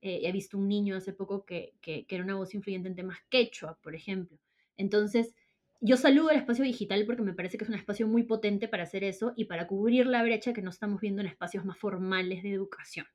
Eh, 0.03 0.20
he 0.24 0.33
visto 0.33 0.57
un 0.57 0.68
niño 0.68 0.96
hace 0.96 1.12
poco 1.12 1.44
que, 1.44 1.74
que, 1.81 2.07
era 2.09 2.24
una 2.24 2.37
voz 2.37 2.55
influyente 2.55 2.88
en 2.88 2.96
temas 2.96 3.18
quechua, 3.29 3.79
por 3.83 3.94
ejemplo. 3.94 4.38
Entonces, 4.76 5.35
yo 5.81 5.96
saludo 5.96 6.31
el 6.31 6.38
espacio 6.38 6.64
digital 6.64 7.05
porque 7.05 7.22
me 7.22 7.35
parece 7.35 7.59
que 7.59 7.64
es 7.64 7.70
un 7.70 7.76
espacio 7.76 8.07
muy 8.07 8.22
potente 8.22 8.68
para 8.68 8.85
hacer 8.85 9.05
eso 9.05 9.33
y 9.37 9.44
para 9.44 9.66
cubrir 9.66 10.07
la 10.07 10.22
brecha 10.22 10.53
que 10.53 10.62
no 10.62 10.70
estamos 10.70 11.00
viendo 11.00 11.20
en 11.20 11.29
espacios 11.29 11.64
más 11.64 11.79
formales 11.79 12.42
de 12.42 12.53
educación. 12.53 13.07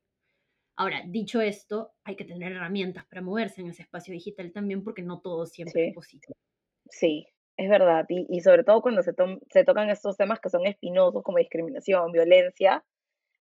Ahora, 0.76 1.02
dicho 1.06 1.40
esto, 1.40 1.94
hay 2.04 2.16
que 2.16 2.24
tener 2.24 2.52
herramientas 2.52 3.06
para 3.06 3.22
moverse 3.22 3.62
en 3.62 3.68
ese 3.68 3.82
espacio 3.82 4.12
digital 4.12 4.52
también 4.52 4.84
porque 4.84 5.02
no 5.02 5.20
todo 5.20 5.46
siempre 5.46 5.88
es 5.88 5.94
positivo. 5.94 6.34
Sí, 6.90 7.26
es 7.56 7.68
verdad. 7.68 8.06
Y, 8.08 8.26
y 8.28 8.40
sobre 8.40 8.64
todo 8.64 8.82
cuando 8.82 9.02
se, 9.02 9.12
se 9.50 9.64
tocan 9.64 9.90
estos 9.90 10.16
temas 10.16 10.40
que 10.40 10.50
son 10.50 10.66
espinosos 10.66 11.22
como 11.22 11.38
discriminación, 11.38 12.12
violencia, 12.12 12.84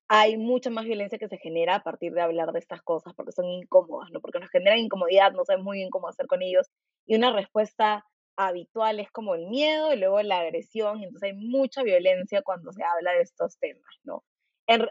hay 0.08 0.38
mucha 0.38 0.70
más 0.70 0.86
violencia 0.86 1.18
que 1.18 1.28
se 1.28 1.38
genera 1.38 1.76
a 1.76 1.84
partir 1.84 2.14
de 2.14 2.22
hablar 2.22 2.52
de 2.52 2.60
estas 2.60 2.82
cosas 2.84 3.14
porque 3.16 3.32
son 3.32 3.46
incómodas, 3.46 4.12
¿no? 4.12 4.22
Porque 4.22 4.40
nos 4.40 4.50
generan 4.50 4.80
incomodidad, 4.80 5.32
no 5.32 5.46
sabemos 5.46 5.66
muy 5.66 5.78
bien 5.78 5.90
cómo 5.90 6.08
hacer 6.08 6.28
con 6.28 6.42
ellos. 6.44 6.70
Y 7.08 7.16
una 7.16 7.34
respuesta 7.34 8.06
habitual 8.38 9.00
es 9.00 9.12
como 9.12 9.36
el 9.36 9.48
miedo 9.48 9.94
y 9.94 9.98
luego 9.98 10.22
la 10.22 10.40
agresión, 10.40 11.00
y 11.00 11.06
entonces 11.06 11.32
hay 11.32 11.38
mucha 11.38 11.84
violencia 11.84 12.42
cuando 12.42 12.72
se 12.72 12.84
habla 12.84 13.14
de 13.14 13.22
estos 13.22 13.58
temas, 13.60 13.96
¿no? 14.04 14.24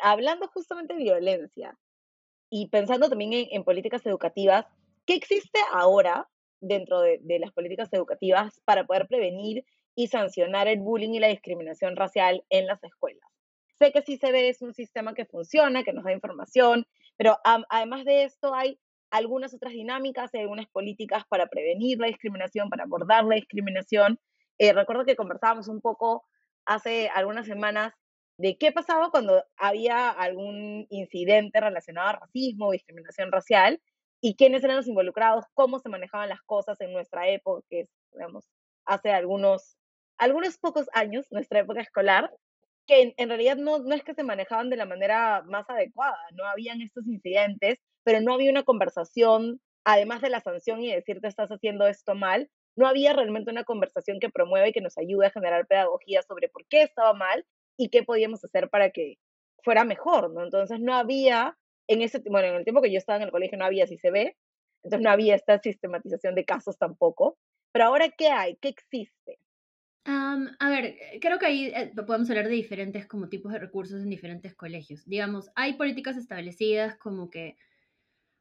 hablando 0.02 0.46
justamente 0.48 0.94
de 0.94 1.02
violencia 1.02 1.76
y 2.48 2.68
pensando 2.68 3.08
también 3.08 3.48
en, 3.50 3.64
políticas 3.64 4.06
educativas, 4.06 4.66
¿qué 5.04 5.14
existe 5.14 5.58
ahora 5.72 6.28
dentro 6.66 7.00
de, 7.00 7.20
las 7.38 7.52
políticas 7.52 7.92
educativas 7.92 8.60
para 8.64 8.84
poder 8.84 9.06
prevenir 9.06 9.64
y 9.94 10.08
sancionar 10.08 10.68
el 10.68 10.80
bullying 10.80 11.14
y 11.14 11.20
la 11.20 11.28
discriminación 11.28 11.96
racial 11.96 12.44
en 12.50 12.66
las 12.66 12.82
escuelas? 12.82 13.28
Sé 13.78 13.92
que 13.92 14.02
sí 14.02 14.16
se 14.16 14.32
ve 14.32 14.48
es 14.48 14.62
un 14.62 14.74
sistema 14.74 15.14
que 15.14 15.26
funciona, 15.26 15.84
que 15.84 15.92
nos 15.92 16.04
da 16.04 16.12
información, 16.12 16.86
pero 17.16 17.38
además 17.42 18.04
de 18.04 18.24
esto 18.24 18.54
hay 18.54 18.78
algunas 19.10 19.54
otras 19.54 19.72
dinámicas, 19.72 20.34
hay 20.34 20.42
algunas 20.42 20.66
políticas 20.66 21.24
para 21.28 21.46
prevenir 21.46 21.98
la 21.98 22.08
discriminación, 22.08 22.68
para 22.68 22.84
abordar 22.84 23.24
la 23.24 23.36
discriminación. 23.36 24.18
Eh, 24.58 24.72
recuerdo 24.72 25.04
que 25.04 25.16
conversábamos 25.16 25.68
un 25.68 25.80
poco 25.80 26.24
hace 26.64 27.08
algunas 27.14 27.46
semanas 27.46 27.92
de 28.38 28.56
qué 28.58 28.72
pasaba 28.72 29.10
cuando 29.10 29.44
había 29.56 30.10
algún 30.10 30.86
incidente 30.90 31.60
relacionado 31.60 32.08
a 32.08 32.20
racismo 32.20 32.66
o 32.66 32.72
discriminación 32.72 33.30
racial 33.30 33.80
y 34.24 34.36
quiénes 34.36 34.64
eran 34.64 34.78
los 34.78 34.88
involucrados, 34.88 35.44
cómo 35.52 35.80
se 35.80 35.90
manejaban 35.90 36.30
las 36.30 36.40
cosas 36.40 36.80
en 36.80 36.94
nuestra 36.94 37.28
época, 37.28 37.62
que 37.68 37.80
es, 37.80 37.90
digamos, 38.10 38.48
hace 38.86 39.10
algunos, 39.10 39.76
algunos 40.16 40.56
pocos 40.56 40.86
años, 40.94 41.26
nuestra 41.30 41.60
época 41.60 41.82
escolar, 41.82 42.32
que 42.86 43.12
en, 43.18 43.28
realidad 43.28 43.58
no, 43.58 43.80
no, 43.80 43.94
es 43.94 44.02
que 44.02 44.14
se 44.14 44.22
manejaban 44.22 44.70
de 44.70 44.78
la 44.78 44.86
manera 44.86 45.42
más 45.42 45.68
adecuada, 45.68 46.16
no 46.32 46.46
habían 46.46 46.80
estos 46.80 47.06
incidentes, 47.06 47.80
pero 48.02 48.22
no 48.22 48.32
había 48.32 48.50
una 48.50 48.62
conversación, 48.62 49.60
además 49.84 50.22
de 50.22 50.30
la 50.30 50.40
sanción 50.40 50.82
y 50.82 50.90
decirte 50.90 51.28
estás 51.28 51.50
haciendo 51.50 51.86
esto 51.86 52.14
mal, 52.14 52.48
no 52.76 52.86
había 52.86 53.12
realmente 53.12 53.50
una 53.50 53.64
conversación 53.64 54.20
que 54.20 54.30
promueva 54.30 54.68
y 54.68 54.72
que 54.72 54.80
nos 54.80 54.96
ayude 54.96 55.26
a 55.26 55.32
generar 55.32 55.66
pedagogía 55.66 56.22
sobre 56.22 56.48
por 56.48 56.64
qué 56.68 56.80
estaba 56.80 57.12
mal 57.12 57.44
y 57.76 57.90
qué 57.90 58.02
podíamos 58.02 58.42
hacer 58.42 58.70
para 58.70 58.88
que 58.88 59.18
fuera 59.62 59.84
mejor, 59.84 60.32
¿no? 60.32 60.44
Entonces 60.44 60.80
no 60.80 60.94
había, 60.94 61.58
en 61.86 62.02
ese, 62.02 62.20
bueno, 62.26 62.48
en 62.48 62.54
el 62.56 62.64
tiempo 62.64 62.82
que 62.82 62.92
yo 62.92 62.98
estaba 62.98 63.16
en 63.16 63.24
el 63.24 63.30
colegio 63.30 63.58
no 63.58 63.64
había 63.64 63.86
se 63.86 64.10
ve, 64.10 64.36
entonces 64.82 65.04
no 65.04 65.10
había 65.10 65.34
esta 65.34 65.58
sistematización 65.58 66.34
de 66.34 66.44
casos 66.44 66.78
tampoco, 66.78 67.38
pero 67.72 67.86
ahora 67.86 68.08
¿qué 68.10 68.28
hay? 68.28 68.56
¿Qué 68.56 68.68
existe? 68.68 69.38
a 70.06 70.68
ver, 70.68 70.84
eh, 70.84 71.18
creo 71.20 71.38
que 71.38 71.46
ahí 71.46 71.66
eh, 71.74 71.92
podemos 72.06 72.28
hablar 72.28 72.48
de 72.48 72.54
diferentes 72.54 73.06
como 73.06 73.28
tipos 73.28 73.52
de 73.52 73.58
recursos 73.58 74.02
en 74.02 74.10
diferentes 74.10 74.54
colegios. 74.54 75.06
Digamos, 75.06 75.50
hay 75.54 75.74
políticas 75.74 76.16
establecidas 76.16 76.96
como 76.98 77.30
que 77.30 77.56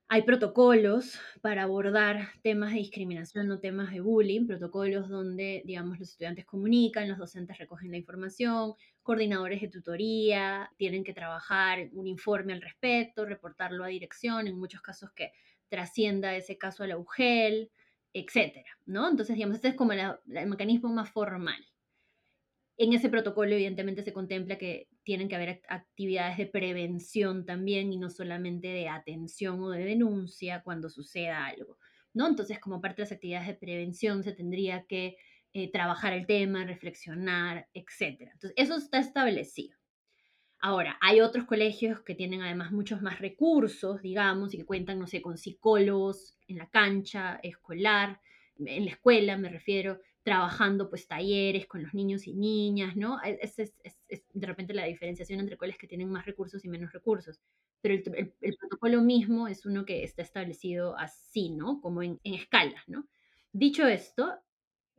hay 0.08 0.22
protocolos 0.24 1.20
para 1.42 1.64
abordar 1.64 2.30
temas 2.44 2.72
de 2.72 2.80
discriminación 2.80 3.50
o 3.52 3.60
temas 3.60 3.92
de 3.92 4.02
bullying, 4.02 4.46
protocolos 4.46 5.10
donde, 5.10 5.64
digamos, 5.66 5.98
los 6.00 6.10
estudiantes 6.10 6.46
comunican, 6.46 7.10
los 7.10 7.18
docentes 7.18 7.58
recogen 7.58 7.92
la 7.92 7.98
información, 7.98 8.74
coordinadores 9.02 9.62
de 9.62 9.70
tutoría 9.70 10.70
tienen 10.78 11.04
que 11.04 11.14
trabajar 11.14 11.90
un 11.94 12.08
informe 12.08 12.54
al 12.54 12.62
respecto, 12.62 13.26
reportarlo 13.26 13.84
a 13.84 13.88
dirección, 13.88 14.48
en 14.48 14.58
muchos 14.58 14.82
casos 14.82 15.12
que 15.16 15.32
trascienda 15.70 16.36
ese 16.36 16.58
caso 16.58 16.84
a 16.84 16.88
la 16.88 16.98
UGEL, 16.98 17.72
etcétera, 18.14 18.70
¿no? 18.86 19.10
Entonces, 19.10 19.36
digamos, 19.36 19.56
este 19.56 19.70
es 19.70 19.76
como 19.76 19.94
el 19.94 20.48
mecanismo 20.48 20.90
más 20.94 21.10
formal. 21.10 21.73
En 22.78 22.94
ese 22.94 23.10
protocolo, 23.10 23.54
evidentemente, 23.54 24.04
se 24.04 24.14
contempla 24.14 24.58
que 24.58 24.88
tienen 25.04 25.30
que 25.30 25.36
haber 25.36 25.62
actividades 25.68 26.38
de 26.38 26.48
prevención 26.48 27.46
también 27.46 27.94
y 27.94 27.98
no 27.98 28.10
solamente 28.10 28.68
de 28.68 28.90
atención 28.90 29.62
o 29.62 29.70
de 29.70 29.86
denuncia 29.86 30.64
cuando 30.64 30.90
suceda 30.90 31.46
algo, 31.46 31.78
¿no? 32.14 32.28
Entonces, 32.28 32.60
como 32.60 32.82
parte 32.82 33.02
de 33.02 33.06
las 33.06 33.12
actividades 33.12 33.48
de 33.48 33.54
prevención, 33.54 34.24
se 34.24 34.34
tendría 34.34 34.86
que 34.88 35.18
eh, 35.54 35.72
trabajar 35.72 36.14
el 36.14 36.26
tema, 36.26 36.66
reflexionar, 36.66 37.68
etcétera. 37.76 38.32
Entonces, 38.34 38.56
eso 38.58 38.76
está 38.76 38.98
establecido. 39.00 39.78
Ahora, 40.60 40.98
hay 41.02 41.22
otros 41.22 41.46
colegios 41.46 42.02
que 42.02 42.16
tienen 42.16 42.42
además 42.42 42.72
muchos 42.72 43.02
más 43.02 43.20
recursos, 43.20 44.02
digamos, 44.02 44.54
y 44.54 44.58
que 44.58 44.66
cuentan, 44.66 44.98
no 44.98 45.08
sé, 45.08 45.22
con 45.22 45.38
psicólogos 45.38 46.38
en 46.48 46.58
la 46.58 46.70
cancha 46.70 47.40
escolar, 47.44 48.20
en 48.58 48.86
la 48.86 48.92
escuela 48.92 49.38
me 49.38 49.50
refiero, 49.50 50.00
trabajando 50.24 50.90
pues 50.90 51.08
talleres 51.08 51.68
con 51.68 51.84
los 51.84 51.94
niños 51.94 52.28
y 52.28 52.34
niñas, 52.34 52.96
¿no? 52.96 53.22
Es, 53.22 53.60
es, 53.60 53.74
es, 54.08 54.24
de 54.34 54.48
repente 54.48 54.74
la 54.74 54.86
diferenciación 54.86 55.40
entre 55.40 55.58
colegios 55.58 55.80
que 55.80 55.88
tienen 55.88 56.10
más 56.10 56.26
recursos 56.26 56.64
y 56.64 56.70
menos 56.70 56.94
recursos. 56.94 57.42
Pero 57.82 57.96
el, 58.16 58.34
el, 58.40 58.56
protocolo 58.56 59.02
mismo 59.02 59.48
es 59.50 59.66
uno 59.66 59.86
que 59.86 60.04
está 60.04 60.22
establecido 60.22 60.98
así, 60.98 61.50
¿no? 61.50 61.82
Como 61.82 62.02
en, 62.02 62.20
en 62.24 62.36
escalas, 62.36 62.84
¿no? 62.88 63.06
Dicho 63.52 63.86
esto, 63.86 64.34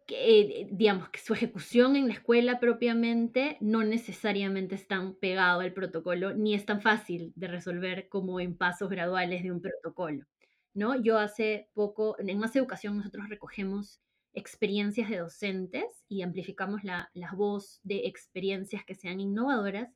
que, 0.06 0.40
eh, 0.40 0.68
digamos, 0.70 1.08
que 1.08 1.20
su 1.20 1.32
ejecución 1.32 1.96
en 1.96 2.08
la 2.08 2.14
escuela 2.14 2.60
propiamente 2.60 3.56
no 3.60 3.82
necesariamente 3.82 4.74
es 4.74 4.86
tan 4.86 5.14
pegado 5.14 5.60
al 5.60 5.72
protocolo, 5.72 6.34
ni 6.34 6.54
es 6.54 6.66
tan 6.66 6.82
fácil 6.82 7.32
de 7.36 7.48
resolver 7.48 8.08
como 8.10 8.40
en 8.40 8.56
pasos 8.56 8.90
graduales 8.90 9.42
de 9.42 9.52
un 9.52 9.62
protocolo. 9.62 10.26
¿no? 10.74 11.00
Yo 11.00 11.18
hace 11.18 11.70
poco, 11.72 12.16
en 12.18 12.38
Más 12.38 12.54
Educación, 12.56 12.96
nosotros 12.96 13.28
recogemos 13.28 14.00
experiencias 14.34 15.08
de 15.08 15.18
docentes 15.18 16.04
y 16.08 16.22
amplificamos 16.22 16.84
la, 16.84 17.10
la 17.14 17.32
voz 17.32 17.80
de 17.82 18.06
experiencias 18.06 18.84
que 18.84 18.94
sean 18.94 19.20
innovadoras 19.20 19.88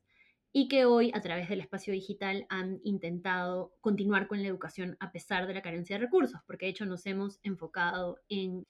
y 0.51 0.67
que 0.67 0.85
hoy 0.85 1.11
a 1.13 1.21
través 1.21 1.49
del 1.49 1.61
espacio 1.61 1.93
digital 1.93 2.45
han 2.49 2.79
intentado 2.83 3.73
continuar 3.81 4.27
con 4.27 4.41
la 4.41 4.47
educación 4.47 4.97
a 4.99 5.11
pesar 5.11 5.45
de 5.45 5.53
la 5.53 5.61
carencia 5.61 5.97
de 5.97 6.05
recursos, 6.05 6.41
porque 6.47 6.65
de 6.65 6.71
hecho 6.71 6.85
nos 6.85 7.05
hemos 7.05 7.39
enfocado 7.43 8.17
en 8.29 8.65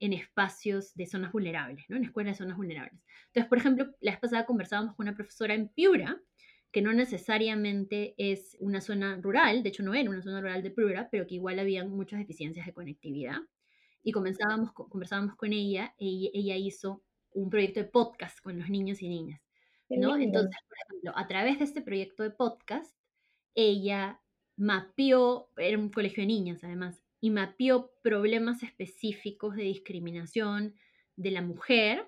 en 0.00 0.12
espacios 0.12 0.94
de 0.94 1.06
zonas 1.06 1.32
vulnerables, 1.32 1.84
¿no? 1.88 1.96
En 1.96 2.04
escuelas 2.04 2.34
de 2.34 2.44
zonas 2.44 2.56
vulnerables. 2.56 3.00
Entonces, 3.26 3.48
por 3.48 3.58
ejemplo, 3.58 3.86
la 4.00 4.12
vez 4.12 4.20
pasada 4.20 4.46
conversábamos 4.46 4.94
con 4.96 5.06
una 5.06 5.16
profesora 5.16 5.54
en 5.54 5.68
Piura, 5.68 6.20
que 6.72 6.82
no 6.82 6.92
necesariamente 6.92 8.14
es 8.18 8.56
una 8.60 8.80
zona 8.80 9.18
rural, 9.22 9.62
de 9.62 9.68
hecho 9.68 9.82
no 9.82 9.94
era 9.94 10.10
una 10.10 10.22
zona 10.22 10.40
rural 10.40 10.62
de 10.62 10.70
Piura, 10.70 11.08
pero 11.10 11.26
que 11.26 11.36
igual 11.36 11.58
había 11.58 11.84
muchas 11.84 12.18
deficiencias 12.18 12.66
de 12.66 12.74
conectividad. 12.74 13.38
Y 14.04 14.12
comenzábamos, 14.12 14.72
conversábamos 14.72 15.34
con 15.34 15.52
ella, 15.52 15.94
y 15.98 16.30
ella 16.34 16.56
hizo 16.56 17.02
un 17.32 17.50
proyecto 17.50 17.80
de 17.80 17.86
podcast 17.86 18.38
con 18.40 18.58
los 18.58 18.70
niños 18.70 19.02
y 19.02 19.08
niñas, 19.08 19.40
¿no? 19.88 20.16
Entonces, 20.16 20.56
por 20.68 20.76
ejemplo, 20.86 21.12
a 21.16 21.26
través 21.26 21.58
de 21.58 21.64
este 21.64 21.82
proyecto 21.82 22.22
de 22.22 22.30
podcast, 22.30 22.94
ella 23.54 24.20
mapeó, 24.56 25.50
era 25.56 25.78
un 25.78 25.88
colegio 25.88 26.22
de 26.22 26.28
niñas 26.28 26.62
además, 26.62 27.02
y 27.20 27.30
mapeó 27.30 27.90
problemas 28.02 28.62
específicos 28.62 29.56
de 29.56 29.62
discriminación 29.62 30.74
de 31.16 31.30
la 31.30 31.40
mujer 31.40 32.06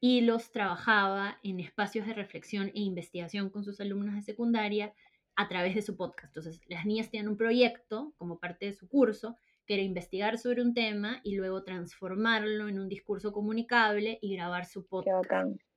y 0.00 0.22
los 0.22 0.50
trabajaba 0.50 1.38
en 1.42 1.60
espacios 1.60 2.06
de 2.06 2.14
reflexión 2.14 2.68
e 2.68 2.80
investigación 2.80 3.48
con 3.48 3.64
sus 3.64 3.80
alumnos 3.80 4.14
de 4.16 4.22
secundaria 4.22 4.92
a 5.36 5.48
través 5.48 5.74
de 5.74 5.82
su 5.82 5.96
podcast. 5.96 6.36
Entonces, 6.36 6.60
las 6.68 6.84
niñas 6.84 7.10
tenían 7.10 7.28
un 7.28 7.36
proyecto 7.36 8.12
como 8.16 8.40
parte 8.40 8.66
de 8.66 8.72
su 8.72 8.88
curso 8.88 9.36
que 9.66 9.74
era 9.74 9.82
investigar 9.82 10.38
sobre 10.38 10.62
un 10.62 10.74
tema 10.74 11.20
y 11.24 11.34
luego 11.36 11.64
transformarlo 11.64 12.68
en 12.68 12.78
un 12.78 12.88
discurso 12.88 13.32
comunicable 13.32 14.18
y 14.22 14.34
grabar 14.34 14.66
su 14.66 14.86
podcast. 14.86 15.30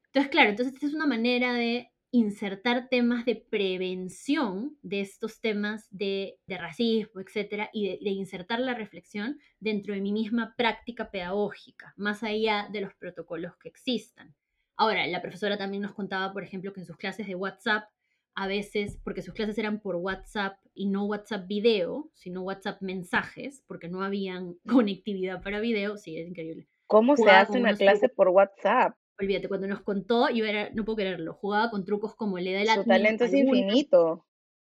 Entonces, 0.06 0.32
claro, 0.32 0.49
entonces 0.49 0.73
esta 0.73 0.88
es 0.88 0.93
una 0.93 1.06
manera 1.06 1.54
de 1.54 1.91
insertar 2.12 2.88
temas 2.89 3.25
de 3.25 3.36
prevención 3.36 4.78
de 4.82 5.02
estos 5.02 5.41
temas 5.41 5.88
de, 5.91 6.39
racismo, 6.47 7.21
etcétera, 7.21 7.69
y 7.71 7.97
de, 8.04 8.10
insertar 8.10 8.60
la 8.60 8.73
reflexión 8.73 9.39
dentro 9.60 9.93
de 9.93 10.02
mi 10.02 10.12
misma 10.12 10.56
práctica 10.58 11.12
pedagógica, 11.12 11.93
más 11.97 12.23
allá 12.23 12.67
de 12.71 12.82
los 12.82 12.93
protocolos 12.95 13.56
que 13.58 13.69
existan. 13.69 14.34
Ahora, 14.75 15.06
la 15.08 15.21
profesora 15.21 15.58
también 15.58 15.84
nos 15.84 15.93
contaba, 15.93 16.32
por 16.34 16.43
ejemplo, 16.43 16.73
que 16.73 16.80
en 16.80 16.86
sus 16.86 16.97
clases 16.97 17.28
de 17.28 17.36
WhatsApp, 17.36 17.89
a 18.36 18.47
veces, 18.47 18.99
porque 19.03 19.21
sus 19.21 19.34
clases 19.34 19.57
eran 19.57 19.82
por 19.82 19.95
WhatsApp 19.95 20.57
y 20.73 20.88
no 20.88 21.05
WhatsApp 21.05 21.47
video, 21.47 22.09
sino 22.13 22.43
WhatsApp 22.43 22.82
mensajes, 22.82 23.63
porque 23.67 23.89
no 23.89 24.03
habían 24.03 24.55
conectividad 24.67 25.41
para 25.43 25.59
video, 25.59 25.97
sí, 25.97 26.17
es 26.17 26.27
increíble. 26.27 26.67
¿Cómo 26.88 27.15
se 27.15 27.30
hace 27.30 27.59
una 27.59 27.75
clase 27.75 28.09
por 28.09 28.30
WhatsApp? 28.30 28.95
olvídate, 29.19 29.47
cuando 29.47 29.67
nos 29.67 29.82
contó, 29.82 30.30
yo 30.30 30.45
era, 30.45 30.69
no 30.73 30.86
puedo 30.86 30.97
creerlo, 30.97 31.34
jugaba 31.34 31.69
con 31.69 31.86
trucos 31.86 32.15
como 32.15 32.39
le 32.39 32.53
da 32.53 32.61
el 32.61 32.69
admin. 32.69 32.84
Su 32.84 32.89
talento 32.89 33.23
es 33.25 33.34
infinito. 33.34 34.25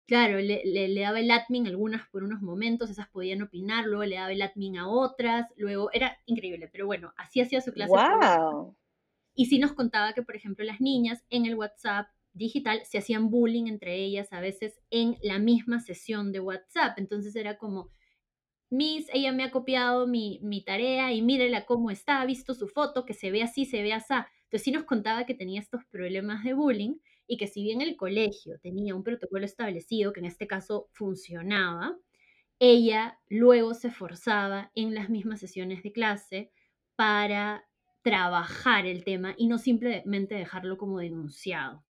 Claro, 0.06 0.38
le, 0.38 0.62
le, 0.64 1.00
daba 1.00 1.18
el 1.18 1.30
admin 1.32 1.66
algunas 1.66 2.08
por 2.10 2.22
unos 2.22 2.40
momentos, 2.40 2.90
esas 2.90 3.08
podían 3.08 3.42
opinar, 3.42 3.86
luego 3.86 4.04
le 4.04 4.14
daba 4.14 4.30
el 4.30 4.40
admin 4.40 4.78
a 4.78 4.88
otras, 4.88 5.46
luego 5.56 5.90
era 5.92 6.16
increíble, 6.26 6.68
pero 6.70 6.86
bueno, 6.86 7.12
así 7.16 7.40
hacía 7.40 7.60
su 7.60 7.72
clase. 7.72 7.92
¡Wow! 7.92 8.76
Y 9.34 9.46
sí 9.46 9.58
nos 9.58 9.72
contaba 9.72 10.12
que, 10.12 10.22
por 10.22 10.36
ejemplo, 10.36 10.64
las 10.64 10.80
niñas 10.80 11.24
en 11.28 11.44
el 11.44 11.56
WhatsApp 11.56 12.06
digital 12.36 12.80
se 12.84 12.98
hacían 12.98 13.30
bullying 13.30 13.66
entre 13.66 13.96
ellas 13.96 14.32
a 14.32 14.40
veces 14.40 14.80
en 14.90 15.16
la 15.22 15.38
misma 15.38 15.80
sesión 15.80 16.32
de 16.32 16.40
WhatsApp, 16.40 16.98
entonces 16.98 17.34
era 17.36 17.58
como, 17.58 17.90
Miss, 18.70 19.08
ella 19.12 19.32
me 19.32 19.44
ha 19.44 19.50
copiado 19.50 20.06
mi, 20.06 20.40
mi 20.42 20.64
tarea 20.64 21.12
y 21.12 21.22
mírela 21.22 21.66
cómo 21.66 21.90
está, 21.90 22.20
ha 22.20 22.26
visto 22.26 22.54
su 22.54 22.68
foto, 22.68 23.04
que 23.04 23.14
se 23.14 23.30
ve 23.30 23.42
así, 23.42 23.64
se 23.64 23.82
ve 23.82 23.92
así. 23.92 24.14
Entonces 24.44 24.62
sí 24.62 24.70
nos 24.70 24.84
contaba 24.84 25.26
que 25.26 25.34
tenía 25.34 25.60
estos 25.60 25.84
problemas 25.86 26.44
de 26.44 26.54
bullying 26.54 26.96
y 27.26 27.36
que 27.36 27.46
si 27.46 27.62
bien 27.62 27.80
el 27.80 27.96
colegio 27.96 28.58
tenía 28.60 28.94
un 28.94 29.02
protocolo 29.02 29.44
establecido, 29.44 30.12
que 30.12 30.20
en 30.20 30.26
este 30.26 30.46
caso 30.46 30.88
funcionaba, 30.92 31.96
ella 32.58 33.18
luego 33.28 33.74
se 33.74 33.90
forzaba 33.90 34.70
en 34.74 34.94
las 34.94 35.10
mismas 35.10 35.40
sesiones 35.40 35.82
de 35.82 35.92
clase 35.92 36.52
para 36.94 37.68
trabajar 38.02 38.86
el 38.86 39.04
tema 39.04 39.34
y 39.36 39.48
no 39.48 39.58
simplemente 39.58 40.36
dejarlo 40.36 40.78
como 40.78 41.00
denunciado. 41.00 41.84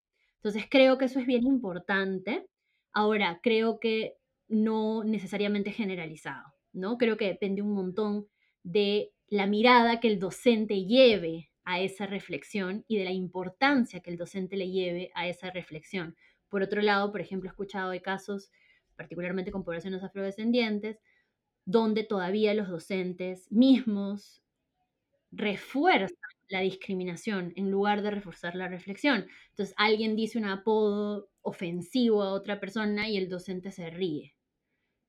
Entonces 0.47 0.68
creo 0.70 0.97
que 0.97 1.07
eso 1.07 1.18
es 1.18 1.26
bien 1.26 1.42
importante. 1.42 2.47
Ahora, 2.92 3.40
creo 3.42 3.80
que 3.80 4.14
no 4.47 5.03
necesariamente 5.03 5.72
generalizado, 5.72 6.55
¿no? 6.72 6.99
Creo 6.99 7.16
que 7.16 7.26
depende 7.26 7.62
un 7.62 7.72
montón 7.72 8.28
de 8.62 9.12
la 9.26 9.49
mirada 9.49 9.99
que 9.99 10.07
el 10.07 10.20
docente 10.20 10.84
lleve 10.84 11.51
a 11.64 11.80
esa 11.80 12.07
reflexión 12.07 12.84
y 12.86 12.97
de 12.97 13.03
la 13.07 13.11
importancia 13.11 13.99
que 13.99 14.11
el 14.11 14.16
docente 14.16 14.57
le 14.57 14.70
lleve 14.70 15.11
a 15.16 15.26
esa 15.26 15.51
reflexión. 15.51 16.14
Por 16.49 16.62
otro 16.62 16.80
lado, 16.80 17.11
por 17.11 17.20
ejemplo, 17.20 17.49
he 17.49 17.51
escuchado 17.51 17.90
de 17.90 18.01
casos, 18.01 18.53
particularmente 18.94 19.51
con 19.51 19.64
poblaciones 19.64 20.05
afrodescendientes, 20.05 21.01
donde 21.64 22.05
todavía 22.05 22.55
los 22.55 22.68
docentes 22.68 23.51
mismos 23.51 24.44
refuerzan 25.32 26.36
la 26.49 26.61
discriminación 26.61 27.53
en 27.57 27.70
lugar 27.70 28.03
de 28.03 28.11
reforzar 28.11 28.55
la 28.55 28.68
reflexión. 28.68 29.26
Entonces, 29.51 29.74
alguien 29.78 30.16
dice 30.16 30.38
un 30.38 30.44
apodo 30.44 31.28
ofensivo 31.42 32.22
a 32.22 32.32
otra 32.32 32.61
persona 32.61 33.09
y 33.09 33.16
el 33.16 33.28
docente 33.28 33.72
se 33.72 33.90
ríe. 33.90 34.34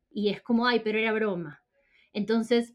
Y 0.09 0.29
es 0.29 0.41
como, 0.41 0.67
ay, 0.67 0.81
pero 0.83 0.97
era 0.97 1.11
broma. 1.13 1.63
Entonces, 2.13 2.73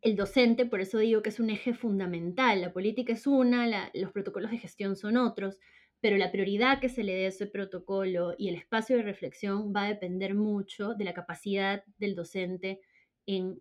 el 0.00 0.16
docente, 0.16 0.66
por 0.66 0.80
eso 0.80 0.98
digo 0.98 1.22
que 1.22 1.30
es 1.30 1.40
un 1.40 1.50
eje 1.50 1.74
fundamental. 1.74 2.60
La 2.60 2.72
política 2.72 3.12
es 3.12 3.26
una, 3.26 3.90
los 3.94 4.12
protocolos 4.12 4.50
de 4.50 4.58
gestión 4.58 4.96
son 4.96 5.16
otros, 5.16 5.58
pero 6.00 6.16
la 6.16 6.30
prioridad 6.30 6.80
que 6.80 6.88
se 6.88 7.02
le 7.02 7.14
dé 7.14 7.24
a 7.24 7.28
ese 7.28 7.46
protocolo 7.46 8.34
y 8.38 8.48
el 8.48 8.54
espacio 8.54 8.96
de 8.96 9.02
reflexión 9.02 9.72
va 9.74 9.84
a 9.84 9.88
depender 9.88 10.34
mucho 10.34 10.94
de 10.94 11.04
la 11.04 11.14
capacidad 11.14 11.82
del 11.98 12.14
docente 12.14 12.80
en 13.26 13.60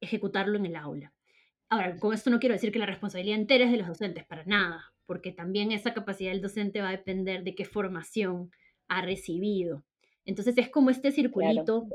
ejecutarlo 0.00 0.56
en 0.56 0.66
el 0.66 0.76
aula. 0.76 1.13
Ahora, 1.74 1.96
con 1.96 2.14
esto 2.14 2.30
no 2.30 2.38
quiero 2.38 2.52
decir 2.52 2.70
que 2.70 2.78
la 2.78 2.86
responsabilidad 2.86 3.36
entera 3.36 3.64
es 3.64 3.72
de 3.72 3.78
los 3.78 3.88
docentes, 3.88 4.24
para 4.24 4.44
nada, 4.44 4.92
porque 5.06 5.32
también 5.32 5.72
esa 5.72 5.92
capacidad 5.92 6.30
del 6.30 6.40
docente 6.40 6.80
va 6.80 6.90
a 6.90 6.92
depender 6.92 7.42
de 7.42 7.56
qué 7.56 7.64
formación 7.64 8.52
ha 8.86 9.02
recibido. 9.02 9.84
Entonces 10.24 10.56
es 10.56 10.68
como 10.68 10.90
este 10.90 11.10
circulito 11.10 11.88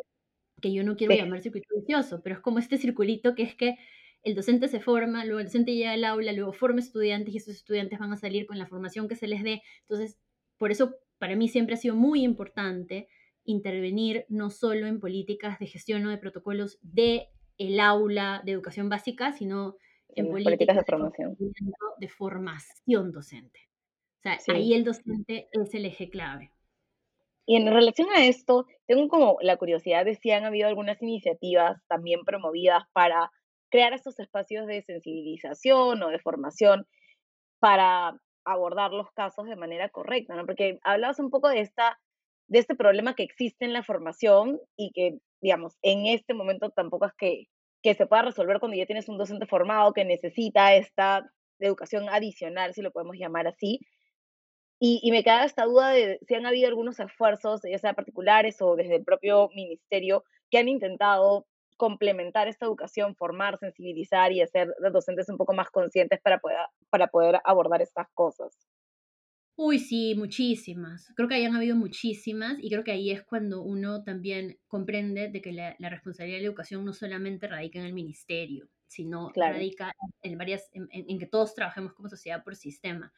que 0.61 0.73
yo 0.73 0.83
no 0.83 0.97
quiero 0.97 1.15
llamar 1.15 1.39
circuito 1.39 1.73
vicioso, 1.77 2.21
pero 2.21 2.35
es 2.35 2.41
como 2.41 2.59
este 2.59 2.77
circulito 2.77 3.35
que 3.35 3.43
es 3.43 3.55
que 3.55 3.77
el 4.21 4.35
docente 4.35 4.67
se 4.67 4.81
forma, 4.81 5.23
luego 5.23 5.39
el 5.39 5.45
docente 5.45 5.73
llega 5.73 5.93
al 5.93 6.03
aula, 6.03 6.33
luego 6.33 6.51
forma 6.51 6.81
estudiantes 6.81 7.33
y 7.33 7.37
esos 7.37 7.55
estudiantes 7.55 7.99
van 7.99 8.11
a 8.11 8.17
salir 8.17 8.47
con 8.47 8.59
la 8.59 8.67
formación 8.67 9.07
que 9.07 9.15
se 9.15 9.27
les 9.29 9.43
dé. 9.43 9.61
Entonces, 9.83 10.19
por 10.57 10.71
eso 10.71 10.97
para 11.19 11.37
mí 11.37 11.47
siempre 11.47 11.75
ha 11.75 11.77
sido 11.77 11.95
muy 11.95 12.23
importante 12.23 13.07
intervenir 13.45 14.25
no 14.27 14.49
solo 14.49 14.87
en 14.87 14.99
políticas 14.99 15.57
de 15.57 15.67
gestión 15.67 16.05
o 16.05 16.09
de 16.09 16.17
protocolos 16.17 16.79
de 16.81 17.29
el 17.59 17.79
aula 17.79 18.41
de 18.43 18.53
educación 18.53 18.89
básica, 18.89 19.31
sino 19.33 19.75
en, 20.15 20.31
políticas, 20.31 20.77
de 20.77 20.83
formación. 20.83 21.37
De, 21.97 22.07
formación 22.07 23.11
docente. 23.11 23.59
O 24.17 24.21
sea, 24.21 24.37
ahí 24.55 24.73
el 24.73 24.83
docente 24.83 25.49
es 25.51 25.73
el 25.75 25.85
eje 25.85 26.09
clave. 26.09 26.51
Y 27.45 27.55
en 27.55 27.67
relación 27.67 28.09
a 28.15 28.25
esto, 28.25 28.65
tengo 28.87 29.07
como 29.07 29.37
la 29.41 29.57
curiosidad 29.57 30.05
de 30.05 30.15
si 30.15 30.31
han 30.31 30.45
habido 30.45 30.67
algunas 30.67 31.01
iniciativas 31.01 31.81
también 31.87 32.23
promovidas 32.23 32.83
para 32.93 33.31
crear 33.69 33.93
estos 33.93 34.19
espacios 34.19 34.65
de 34.65 34.81
sensibilización 34.81 36.01
o 36.01 36.09
de 36.09 36.19
formación 36.19 36.87
para 37.59 38.19
abordar 38.45 38.91
los 38.91 39.11
casos 39.11 39.47
de 39.47 39.55
manera 39.55 39.89
correcta, 39.89 40.35
¿no? 40.35 40.45
Porque 40.45 40.79
hablabas 40.83 41.19
un 41.19 41.29
poco 41.29 41.49
de 41.49 41.61
esta 41.61 41.99
de 42.49 42.59
este 42.59 42.75
problema 42.75 43.15
que 43.15 43.23
existe 43.23 43.65
en 43.65 43.73
la 43.73 43.83
formación 43.83 44.59
y 44.75 44.91
que, 44.91 45.19
digamos, 45.41 45.77
en 45.81 46.07
este 46.07 46.33
momento 46.33 46.71
tampoco 46.71 47.05
es 47.05 47.13
que, 47.17 47.45
que 47.81 47.95
se 47.95 48.07
pueda 48.07 48.23
resolver 48.23 48.59
cuando 48.59 48.77
ya 48.77 48.85
tienes 48.85 49.07
un 49.07 49.17
docente 49.17 49.45
formado 49.45 49.93
que 49.93 50.03
necesita 50.03 50.75
esta 50.75 51.31
educación 51.59 52.09
adicional, 52.09 52.73
si 52.73 52.81
lo 52.81 52.91
podemos 52.91 53.15
llamar 53.17 53.47
así, 53.47 53.79
y, 54.81 55.11
me 55.11 55.23
queda 55.23 55.43
esta 55.43 55.65
duda 55.65 55.89
de 55.89 56.19
si 56.25 56.35
han 56.35 56.45
habido 56.45 56.69
algunos 56.69 56.99
esfuerzos, 57.01 57.61
ya 57.69 57.77
sea 57.79 57.93
particulares 57.93 58.61
o 58.61 58.77
desde 58.77 58.95
el 58.95 59.03
propio 59.03 59.49
ministerio, 59.53 60.23
que 60.49 60.57
han 60.57 60.69
intentado 60.69 61.45
complementar 61.75 62.47
esta 62.47 62.65
educación, 62.65 63.15
formar, 63.15 63.59
sensibilizar 63.59 64.31
y 64.31 64.41
hacer 64.41 64.73
docentes 64.93 65.27
un 65.27 65.37
poco 65.37 65.53
más 65.53 65.69
conscientes 65.69 66.21
para 66.21 66.39
poder, 66.39 66.57
para 66.89 67.07
poder 67.07 67.41
abordar 67.43 67.81
estas 67.81 68.07
cosas. 68.13 68.55
Uy, 69.61 69.77
sí, 69.79 70.15
muchísimas. 70.15 71.11
Creo 71.17 71.27
que 71.27 71.35
hayan 71.35 71.53
habido 71.53 71.75
muchísimas 71.75 72.55
y 72.61 72.69
creo 72.69 72.81
que 72.85 72.93
ahí 72.93 73.11
es 73.11 73.23
cuando 73.23 73.61
uno 73.61 74.05
también 74.05 74.57
comprende 74.69 75.27
de 75.27 75.41
que 75.41 75.51
la, 75.51 75.75
responsabilidad 75.77 76.37
de 76.37 76.43
la 76.43 76.47
educación 76.47 76.85
no 76.85 76.93
solamente 76.93 77.45
radica 77.45 77.77
en 77.77 77.83
el 77.83 77.91
ministerio, 77.91 78.69
sino 78.87 79.33
radica 79.35 79.91
en 80.21 80.37
varias, 80.37 80.69
en, 80.71 81.19
que 81.19 81.25
todos 81.25 81.55
trabajemos 81.55 81.91
como 81.91 82.07
sociedad 82.07 82.41
por 82.41 82.55
sistema. 82.55 83.11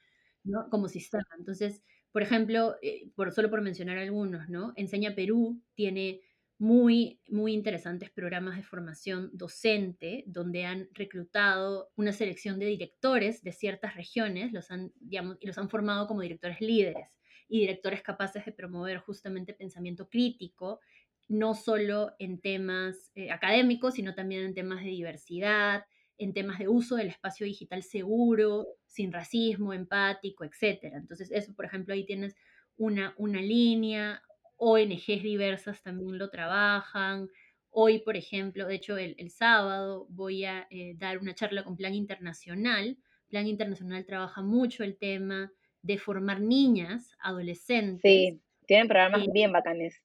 ¿no? 0.43 0.67
Como 0.71 0.87
sistema. 0.87 1.27
Entonces, 1.37 1.83
por 2.11 2.23
ejemplo, 2.23 2.75
eh, 2.81 3.11
por, 3.13 3.31
solo 3.33 3.51
por 3.51 3.61
mencionar 3.61 3.99
algunos, 3.99 4.49
¿no? 4.49 4.73
Enseña 4.75 5.13
Perú 5.13 5.61
tiene 5.75 6.21
muy, 6.61 7.19
muy 7.27 7.53
interesantes 7.53 8.11
programas 8.11 8.55
de 8.55 8.61
formación 8.61 9.31
docente, 9.33 10.23
donde 10.27 10.65
han 10.65 10.89
reclutado 10.93 11.89
una 11.95 12.13
selección 12.13 12.59
de 12.59 12.67
directores 12.67 13.41
de 13.41 13.51
ciertas 13.51 13.95
regiones, 13.95 14.53
los 14.53 14.69
han, 14.69 14.91
digamos, 14.99 15.37
y 15.39 15.47
los 15.47 15.57
han 15.57 15.71
formado 15.71 16.05
como 16.05 16.21
directores 16.21 16.61
líderes 16.61 17.19
y 17.49 17.61
directores 17.61 18.03
capaces 18.03 18.45
de 18.45 18.51
promover 18.51 18.99
justamente 18.99 19.55
pensamiento 19.55 20.07
crítico, 20.07 20.81
no 21.27 21.55
solo 21.55 22.11
en 22.19 22.39
temas 22.39 23.11
eh, 23.15 23.31
académicos, 23.31 23.95
sino 23.95 24.13
también 24.13 24.45
en 24.45 24.53
temas 24.53 24.83
de 24.83 24.91
diversidad, 24.91 25.85
en 26.19 26.31
temas 26.31 26.59
de 26.59 26.67
uso 26.67 26.95
del 26.95 27.07
espacio 27.07 27.47
digital 27.47 27.81
seguro, 27.81 28.67
sin 28.85 29.11
racismo, 29.11 29.73
empático, 29.73 30.43
etc. 30.43 30.93
Entonces, 30.93 31.31
eso, 31.31 31.55
por 31.55 31.65
ejemplo, 31.65 31.95
ahí 31.95 32.05
tienes 32.05 32.35
una, 32.77 33.15
una 33.17 33.41
línea, 33.41 34.21
ONGs 34.63 35.23
diversas 35.23 35.81
también 35.81 36.19
lo 36.19 36.29
trabajan. 36.29 37.27
Hoy, 37.71 37.99
por 37.99 38.15
ejemplo, 38.15 38.67
de 38.67 38.75
hecho, 38.75 38.95
el, 38.95 39.31
sábado 39.31 40.05
voy 40.09 40.45
a 40.45 40.67
eh, 40.69 40.93
dar 40.97 41.17
una 41.17 41.33
charla 41.33 41.63
con 41.63 41.75
Plan 41.75 41.95
Internacional. 41.95 42.95
Plan 43.27 43.47
Internacional 43.47 44.05
trabaja 44.05 44.43
mucho 44.43 44.83
el 44.83 44.97
tema 44.97 45.51
de 45.81 45.97
formar 45.97 46.41
niñas, 46.41 47.15
adolescentes. 47.19 48.01
Sí, 48.03 48.39
tienen 48.67 48.87
programas 48.87 49.23
eh, 49.23 49.31
bien 49.33 49.51
bacanes. 49.51 49.99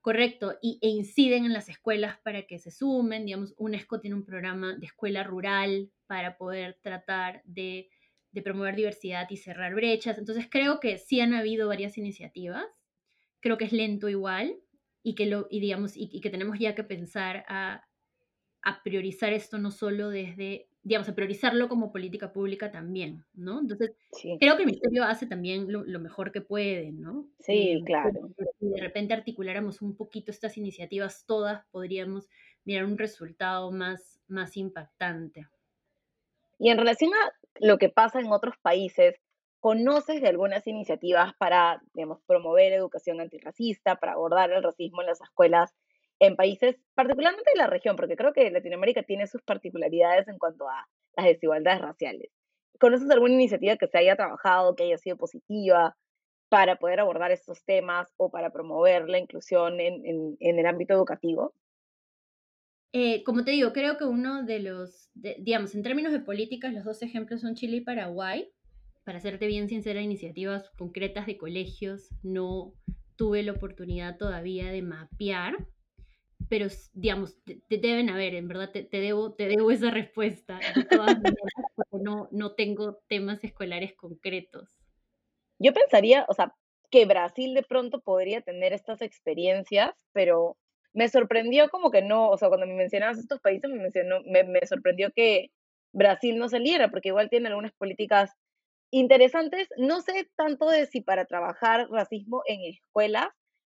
Correcto, 0.00 0.58
y, 0.60 0.80
e 0.82 0.88
inciden 0.88 1.44
en 1.44 1.52
las 1.52 1.68
escuelas 1.68 2.18
para 2.24 2.42
que 2.42 2.58
se 2.58 2.72
sumen. 2.72 3.24
Digamos, 3.24 3.54
UNESCO 3.56 4.00
tiene 4.00 4.16
un 4.16 4.24
programa 4.24 4.74
de 4.74 4.86
escuela 4.86 5.22
rural 5.22 5.92
para 6.08 6.36
poder 6.36 6.76
tratar 6.82 7.40
de, 7.44 7.88
promover 8.42 8.74
diversidad 8.74 9.28
y 9.30 9.36
cerrar 9.36 9.74
brechas. 9.74 10.18
Entonces 10.18 10.48
creo 10.50 10.80
que 10.80 10.98
sí 10.98 11.20
han 11.20 11.34
habido 11.34 11.68
varias 11.68 11.98
iniciativas. 11.98 12.66
Creo 13.46 13.58
que 13.58 13.66
es 13.66 13.72
lento 13.72 14.08
igual 14.08 14.56
y 15.04 15.14
que, 15.14 15.26
lo, 15.26 15.46
y 15.50 15.60
digamos, 15.60 15.92
y 15.96 16.20
que 16.20 16.30
tenemos 16.30 16.58
ya 16.58 16.74
que 16.74 16.82
pensar 16.82 17.44
a, 17.46 17.86
a 18.66 18.82
priorizar 18.82 19.32
esto 19.32 19.58
no 19.58 19.70
solo 19.70 20.10
desde, 20.10 20.66
digamos, 20.82 21.08
a 21.08 21.14
priorizarlo 21.14 21.68
como 21.68 21.92
política 21.92 22.32
pública 22.32 22.72
también, 22.72 23.24
¿no? 23.32 23.60
Entonces, 23.60 23.92
creo 24.40 24.56
que 24.56 24.62
el 24.64 24.66
Ministerio 24.66 25.04
hace 25.04 25.26
también 25.26 25.70
lo, 25.70 26.00
mejor 26.00 26.32
que 26.32 26.40
puede, 26.40 26.90
¿no? 26.90 27.28
Sí, 27.38 27.76
eh, 27.78 27.82
claro. 27.86 28.28
Si 28.58 28.68
de 28.68 28.80
repente 28.80 29.14
articuláramos 29.14 29.82
un 29.82 29.96
poquito 29.96 30.32
estas 30.32 30.58
iniciativas 30.58 31.24
todas, 31.26 31.64
podríamos 31.70 32.28
mirar 32.64 32.86
un 32.86 32.98
resultado 32.98 33.70
más, 33.70 34.20
más 34.26 34.56
impactante. 34.56 35.46
Y 36.58 36.70
en 36.70 36.78
relación 36.78 37.12
a 37.14 37.32
lo 37.60 37.78
que 37.78 37.88
pasa 37.88 38.18
en 38.18 38.32
otros 38.32 38.56
países, 38.60 39.14
¿conoces 39.66 40.22
de 40.22 40.28
algunas 40.28 40.64
iniciativas 40.68 41.34
para, 41.40 41.82
digamos, 41.92 42.20
promover 42.24 42.72
educación 42.72 43.20
antirracista, 43.20 43.96
para 43.96 44.12
abordar 44.12 44.52
el 44.52 44.62
racismo 44.62 45.00
en 45.00 45.08
las 45.08 45.20
escuelas 45.20 45.74
en 46.20 46.36
países, 46.36 46.76
particularmente 46.94 47.50
de 47.52 47.58
la 47.58 47.66
región, 47.66 47.96
porque 47.96 48.14
creo 48.14 48.32
que 48.32 48.48
Latinoamérica 48.52 49.02
tiene 49.02 49.26
sus 49.26 49.42
particularidades 49.42 50.28
en 50.28 50.38
cuanto 50.38 50.68
a 50.68 50.86
las 51.16 51.26
desigualdades 51.26 51.80
raciales. 51.80 52.30
¿Conoces 52.78 53.10
alguna 53.10 53.34
iniciativa 53.34 53.76
que 53.76 53.88
se 53.88 53.98
haya 53.98 54.14
trabajado, 54.14 54.76
que 54.76 54.84
haya 54.84 54.98
sido 54.98 55.16
positiva 55.16 55.96
para 56.48 56.76
poder 56.76 57.00
abordar 57.00 57.32
estos 57.32 57.64
temas 57.64 58.14
o 58.18 58.30
para 58.30 58.50
promover 58.50 59.08
la 59.08 59.18
inclusión 59.18 59.80
en, 59.80 60.36
el 60.38 60.66
ámbito 60.66 60.94
educativo? 60.94 61.54
Eh, 62.92 63.24
como 63.24 63.42
te 63.42 63.50
digo, 63.50 63.72
creo 63.72 63.96
que 63.96 64.04
uno 64.04 64.44
de 64.44 64.60
los, 64.60 65.10
digamos, 65.14 65.74
en 65.74 65.82
términos 65.82 66.12
de 66.12 66.20
políticas, 66.20 66.72
los 66.72 66.84
dos 66.84 67.02
ejemplos 67.02 67.40
son 67.40 67.56
Chile 67.56 67.78
y 67.78 67.80
Paraguay. 67.80 68.48
Para 69.06 69.20
serte 69.20 69.46
bien 69.46 69.68
sincera, 69.68 70.02
iniciativas 70.02 70.68
concretas 70.70 71.26
de 71.26 71.36
colegios 71.38 72.10
no 72.24 72.72
tuve 73.14 73.44
la 73.44 73.52
oportunidad 73.52 74.18
todavía 74.18 74.72
de 74.72 74.82
mapear, 74.82 75.54
pero 76.48 76.66
digamos, 76.92 77.40
te, 77.44 77.62
deben 77.68 78.10
haber, 78.10 78.34
en 78.34 78.48
verdad 78.48 78.72
te, 78.72 78.88
debo, 78.90 79.32
te 79.34 79.46
debo 79.46 79.70
esa 79.70 79.92
respuesta, 79.92 80.58
no, 81.92 82.28
no 82.32 82.54
tengo 82.56 82.98
temas 83.06 83.44
escolares 83.44 83.94
concretos. 83.94 84.76
Yo 85.60 85.72
pensaría, 85.72 86.26
o 86.28 86.34
sea, 86.34 86.56
que 86.90 87.06
Brasil 87.06 87.54
de 87.54 87.62
pronto 87.62 88.00
podría 88.00 88.40
tener 88.40 88.72
estas 88.72 89.02
experiencias, 89.02 89.92
pero 90.14 90.56
me 90.92 91.08
sorprendió 91.08 91.68
como 91.68 91.92
que 91.92 92.02
no, 92.02 92.28
o 92.28 92.36
sea, 92.38 92.48
cuando 92.48 92.66
me 92.66 92.74
mencionabas 92.74 93.18
estos 93.18 93.38
países, 93.38 93.70
me, 93.70 93.88
me, 94.24 94.42
me 94.42 94.66
sorprendió 94.66 95.12
que 95.14 95.52
Brasil 95.92 96.36
no 96.38 96.48
saliera, 96.48 96.90
porque 96.90 97.10
igual 97.10 97.30
tiene 97.30 97.46
algunas 97.46 97.72
políticas 97.74 98.32
interesantes, 99.00 99.68
no 99.76 100.00
sé 100.00 100.28
tanto 100.36 100.68
de 100.68 100.86
si 100.86 101.00
para 101.00 101.26
trabajar 101.26 101.88
racismo 101.90 102.42
en 102.46 102.62
escuelas, 102.62 103.28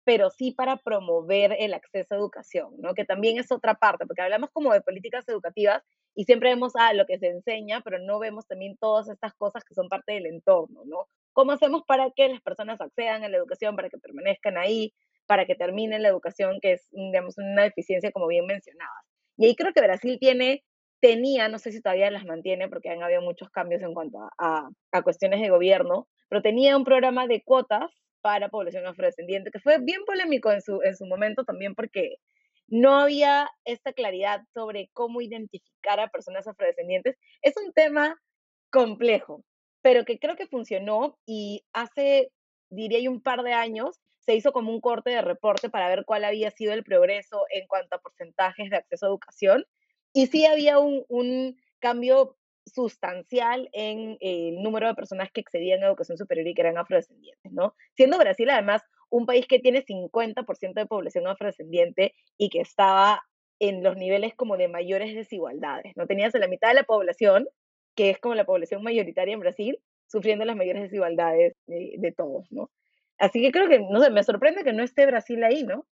pero 0.03 0.31
sí 0.31 0.51
para 0.51 0.77
promover 0.77 1.55
el 1.59 1.73
acceso 1.73 2.15
a 2.15 2.17
educación, 2.17 2.73
¿no? 2.79 2.95
Que 2.95 3.05
también 3.05 3.37
es 3.37 3.51
otra 3.51 3.75
parte, 3.75 4.05
porque 4.05 4.21
hablamos 4.21 4.49
como 4.51 4.73
de 4.73 4.81
políticas 4.81 5.27
educativas 5.29 5.83
y 6.15 6.25
siempre 6.25 6.49
vemos 6.49 6.75
a 6.75 6.87
ah, 6.87 6.93
lo 6.93 7.05
que 7.05 7.19
se 7.19 7.27
enseña, 7.27 7.81
pero 7.81 7.99
no 7.99 8.19
vemos 8.19 8.47
también 8.47 8.77
todas 8.77 9.09
estas 9.09 9.33
cosas 9.35 9.63
que 9.63 9.75
son 9.75 9.89
parte 9.89 10.13
del 10.13 10.25
entorno, 10.25 10.81
¿no? 10.85 11.07
¿Cómo 11.33 11.51
hacemos 11.51 11.83
para 11.85 12.09
que 12.11 12.29
las 12.29 12.41
personas 12.41 12.81
accedan 12.81 13.23
a 13.23 13.29
la 13.29 13.37
educación, 13.37 13.75
para 13.75 13.89
que 13.89 13.99
permanezcan 13.99 14.57
ahí, 14.57 14.93
para 15.27 15.45
que 15.45 15.55
terminen 15.55 16.01
la 16.01 16.09
educación, 16.09 16.59
que 16.61 16.73
es, 16.73 16.87
digamos, 16.91 17.37
una 17.37 17.63
deficiencia 17.63 18.11
como 18.11 18.27
bien 18.27 18.47
mencionabas? 18.47 19.05
Y 19.37 19.45
ahí 19.45 19.55
creo 19.55 19.71
que 19.71 19.81
Brasil 19.81 20.17
tiene, 20.19 20.63
tenía, 21.01 21.49
no 21.49 21.59
sé 21.59 21.71
si 21.71 21.81
todavía 21.81 22.11
las 22.11 22.25
mantiene, 22.25 22.69
porque 22.69 22.89
han 22.89 23.03
habido 23.03 23.21
muchos 23.21 23.49
cambios 23.49 23.81
en 23.81 23.93
cuanto 23.93 24.19
a, 24.37 24.69
cuestiones 25.03 25.41
de 25.41 25.49
gobierno, 25.49 26.07
pero 26.29 26.41
tenía 26.41 26.77
un 26.77 26.85
programa 26.85 27.27
de 27.27 27.41
cuotas 27.43 27.91
para 28.21 28.49
población 28.49 28.85
afrodescendiente, 28.85 29.51
que 29.51 29.59
fue 29.59 29.79
bien 29.79 30.05
polémico 30.05 30.51
en 30.51 30.61
su, 30.61 30.79
en 30.83 30.95
su 30.95 31.05
momento 31.05 31.43
también 31.43 31.75
porque 31.75 32.17
no 32.67 32.99
había 32.99 33.49
esta 33.65 33.93
claridad 33.93 34.41
sobre 34.53 34.89
cómo 34.93 35.21
identificar 35.21 35.99
a 35.99 36.09
personas 36.09 36.47
afrodescendientes. 36.47 37.17
Es 37.41 37.57
un 37.57 37.73
tema 37.73 38.15
complejo, 38.71 39.43
pero 39.81 40.05
que 40.05 40.19
creo 40.19 40.35
que 40.35 40.47
funcionó 40.47 41.17
y 41.25 41.65
hace, 41.73 42.31
diría 42.69 43.09
un 43.09 43.21
par 43.21 43.41
de 43.43 43.53
años 43.53 43.99
se 44.19 44.35
hizo 44.35 44.53
como 44.53 44.71
un 44.71 44.81
corte 44.81 45.09
de 45.09 45.21
reporte 45.21 45.69
para 45.69 45.89
ver 45.89 46.05
cuál 46.05 46.23
había 46.23 46.51
sido 46.51 46.73
el 46.73 46.83
progreso 46.83 47.43
en 47.49 47.67
cuanto 47.67 47.95
a 47.95 47.99
porcentajes 47.99 48.69
de 48.69 48.77
acceso 48.77 49.07
a 49.07 49.09
educación. 49.09 49.65
Y 50.13 50.27
sí 50.27 50.45
había 50.45 50.79
un, 50.79 51.57
cambio 51.79 52.37
sustancial 52.67 53.67
en 53.73 54.17
el 54.19 54.61
número 54.61 54.87
de 54.87 54.93
personas 54.93 55.31
que 55.31 55.41
excedían 55.41 55.81
educación 55.81 56.15
superior 56.15 56.47
y 56.47 56.53
que 56.53 56.61
eran 56.61 56.77
afrodescendientes, 56.77 57.51
¿no? 57.51 57.73
Siendo 57.95 58.19
Brasil 58.19 58.47
además 58.51 58.83
un 59.09 59.25
país 59.25 59.47
que 59.47 59.57
tiene 59.57 59.83
50% 59.83 60.73
de 60.75 60.85
población 60.85 61.25
afrodescendiente 61.25 62.13
y 62.37 62.49
que 62.49 62.61
estaba 62.61 63.23
en 63.59 63.81
los 63.81 63.97
niveles 63.97 64.35
como 64.35 64.57
de 64.57 64.67
mayores 64.67 65.15
desigualdades, 65.15 65.93
¿no? 65.95 66.05
Tenías 66.05 66.35
la 66.35 66.47
mitad 66.47 66.67
de 66.67 66.75
la 66.75 66.83
población, 66.83 67.47
que 67.95 68.11
es 68.11 68.19
como 68.19 68.35
la 68.35 68.45
población 68.45 68.83
mayoritaria 68.83 69.33
en 69.33 69.39
Brasil, 69.39 69.79
sufriendo 70.05 70.45
las 70.45 70.55
mayores 70.55 70.83
desigualdades 70.83 71.55
de, 71.65 71.95
de 71.97 72.11
todos, 72.11 72.45
¿no? 72.51 72.69
Así 73.17 73.41
que 73.41 73.51
creo 73.51 73.69
que, 73.69 73.79
no 73.79 73.99
sé, 74.01 74.11
me 74.11 74.23
sorprende 74.23 74.63
que 74.63 74.73
no 74.73 74.83
esté 74.83 75.07
Brasil 75.07 75.43
ahí, 75.43 75.63
¿no? 75.63 75.87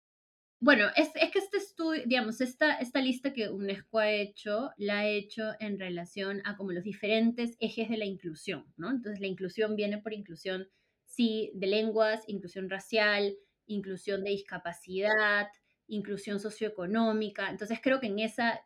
Bueno, 0.59 0.87
es, 0.95 1.11
es, 1.15 1.29
que 1.29 1.37
este 1.37 1.57
estudio, 1.57 2.01
digamos, 2.07 2.41
esta, 2.41 2.79
esta 2.79 2.99
lista 2.99 3.31
que 3.31 3.49
UNESCO 3.49 3.99
ha 3.99 4.09
hecho, 4.09 4.71
la 4.77 4.99
ha 4.99 5.07
hecho 5.07 5.51
en 5.59 5.79
relación 5.79 6.41
a 6.45 6.57
como 6.57 6.71
los 6.71 6.83
diferentes 6.83 7.55
ejes 7.59 7.89
de 7.89 7.97
la 7.97 8.05
inclusión, 8.05 8.65
¿no? 8.75 8.89
Entonces, 8.89 9.19
la 9.19 9.27
inclusión 9.27 9.75
viene 9.75 9.99
por 9.99 10.13
inclusión, 10.13 10.67
sí, 11.05 11.51
de 11.53 11.67
lenguas, 11.67 12.23
inclusión 12.27 12.71
racial, 12.71 13.35
inclusión 13.67 14.23
de 14.23 14.31
discapacidad, 14.31 15.47
inclusión 15.87 16.39
socioeconómica. 16.39 17.51
Entonces, 17.51 17.79
creo 17.81 17.99
que 17.99 18.07
en 18.07 18.17
esa 18.17 18.59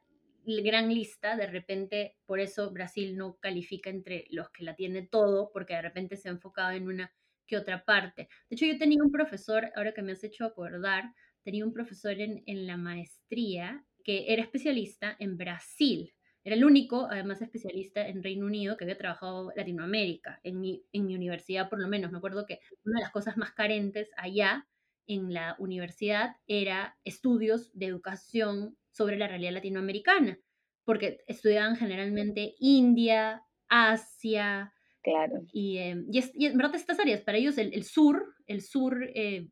gran 0.46 0.94
lista, 0.94 1.36
de 1.36 1.48
repente, 1.48 2.16
por 2.26 2.40
eso 2.40 2.72
Brasil 2.72 3.18
no 3.18 3.38
califica 3.40 3.90
entre 3.90 4.28
los 4.30 4.50
que 4.52 4.64
la 4.64 4.76
tiene 4.76 5.08
todo, 5.08 5.52
porque 5.52 5.76
de 5.76 5.82
repente 5.82 6.16
se 6.16 6.30
ha 6.30 6.32
enfocado 6.32 6.72
en 6.72 6.88
una 6.88 7.14
que 7.46 7.58
otra 7.58 7.84
parte. 7.84 8.30
De 8.50 8.56
hecho, 8.56 8.66
yo 8.66 8.78
tenía 8.78 9.04
un 9.04 9.12
profesor, 9.12 9.72
ahora 9.76 9.94
que 9.94 10.02
me 10.02 10.14
has 10.14 10.24
hecho 10.24 10.46
acordar, 10.46 11.14
tenía 11.44 11.66
un 11.66 11.74
profesor 11.74 12.14
en, 12.20 12.68
la 12.68 12.78
maestría 12.78 13.86
que 14.04 14.34
era 14.34 14.42
especialista 14.42 15.16
en 15.20 15.38
Brasil. 15.38 16.14
Era 16.44 16.56
el 16.56 16.66
único, 16.66 17.08
además, 17.10 17.42
especialista 17.42 18.08
en 18.08 18.24
Reino 18.24 18.46
Unido 18.46 18.76
que 18.76 18.86
había 18.86 18.98
trabajado 18.98 19.52
Latinoamérica, 19.56 20.40
en 20.44 20.60
mi, 20.60 20.84
en 20.92 21.06
mi 21.06 21.16
universidad 21.16 21.70
por 21.70 21.80
lo 21.80 21.88
menos. 21.88 22.12
Me 22.12 22.18
acuerdo 22.18 22.46
que 22.46 22.60
una 22.84 23.00
de 23.00 23.04
las 23.04 23.12
cosas 23.12 23.38
más 23.38 23.52
carentes 23.52 24.10
allá 24.18 24.68
en 25.08 25.34
la 25.34 25.56
universidad 25.60 26.36
era 26.48 26.98
estudios 27.04 27.72
de 27.74 27.88
educación 27.88 28.78
sobre 28.92 29.18
la 29.18 29.28
realidad 29.28 29.54
latinoamericana, 29.54 30.40
porque 30.84 31.20
estudiaban 31.28 31.76
generalmente 31.76 32.56
India, 32.60 33.44
Asia. 33.68 34.74
Claro. 35.04 35.42
Y, 35.52 35.78
eh, 35.78 36.04
y, 36.12 36.46
en 36.46 36.58
verdad 36.58 36.76
estas 36.76 37.00
áreas, 37.00 37.22
para 37.22 37.38
ellos 37.38 37.58
el, 37.58 37.84
sur, 37.84 38.36
el 38.48 38.62
sur 38.62 39.10
eh, 39.16 39.48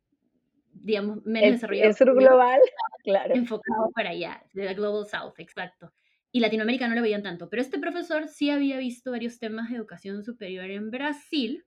digamos, 0.74 1.26
menos 1.26 1.52
desarrollado. 1.52 1.90
El 1.90 1.96
sur 1.96 2.16
global, 2.16 2.60
claro. 3.04 3.36
Enfocado 3.36 3.92
para 3.94 4.12
allá, 4.12 4.44
de 4.54 4.66
la 4.66 4.74
Global 4.74 5.06
South, 5.06 5.34
exacto. 5.38 5.94
Y 6.32 6.40
Latinoamérica 6.42 6.88
no 6.88 6.96
lo 6.96 7.02
veían 7.02 7.24
tanto, 7.24 7.50
pero 7.50 7.62
este 7.62 7.80
profesor 7.80 8.28
sí 8.28 8.50
había 8.50 8.78
visto 8.78 9.12
varios 9.12 9.40
temas 9.40 9.70
de 9.70 9.78
educación 9.78 10.24
superior 10.24 10.70
en 10.70 10.92
Brasil 10.92 11.66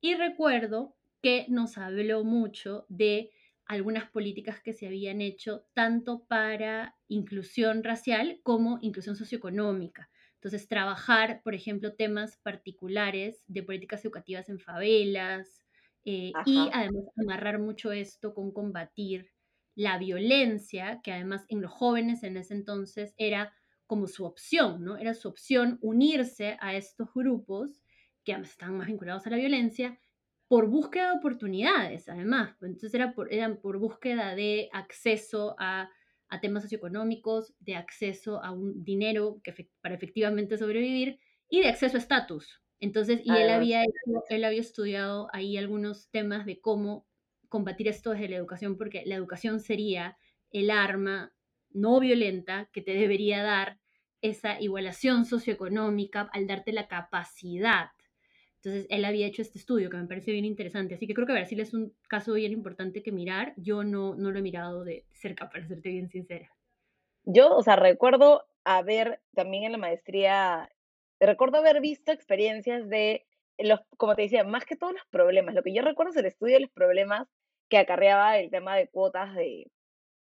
y 0.00 0.14
recuerdo 0.14 0.96
que 1.22 1.44
nos 1.48 1.76
habló 1.76 2.24
mucho 2.24 2.86
de 2.88 3.30
algunas 3.66 4.10
políticas 4.10 4.60
que 4.60 4.72
se 4.72 4.86
habían 4.86 5.20
hecho 5.20 5.66
tanto 5.74 6.24
para 6.26 6.96
inclusión 7.08 7.84
racial 7.84 8.40
como 8.42 8.78
inclusión 8.80 9.16
socioeconómica. 9.16 10.10
Entonces, 10.34 10.66
trabajar, 10.66 11.42
por 11.44 11.54
ejemplo, 11.54 11.94
temas 11.94 12.38
particulares 12.38 13.44
de 13.46 13.62
políticas 13.62 14.02
educativas 14.04 14.48
en 14.48 14.58
favelas, 14.58 15.62
eh, 16.04 16.32
y 16.46 16.68
además 16.72 17.04
amarrar 17.16 17.58
mucho 17.58 17.92
esto 17.92 18.34
con 18.34 18.52
combatir 18.52 19.30
la 19.74 19.98
violencia, 19.98 21.00
que 21.02 21.12
además 21.12 21.44
en 21.48 21.62
los 21.62 21.70
jóvenes 21.70 22.22
en 22.22 22.36
ese 22.36 22.54
entonces 22.54 23.14
era 23.16 23.54
como 23.86 24.06
su 24.06 24.24
opción, 24.24 24.84
¿no? 24.84 24.96
Era 24.96 25.14
su 25.14 25.28
opción 25.28 25.78
unirse 25.80 26.56
a 26.60 26.74
estos 26.74 27.08
grupos 27.14 27.82
que 28.24 28.32
estaban 28.32 28.76
más 28.76 28.86
vinculados 28.86 29.26
a 29.26 29.30
la 29.30 29.36
violencia 29.36 29.98
por 30.48 30.68
búsqueda 30.68 31.10
de 31.10 31.18
oportunidades, 31.18 32.08
además. 32.08 32.56
Entonces 32.62 32.94
era 32.94 33.14
por, 33.14 33.32
eran 33.32 33.60
por 33.60 33.78
búsqueda 33.78 34.34
de 34.34 34.68
acceso 34.72 35.54
a, 35.58 35.90
a 36.28 36.40
temas 36.40 36.62
socioeconómicos, 36.62 37.54
de 37.60 37.76
acceso 37.76 38.42
a 38.42 38.52
un 38.52 38.84
dinero 38.84 39.40
que, 39.42 39.70
para 39.80 39.94
efectivamente 39.94 40.56
sobrevivir 40.56 41.18
y 41.48 41.60
de 41.60 41.68
acceso 41.68 41.96
a 41.96 42.00
estatus, 42.00 42.60
entonces, 42.80 43.20
y 43.24 43.30
él 43.30 43.50
había, 43.50 43.84
él 44.28 44.44
había 44.44 44.60
estudiado 44.60 45.28
ahí 45.32 45.56
algunos 45.58 46.08
temas 46.10 46.46
de 46.46 46.60
cómo 46.60 47.06
combatir 47.48 47.88
esto 47.88 48.10
desde 48.10 48.28
la 48.28 48.36
educación, 48.36 48.78
porque 48.78 49.02
la 49.04 49.16
educación 49.16 49.60
sería 49.60 50.16
el 50.50 50.70
arma 50.70 51.32
no 51.72 52.00
violenta 52.00 52.68
que 52.72 52.80
te 52.80 52.94
debería 52.94 53.42
dar 53.42 53.78
esa 54.22 54.60
igualación 54.60 55.24
socioeconómica 55.24 56.28
al 56.32 56.46
darte 56.46 56.72
la 56.72 56.88
capacidad. 56.88 57.90
Entonces, 58.56 58.86
él 58.90 59.04
había 59.04 59.26
hecho 59.26 59.42
este 59.42 59.58
estudio 59.58 59.88
que 59.88 59.96
me 59.96 60.06
parece 60.06 60.32
bien 60.32 60.44
interesante. 60.44 60.94
Así 60.94 61.06
que 61.06 61.14
creo 61.14 61.26
que 61.26 61.32
Brasil 61.32 61.60
es 61.60 61.72
un 61.72 61.94
caso 62.08 62.34
bien 62.34 62.52
importante 62.52 63.02
que 63.02 63.12
mirar. 63.12 63.54
Yo 63.56 63.84
no, 63.84 64.14
no 64.14 64.30
lo 64.30 64.38
he 64.38 64.42
mirado 64.42 64.84
de 64.84 65.06
cerca, 65.12 65.48
para 65.48 65.66
serte 65.66 65.90
bien 65.90 66.10
sincera. 66.10 66.50
Yo, 67.24 67.56
o 67.56 67.62
sea, 67.62 67.76
recuerdo 67.76 68.44
haber 68.64 69.20
también 69.34 69.64
en 69.64 69.72
la 69.72 69.78
maestría 69.78 70.70
recuerdo 71.26 71.58
haber 71.58 71.80
visto 71.80 72.12
experiencias 72.12 72.88
de 72.88 73.26
los, 73.58 73.80
como 73.96 74.14
te 74.14 74.22
decía, 74.22 74.44
más 74.44 74.64
que 74.64 74.76
todos 74.76 74.92
los 74.92 75.06
problemas. 75.10 75.54
Lo 75.54 75.62
que 75.62 75.74
yo 75.74 75.82
recuerdo 75.82 76.12
es 76.12 76.16
el 76.16 76.26
estudio 76.26 76.54
de 76.54 76.60
los 76.60 76.70
problemas 76.70 77.28
que 77.68 77.78
acarreaba 77.78 78.38
el 78.38 78.50
tema 78.50 78.76
de 78.76 78.88
cuotas 78.88 79.34
de, 79.34 79.70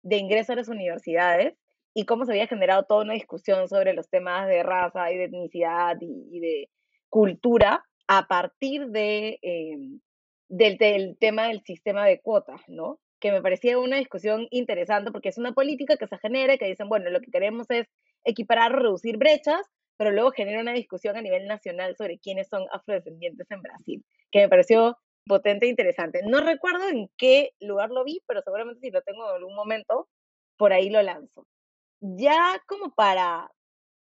de 0.02 0.16
ingreso 0.16 0.52
a 0.52 0.56
las 0.56 0.68
universidades 0.68 1.54
y 1.94 2.06
cómo 2.06 2.24
se 2.24 2.32
había 2.32 2.46
generado 2.46 2.84
toda 2.84 3.04
una 3.04 3.14
discusión 3.14 3.68
sobre 3.68 3.94
los 3.94 4.08
temas 4.08 4.48
de 4.48 4.62
raza 4.62 5.12
y 5.12 5.18
de 5.18 5.24
etnicidad 5.24 5.96
y, 6.00 6.40
de 6.40 6.70
cultura 7.08 7.84
a 8.08 8.26
partir 8.26 8.86
de, 8.88 9.38
em, 9.42 10.00
del, 10.48 10.78
del, 10.78 11.16
tema 11.18 11.48
del 11.48 11.62
sistema 11.62 12.06
de 12.06 12.20
cuotas, 12.20 12.62
¿no? 12.68 13.00
Que 13.20 13.32
me 13.32 13.42
parecía 13.42 13.78
una 13.78 13.98
discusión 13.98 14.48
interesante 14.50 15.12
porque 15.12 15.28
es 15.28 15.38
una 15.38 15.52
política 15.52 15.96
que 15.96 16.06
se 16.06 16.18
genera, 16.18 16.56
que 16.56 16.66
dicen, 16.66 16.88
bueno, 16.88 17.10
lo 17.10 17.20
que 17.20 17.30
queremos 17.30 17.70
es 17.70 17.86
equiparar 18.24 18.72
reducir 18.72 19.18
brechas, 19.18 19.60
pero 19.96 20.10
luego 20.10 20.32
genera 20.32 20.60
una 20.60 20.72
discusión 20.72 21.16
a 21.16 21.22
nivel 21.22 21.46
nacional 21.46 21.96
sobre 21.96 22.18
quiénes 22.18 22.48
son 22.48 22.66
afrodescendientes 22.72 23.50
en 23.50 23.62
Brasil, 23.62 24.04
que 24.30 24.40
me 24.40 24.48
pareció 24.48 24.96
potente 25.26 25.66
e 25.66 25.70
interesante. 25.70 26.20
No 26.24 26.40
recuerdo 26.40 26.88
en 26.88 27.08
qué 27.16 27.54
lugar 27.60 27.90
lo 27.90 28.04
vi, 28.04 28.22
pero 28.26 28.42
seguramente 28.42 28.80
si 28.80 28.90
lo 28.90 29.02
tengo 29.02 29.28
en 29.28 29.36
algún 29.36 29.54
momento, 29.54 30.08
por 30.56 30.72
ahí 30.72 30.90
lo 30.90 31.02
lanzo. 31.02 31.46
Ya 32.00 32.60
como 32.66 32.94
para, 32.94 33.50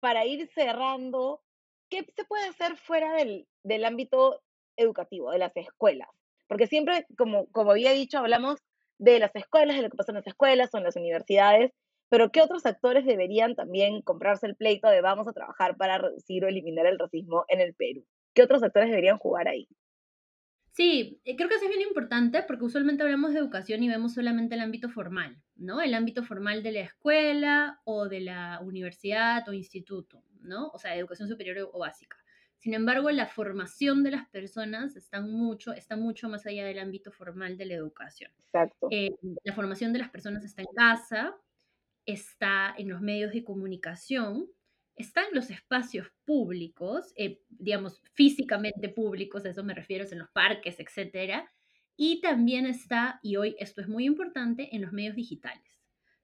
para 0.01 0.27
ir 0.27 0.49
cerrando, 0.49 1.41
¿qué 1.89 2.05
se 2.17 2.25
puede 2.25 2.49
hacer 2.49 2.77
fuera 2.77 3.13
del, 3.15 3.47
del 3.63 3.85
ámbito 3.85 4.43
educativo, 4.77 5.31
de 5.31 5.39
las 5.39 5.57
escuelas? 5.57 6.09
Porque 6.49 6.67
siempre, 6.67 7.07
como, 7.17 7.47
como 7.53 7.71
había 7.71 7.93
dicho, 7.93 8.19
hablamos 8.19 8.61
de 8.99 9.19
las 9.19 9.35
escuelas, 9.35 9.77
de 9.77 9.83
lo 9.83 9.91
que 9.91 9.97
pasa 9.97 10.13
en 10.13 10.17
las 10.17 10.27
escuelas 10.27 10.71
o 10.73 10.79
en 10.79 10.85
las 10.85 10.97
universidades, 10.97 11.73
pero 12.15 12.31
¿qué 12.31 12.43
otros 12.43 12.65
actores 12.65 13.05
deberían 13.05 13.57
también 13.57 14.01
comprarse 14.01 14.47
el 14.47 14.55
pleito 14.55 14.87
de 14.87 15.01
vamos 15.01 15.27
a 15.27 15.33
trabajar 15.33 15.77
para 15.77 15.99
reducir 15.99 16.45
o 16.45 16.49
eliminar 16.49 16.87
el 16.87 16.97
racismo 16.97 17.45
en 17.49 17.61
el 17.61 17.75
Perú? 17.75 18.07
¿Qué 18.35 18.45
otros 18.45 18.63
actores 18.63 18.89
deberían 18.89 19.19
jugar 19.19 19.49
ahí? 19.49 19.67
Sí, 20.71 21.21
eh, 21.25 21.35
creo 21.35 21.49
que 21.49 21.57
eso 21.57 21.65
es 21.65 21.71
bien 21.71 21.89
importante 21.89 22.45
porque 22.45 22.67
usualmente 22.67 23.03
hablamos 23.03 23.33
de 23.33 23.41
educación 23.41 23.83
y 23.83 23.89
vemos 23.89 24.15
solamente 24.15 24.55
el 24.55 24.61
ámbito 24.61 24.89
formal, 24.91 25.43
¿no? 25.57 25.81
El 25.81 25.93
ámbito 25.93 26.23
formal 26.23 26.63
de 26.63 26.71
la 26.71 26.81
escuela 26.83 27.81
o 27.83 28.09
de 28.09 28.21
la 28.21 28.61
universidad 28.63 29.49
o 29.49 29.53
instituto, 29.53 30.23
¿no? 30.41 30.69
O 30.69 30.79
sea, 30.79 30.95
educación 30.95 31.29
superior 31.29 31.69
o 31.73 31.81
básica. 31.81 32.17
Sin 32.59 32.75
embargo, 32.75 33.11
la 33.11 33.27
formación 33.27 34.05
de 34.05 34.13
las 34.13 34.29
personas 34.29 34.95
está 34.95 35.21
mucho, 35.21 35.73
está 35.73 35.97
mucho 35.97 36.29
más 36.29 36.47
allá 36.47 36.65
del 36.65 36.79
ámbito 36.79 37.11
formal 37.11 37.59
de 37.59 37.67
la 37.67 37.75
educación. 37.75 38.31
Exacto. 38.39 38.87
Eh, 38.93 39.11
la 39.43 39.53
formación 39.53 39.93
de 39.93 39.99
las 39.99 40.11
personas 40.11 40.45
está 40.45 40.63
en 40.63 40.69
casa, 40.77 41.35
está 42.07 42.75
en 42.77 42.89
los 42.89 43.01
medios 43.01 43.33
de 43.33 43.45
comunicación, 43.45 44.49
están 44.97 45.27
los 45.33 45.51
espacios 45.51 46.09
públicos, 46.25 47.13
eh, 47.17 47.41
digamos, 47.49 48.01
físicamente 48.13 48.89
públicos, 48.89 49.45
a 49.45 49.51
eso 49.51 49.65
me 49.65 49.75
refiero, 49.75 50.05
en 50.11 50.19
los 50.19 50.31
parques, 50.31 50.79
etcétera, 50.79 51.51
y 51.97 52.21
también 52.21 52.67
está, 52.67 53.21
y 53.23 53.37
hoy 53.37 53.57
esto 53.59 53.81
es 53.81 53.89
muy 53.89 54.05
importante, 54.05 54.75
en 54.75 54.83
los 54.83 54.93
medios 54.93 55.17
digitales. 55.17 55.63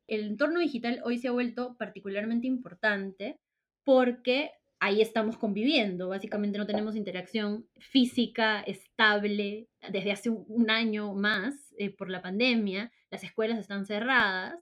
El 0.06 0.26
entorno 0.26 0.60
digital 0.60 1.00
hoy 1.04 1.18
se 1.18 1.28
ha 1.28 1.32
vuelto 1.32 1.76
particularmente 1.76 2.46
importante 2.46 3.38
porque 3.84 4.50
ahí 4.80 5.00
estamos 5.00 5.36
conviviendo. 5.36 6.08
Básicamente 6.08 6.58
no 6.58 6.66
tenemos 6.66 6.96
interacción 6.96 7.68
física 7.78 8.60
estable 8.62 9.68
desde 9.90 10.10
hace 10.10 10.30
un 10.30 10.70
año 10.70 11.14
más 11.14 11.72
eh, 11.78 11.90
por 11.90 12.10
la 12.10 12.22
pandemia. 12.22 12.90
Las 13.10 13.22
escuelas 13.22 13.58
están 13.58 13.86
cerradas 13.86 14.58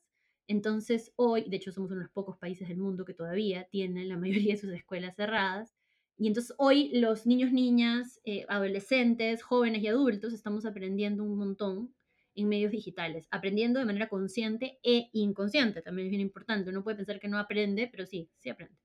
entonces 0.49 1.13
hoy, 1.17 1.45
de 1.49 1.57
hecho 1.57 1.71
somos 1.71 1.91
uno 1.91 2.01
de 2.01 2.07
los 2.07 2.13
pocos 2.13 2.37
países 2.39 2.69
del 2.69 2.79
mundo 2.79 3.05
que 3.05 3.15
todavía 3.15 3.69
tienen 3.71 4.09
la 4.09 4.17
mayoría 4.19 4.55
de 4.55 4.61
sus 4.61 4.73
escuelas 4.73 5.15
cerradas, 5.17 5.77
y 6.17 6.27
entonces 6.27 6.55
hoy 6.59 6.91
los 6.99 7.27
niños, 7.27 7.53
niñas, 7.53 8.21
eh, 8.25 8.45
adolescentes, 8.49 9.43
jóvenes 9.43 9.83
y 9.83 9.87
adultos 9.87 10.33
estamos 10.33 10.67
aprendiendo 10.67 11.23
un 11.23 11.39
montón 11.39 11.95
en 12.35 12.49
medios 12.49 12.73
digitales, 12.73 13.29
aprendiendo 13.31 13.79
de 13.79 13.87
manera 13.87 14.09
consciente 14.09 14.79
e 14.83 15.11
inconsciente, 15.13 15.83
también 15.83 16.07
es 16.07 16.11
bien 16.11 16.23
importante, 16.23 16.71
uno 16.71 16.83
puede 16.83 16.97
pensar 16.97 17.21
que 17.21 17.29
no 17.29 17.39
aprende, 17.39 17.89
pero 17.91 18.07
sí, 18.07 18.31
sí 18.39 18.49
aprende. 18.51 18.77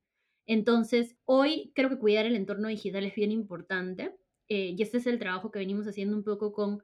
Entonces, 0.46 1.16
hoy 1.26 1.72
creo 1.76 1.90
que 1.90 1.98
cuidar 1.98 2.26
el 2.26 2.36
entorno 2.36 2.68
digital 2.68 3.06
es 3.06 3.16
bien 3.16 3.32
importante, 3.32 4.16
eh, 4.50 4.76
y 4.78 4.82
este 4.82 4.98
es 4.98 5.08
el 5.08 5.20
trabajo 5.20 5.52
que 5.52 5.60
venimos 5.60 5.88
haciendo 5.88 6.18
un 6.18 6.24
poco 6.24 6.52
con 6.52 6.84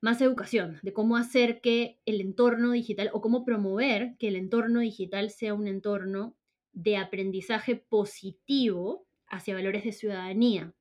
más 0.00 0.20
educación 0.20 0.78
de 0.82 0.92
cómo 0.92 1.16
hacer 1.16 1.60
que 1.60 2.00
el 2.06 2.20
entorno 2.20 2.72
digital 2.72 3.10
o 3.12 3.20
cómo 3.20 3.44
promover 3.44 4.16
que 4.18 4.28
el 4.28 4.36
entorno 4.36 4.80
digital 4.80 5.30
sea 5.30 5.54
un 5.54 5.66
entorno 5.66 6.36
de 6.72 6.96
aprendizaje 6.96 7.76
positivo 7.76 9.06
hacia 9.28 9.54
valores 9.54 9.84
de 9.84 9.92
ciudadanía 9.92 10.74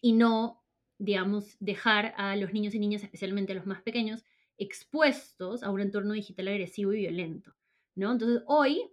y 0.00 0.12
no, 0.12 0.64
digamos, 0.98 1.56
dejar 1.60 2.14
a 2.16 2.36
los 2.36 2.52
niños 2.52 2.74
y 2.74 2.78
niñas, 2.78 3.04
especialmente 3.04 3.52
a 3.52 3.54
los 3.54 3.66
más 3.66 3.82
pequeños, 3.82 4.24
expuestos 4.58 5.62
a 5.62 5.70
un 5.70 5.80
entorno 5.80 6.12
digital 6.12 6.48
agresivo 6.48 6.92
y 6.92 6.98
violento, 6.98 7.54
¿no? 7.94 8.12
Entonces, 8.12 8.42
hoy 8.46 8.91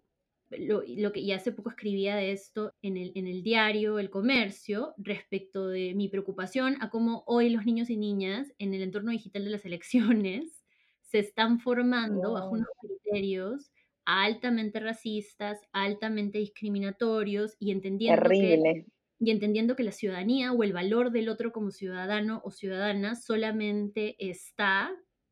lo, 0.52 1.12
que 1.12 1.26
ya 1.26 1.36
hace 1.36 1.52
poco 1.52 1.70
escribía 1.70 2.16
de 2.16 2.32
esto 2.32 2.74
en 2.82 2.98
el, 2.98 3.12
en 3.16 3.28
el 3.28 3.44
diario 3.44 4.00
El 4.00 4.10
Comercio 4.10 4.94
respecto 4.98 5.68
de 5.68 5.94
mi 5.94 6.08
preocupación 6.08 6.78
a 6.82 6.90
cómo 6.90 7.24
hoy 7.28 7.50
los 7.50 7.66
niños 7.66 7.90
y 7.90 7.98
niñas 7.98 8.54
en 8.58 8.74
el 8.74 8.82
entorno 8.82 9.12
digital 9.12 9.46
de 9.46 9.52
las 9.52 9.66
elecciones 9.66 10.64
se 11.02 11.20
están 11.20 11.60
formando 11.60 12.34
bajo 12.34 12.52
unos 12.52 12.68
criterios 12.80 13.72
altamente 14.06 14.80
racistas, 14.80 15.60
altamente 15.72 16.40
discriminatorios 16.40 17.56
y 17.60 17.72
entendiendo 17.72 18.30
que 18.30 18.86
y 19.20 19.32
entendiendo 19.32 19.76
que 19.76 19.84
la 19.84 19.92
ciudadanía 19.92 20.54
o 20.54 20.64
el 20.64 20.72
valor 20.72 21.12
del 21.12 21.28
otro 21.28 21.52
como 21.52 21.72
ciudadano 21.72 22.42
o 22.46 22.52
ciudadana 22.52 23.16
solamente 23.16 24.16
está 24.18 24.90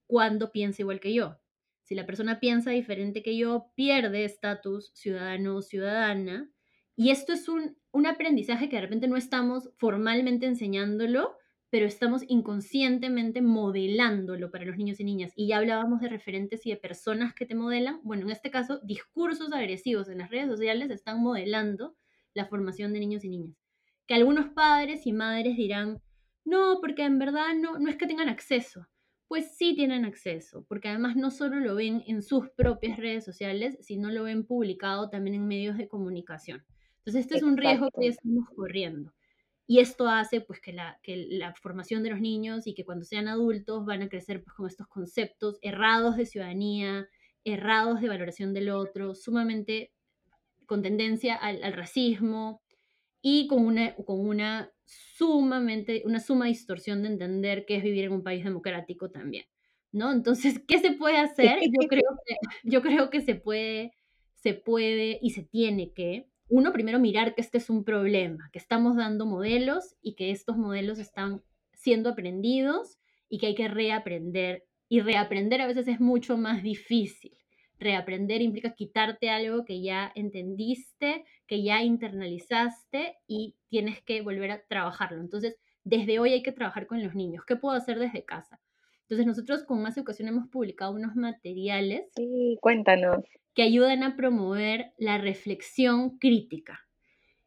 cuando 0.07 0.51
piensa 0.51 0.82
igual 0.82 0.99
que 0.99 1.13
yo. 1.13 1.38
Si 1.88 1.95
la 1.95 2.05
persona 2.05 2.41
piensa 2.41 2.71
diferente 2.71 3.23
que 3.23 3.38
yo, 3.38 3.71
pierde 3.73 4.25
estatus 4.25 4.91
ciudadano 4.93 5.55
o 5.55 5.61
ciudadana. 5.61 6.51
Y 6.97 7.11
esto 7.11 7.31
es 7.31 7.47
un, 7.47 7.77
un 7.93 8.05
aprendizaje 8.05 8.67
que 8.67 8.75
de 8.75 8.81
repente 8.81 9.07
no 9.07 9.15
estamos 9.15 9.69
formalmente 9.77 10.47
enseñándolo, 10.47 11.38
pero 11.69 11.85
estamos 11.85 12.23
inconscientemente 12.27 13.41
modelándolo 13.41 14.51
para 14.51 14.65
los 14.65 14.75
niños 14.75 14.99
y 14.99 15.05
niñas. 15.05 15.31
Y 15.38 15.47
ya 15.47 15.59
hablábamos 15.59 16.01
de 16.01 16.09
referentes 16.09 16.65
y 16.65 16.71
de 16.71 16.75
personas 16.75 17.33
que 17.33 17.45
te 17.45 17.55
modelan. 17.55 18.01
Bueno, 18.03 18.23
en 18.23 18.31
este 18.31 18.51
caso, 18.51 18.81
discursos 18.83 19.53
agresivos 19.53 20.09
en 20.09 20.17
las 20.17 20.29
redes 20.29 20.49
sociales 20.49 20.89
están 20.89 21.21
modelando 21.21 21.95
la 22.33 22.47
formación 22.47 22.91
de 22.91 22.99
niños 22.99 23.23
y 23.23 23.29
niñas. 23.29 23.55
Que 24.07 24.15
algunos 24.15 24.49
padres 24.49 25.07
y 25.07 25.13
madres 25.13 25.55
dirán, 25.55 26.01
no, 26.43 26.79
porque 26.81 27.05
en 27.05 27.17
verdad 27.17 27.55
no, 27.55 27.79
no 27.79 27.89
es 27.89 27.95
que 27.95 28.07
tengan 28.07 28.27
acceso 28.27 28.89
pues 29.28 29.57
sí 29.57 29.75
tienen 29.75 30.05
acceso, 30.05 30.65
porque 30.67 30.88
además 30.88 31.15
no 31.15 31.32
solo 31.32 31.59
lo 31.59 31.75
ven 31.75 32.03
en 32.07 32.21
sus 32.21 32.49
propias 32.51 32.97
redes 32.97 33.25
sociales, 33.25 33.78
sino 33.82 34.09
lo 34.09 34.23
ven 34.23 34.45
publicado 34.45 35.09
también 35.09 35.36
en 35.36 35.47
medios 35.47 35.78
de 35.78 35.88
comunicación. 35.88 36.65
Entonces, 36.99 37.21
este 37.21 37.38
es 37.38 37.43
un 37.43 37.57
riesgo 37.57 37.89
que 37.91 38.07
estamos 38.07 38.49
corriendo. 38.55 39.13
Y 39.65 39.80
esto 39.80 40.07
hace 40.07 40.39
pues 40.39 40.61
que 40.61 40.71
la, 40.71 40.99
que 41.03 41.28
la 41.30 41.53
formación 41.53 42.01
de 42.03 42.09
los 42.09 42.21
niños 42.21 42.67
y 42.67 42.73
que 42.73 42.86
cuando 42.86 43.03
sean 43.03 43.28
adultos 43.28 43.86
van 43.86 44.01
a 44.01 44.07
crecer 44.09 44.41
pues, 44.43 44.55
con 44.55 44.67
estos 44.67 44.88
conceptos 44.88 45.57
errados 45.61 46.15
de 46.15 46.25
ciudadanía, 46.25 47.09
errados 47.43 47.99
de 47.99 48.07
valoración 48.07 48.53
del 48.53 48.69
otro, 48.69 49.13
sumamente 49.13 49.91
con 50.65 50.82
tendencia 50.82 51.36
al, 51.36 51.63
al 51.63 51.73
racismo 51.73 52.61
y 53.21 53.47
con 53.47 53.65
una, 53.65 53.93
con 53.95 54.25
una 54.25 54.71
sumamente, 54.88 56.01
una 56.05 56.19
suma 56.19 56.45
distorsión 56.45 57.01
de 57.03 57.09
entender 57.09 57.65
qué 57.65 57.75
es 57.75 57.83
vivir 57.83 58.05
en 58.05 58.13
un 58.13 58.23
país 58.23 58.43
democrático 58.43 59.11
también, 59.11 59.45
¿no? 59.91 60.11
Entonces, 60.11 60.61
¿qué 60.67 60.79
se 60.79 60.93
puede 60.93 61.17
hacer? 61.17 61.59
Yo 61.61 61.88
creo 61.88 62.01
que, 62.25 62.35
yo 62.63 62.81
creo 62.81 63.09
que 63.09 63.21
se 63.21 63.35
puede, 63.35 63.93
se 64.35 64.53
puede 64.53 65.19
y 65.21 65.31
se 65.31 65.43
tiene 65.43 65.91
que, 65.91 66.29
uno, 66.49 66.71
primero 66.71 66.99
mirar 66.99 67.35
que 67.35 67.41
este 67.41 67.57
es 67.57 67.69
un 67.69 67.83
problema, 67.83 68.49
que 68.53 68.59
estamos 68.59 68.95
dando 68.95 69.25
modelos 69.25 69.95
y 70.01 70.15
que 70.15 70.31
estos 70.31 70.55
modelos 70.55 70.97
están 70.97 71.43
siendo 71.73 72.09
aprendidos 72.09 72.97
y 73.27 73.39
que 73.39 73.47
hay 73.47 73.55
que 73.55 73.67
reaprender. 73.67 74.63
Y 74.88 75.01
reaprender 75.01 75.61
a 75.61 75.67
veces 75.67 75.89
es 75.89 75.99
mucho 75.99 76.38
más 76.38 76.63
difícil. 76.63 77.38
Reaprender 77.80 78.41
implica 78.41 78.73
quitarte 78.73 79.30
algo 79.30 79.65
que 79.65 79.82
ya 79.82 80.11
entendiste, 80.15 81.25
que 81.45 81.63
ya 81.63 81.84
internalizaste 81.84 83.17
y 83.28 83.55
tienes 83.69 84.01
que 84.01 84.21
volver 84.21 84.51
a 84.51 84.63
trabajarlo. 84.67 85.21
Entonces, 85.21 85.57
desde 85.84 86.19
hoy 86.19 86.34
hay 86.34 86.43
que 86.43 86.51
trabajar 86.51 86.88
con 86.88 87.03
los 87.03 87.15
niños. 87.15 87.45
¿Qué 87.45 87.55
puedo 87.55 87.75
hacer 87.75 87.99
desde 87.99 88.25
casa? 88.25 88.59
Entonces, 89.01 89.25
nosotros 89.25 89.63
con 89.63 89.82
Más 89.82 89.95
Educación 89.95 90.28
hemos 90.28 90.49
publicado 90.49 90.91
unos 90.91 91.15
materiales. 91.15 92.11
Sí, 92.15 92.57
cuéntanos. 92.61 93.23
Que 93.53 93.63
ayudan 93.63 94.03
a 94.03 94.17
promover 94.17 94.93
la 94.97 95.17
reflexión 95.17 96.17
crítica. 96.17 96.88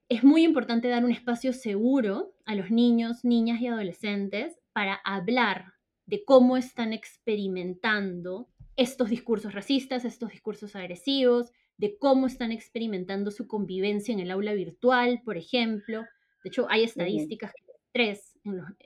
Es 0.09 0.25
muy 0.25 0.43
importante 0.43 0.89
dar 0.89 1.05
un 1.05 1.13
espacio 1.13 1.53
seguro 1.53 2.35
a 2.47 2.55
los 2.55 2.71
niños, 2.71 3.25
niñas 3.25 3.61
y 3.61 3.67
adolescentes 3.67 4.59
para 4.73 4.95
hablar 5.05 5.75
de 6.07 6.25
cómo 6.25 6.57
están 6.57 6.93
experimentando 6.93 8.49
estos 8.81 9.11
discursos 9.11 9.53
racistas, 9.53 10.07
estos 10.07 10.31
discursos 10.31 10.75
agresivos, 10.75 11.53
de 11.77 11.99
cómo 11.99 12.27
están 12.27 12.51
experimentando 12.51 13.31
su 13.31 13.47
convivencia 13.47 14.15
en 14.15 14.21
el 14.21 14.31
aula 14.31 14.55
virtual, 14.55 15.21
por 15.23 15.37
ejemplo. 15.37 16.01
De 16.43 16.49
hecho, 16.49 16.67
hay 16.71 16.85
estadísticas 16.85 17.53
que 17.53 17.73
estrés 17.85 18.39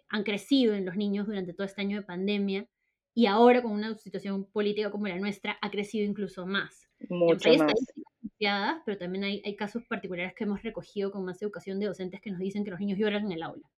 han 0.08 0.24
crecido 0.24 0.74
en 0.74 0.84
los 0.84 0.96
niños 0.96 1.28
durante 1.28 1.54
todo 1.54 1.64
este 1.64 1.80
año 1.82 1.98
de 1.98 2.06
pandemia 2.06 2.68
y 3.14 3.26
ahora 3.26 3.62
con 3.62 3.70
una 3.70 3.96
situación 3.96 4.46
política 4.46 4.90
como 4.90 5.06
la 5.06 5.16
nuestra 5.16 5.58
ha 5.62 5.70
crecido 5.70 6.04
incluso 6.04 6.44
más. 6.44 6.88
Mucho 7.08 7.48
hay 7.48 7.58
más. 7.58 7.74
pero 8.84 8.98
también 8.98 9.22
hay, 9.22 9.42
hay 9.44 9.54
casos 9.54 9.84
particulares 9.84 10.34
que 10.36 10.42
hemos 10.42 10.60
recogido 10.64 11.12
con 11.12 11.24
más 11.24 11.40
educación 11.40 11.78
de 11.78 11.86
docentes 11.86 12.20
que 12.20 12.32
nos 12.32 12.40
dicen 12.40 12.64
que 12.64 12.72
los 12.72 12.80
niños 12.80 12.98
lloran 12.98 13.26
en 13.26 13.32
el 13.32 13.42
aula 13.44 13.70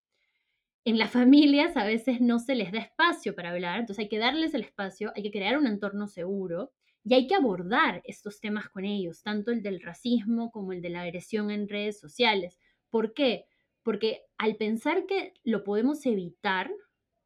en 0.86 1.00
las 1.00 1.12
familias 1.12 1.76
a 1.78 1.84
veces 1.84 2.22
no 2.22 2.38
se 2.38 2.54
les 2.54 2.72
da 2.72 2.78
espacio 2.78 3.36
para 3.36 3.50
hablar, 3.50 3.80
entonces 3.80 4.04
hay 4.04 4.10
que 4.10 4.20
darles 4.20 4.54
el 4.54 4.62
espacio, 4.62 5.12
hay 5.16 5.24
que 5.24 5.32
crear 5.32 5.58
un 5.58 5.66
entorno 5.66 6.08
seguro 6.08 6.72
y 7.04 7.16
hay 7.16 7.26
que 7.26 7.34
abordar 7.34 8.02
estos 8.06 8.40
temas 8.40 8.70
con 8.70 8.86
ellos, 8.86 9.24
tanto 9.24 9.52
el 9.52 9.64
del 9.64 9.82
racismo 9.82 10.52
como 10.52 10.74
el 10.74 10.82
de 10.84 10.90
la 10.90 11.02
agresión 11.02 11.50
en 11.50 11.68
redes 11.68 12.00
sociales. 12.00 12.60
¿Por 12.92 13.16
qué? 13.16 13.46
Porque 13.82 14.22
al 14.38 14.58
pensar 14.58 15.08
que 15.08 15.34
lo 15.44 15.64
podemos 15.64 16.06
evitar, 16.06 16.72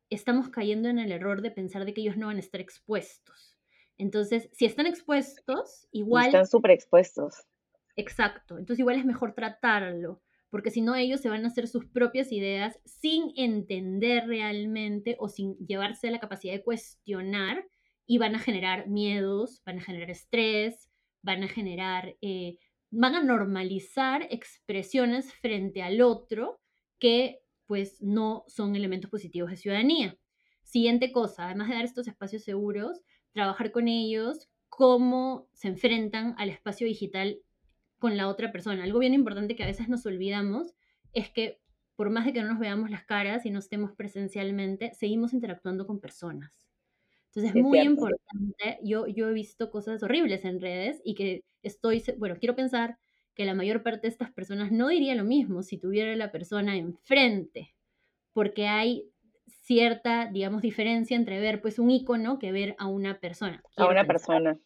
estamos 0.10 0.50
cayendo 0.50 0.88
en 0.88 0.98
el 0.98 1.12
error 1.12 1.42
de 1.42 1.52
pensar 1.52 1.84
de 1.84 1.94
que 1.94 2.02
ellos 2.02 2.18
no 2.18 2.28
van 2.28 2.38
a 2.38 2.42
estar 2.42 2.62
expuestos. 2.62 3.58
Entonces, 3.98 4.50
si 4.54 4.66
están 4.66 4.86
expuestos, 4.86 5.86
igual... 5.92 6.28
Están 6.28 6.48
súper 6.48 6.72
expuestos. 6.72 7.46
Exacto. 7.98 8.58
Entonces, 8.58 8.80
igual 8.80 8.98
es 8.98 9.06
mejor 9.06 9.34
tratarlo 9.34 10.22
porque 10.50 10.72
si 10.72 10.82
no 10.82 10.96
ellos 10.96 11.22
se 11.22 11.30
van 11.30 11.46
a 11.46 11.50
hacer 11.50 11.68
sus 11.68 11.86
propias 11.86 12.32
ideas 12.32 12.80
sin 12.86 13.32
entender 13.36 14.28
realmente 14.28 15.16
o 15.20 15.30
sin 15.30 15.56
llevarse 15.58 16.10
la 16.12 16.20
capacidad 16.20 16.54
de 16.54 16.64
cuestionar 16.64 17.68
y 18.06 18.18
van 18.18 18.36
a 18.36 18.40
generar 18.40 18.88
miedos, 18.88 19.62
van 19.66 19.78
a 19.78 19.84
generar 19.84 20.10
estrés, 20.10 20.90
van 21.22 21.44
a 21.44 21.48
generar, 21.48 22.16
eh, 22.22 22.58
van 22.90 23.16
a 23.16 23.24
normalizar 23.24 24.28
expresiones 24.32 25.34
frente 25.34 25.84
al 25.84 26.02
otro 26.02 26.60
que 26.98 27.40
pues 27.68 28.02
no 28.02 28.46
son 28.48 28.76
elementos 28.76 29.12
positivos 29.12 29.52
de 29.52 29.58
ciudadanía. 29.58 30.18
Siguiente 30.64 31.12
cosa, 31.12 31.46
además 31.46 31.70
de 31.70 31.76
dar 31.76 31.86
estos 31.86 32.08
espacios 32.08 32.44
seguros, 32.44 33.02
trabajar 33.32 33.72
con 33.72 33.88
ellos, 33.88 34.50
cómo 34.70 35.48
se 35.54 35.68
enfrentan 35.68 36.34
al 36.38 36.50
espacio 36.50 36.88
digital 36.88 37.40
con 38.00 38.18
la 38.18 38.28
otra 38.28 38.52
persona. 38.52 38.84
Algo 38.84 39.00
bien 39.00 39.14
importante 39.14 39.56
que 39.56 39.64
a 39.64 39.68
veces 39.68 39.90
nos 39.90 40.06
olvidamos 40.06 40.74
es 41.14 41.30
que 41.30 41.62
por 41.96 42.10
más 42.10 42.26
de 42.26 42.32
que 42.32 42.42
no 42.42 42.48
nos 42.48 42.60
veamos 42.60 42.90
las 42.90 43.04
caras 43.04 43.46
y 43.46 43.52
no 43.52 43.60
estemos 43.60 43.92
presencialmente, 43.92 44.94
seguimos 44.94 45.34
interactuando 45.34 45.86
con 45.86 46.00
personas. 46.00 46.66
Entonces 47.28 47.56
es 47.56 47.62
muy 47.62 47.80
importante, 47.80 48.80
yo, 48.84 49.06
yo 49.06 49.30
he 49.30 49.34
visto 49.34 49.70
cosas 49.70 50.02
horribles 50.02 50.46
en 50.46 50.62
redes 50.62 51.02
y 51.04 51.14
que 51.14 51.44
estoy, 51.62 52.02
bueno, 52.18 52.38
quiero 52.40 52.56
pensar 52.56 52.98
que 53.36 53.46
la 53.46 53.54
mayor 53.54 53.84
parte 53.84 54.04
de 54.04 54.12
estas 54.12 54.32
personas 54.32 54.72
no 54.72 54.88
diría 54.88 55.14
lo 55.14 55.26
mismo 55.26 55.62
si 55.62 55.78
tuviera 55.78 56.16
la 56.16 56.32
persona 56.32 56.78
enfrente, 56.78 57.76
porque 58.34 58.68
hay 58.68 59.12
cierta, 59.48 60.30
digamos, 60.32 60.62
diferencia 60.62 61.16
entre 61.18 61.40
ver 61.40 61.62
pues 61.62 61.80
un 61.80 61.92
icono 61.92 62.40
que 62.40 62.52
ver 62.52 62.76
a 62.80 62.88
una 62.88 63.20
persona. 63.20 63.62
a 63.76 63.88
una 63.88 64.06
persona. 64.06 64.58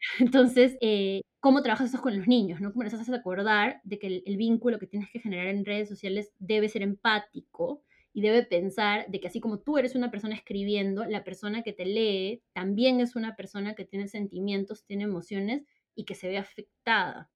Entonces, 0.20 0.76
eh, 0.80 1.22
¿cómo 1.40 1.62
trabajas 1.62 1.92
eso 1.92 2.02
con 2.02 2.16
los 2.16 2.26
niños? 2.26 2.60
¿no? 2.60 2.72
¿Cómo 2.72 2.84
les 2.84 2.94
haces 2.94 3.12
acordar 3.12 3.80
de 3.84 3.98
que 3.98 4.22
el, 4.24 4.36
vínculo 4.36 4.78
que 4.78 4.86
tienes 4.86 5.10
que 5.10 5.20
generar 5.20 5.48
en 5.48 5.64
redes 5.64 5.88
sociales 5.88 6.32
debe 6.38 6.68
ser 6.68 6.82
empático 6.82 7.82
y 8.12 8.22
debe 8.22 8.42
pensar 8.42 9.06
de 9.08 9.20
que 9.20 9.28
así 9.28 9.40
como 9.40 9.60
tú 9.60 9.78
eres 9.78 9.94
una 9.94 10.10
persona 10.10 10.34
escribiendo, 10.34 11.04
la 11.04 11.24
persona 11.24 11.62
que 11.62 11.72
te 11.72 11.84
lee 11.84 12.42
también 12.52 13.00
es 13.00 13.16
una 13.16 13.36
persona 13.36 13.74
que 13.74 13.84
tiene 13.84 14.08
sentimientos, 14.08 14.84
tiene 14.84 15.04
emociones 15.04 15.62
y 15.94 16.04
que 16.04 16.14
se 16.14 16.28
ve 16.28 16.38
afectada. 16.38 17.30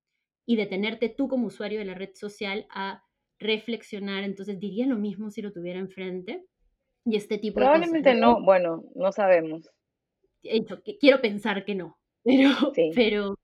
Y 0.44 0.56
detenerte 0.56 1.08
tú 1.08 1.28
como 1.28 1.48
usuario 1.48 1.78
de 1.78 1.84
la 1.84 1.94
red 1.94 2.10
social 2.14 2.66
a 2.70 3.04
reflexionar, 3.38 4.24
entonces 4.24 4.58
diría 4.58 4.86
lo 4.86 4.96
mismo 4.96 5.30
si 5.30 5.42
lo 5.42 5.52
tuviera 5.52 5.78
enfrente. 5.78 6.44
Y 7.04 7.16
este 7.16 7.38
tipo 7.38 7.56
Probablemente 7.56 8.10
de 8.10 8.20
cosas, 8.20 8.38
no, 8.38 8.44
bueno, 8.44 8.84
no 8.94 9.12
sabemos. 9.12 9.68
Hecho, 10.44 10.82
que 10.82 10.98
quiero 10.98 11.20
pensar 11.20 11.64
que 11.64 11.74
no, 11.74 11.98
pero, 12.24 12.50
pero 12.94 13.38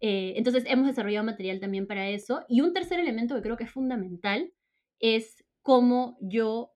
eh, 0.00 0.34
entonces 0.36 0.64
hemos 0.66 0.86
desarrollado 0.86 1.24
material 1.24 1.60
también 1.60 1.86
para 1.86 2.08
eso. 2.08 2.44
Y 2.48 2.60
un 2.60 2.72
tercer 2.72 3.00
elemento 3.00 3.34
que 3.34 3.42
creo 3.42 3.56
que 3.56 3.64
es 3.64 3.70
fundamental 3.70 4.52
es 5.00 5.44
cómo 5.62 6.18
yo 6.20 6.72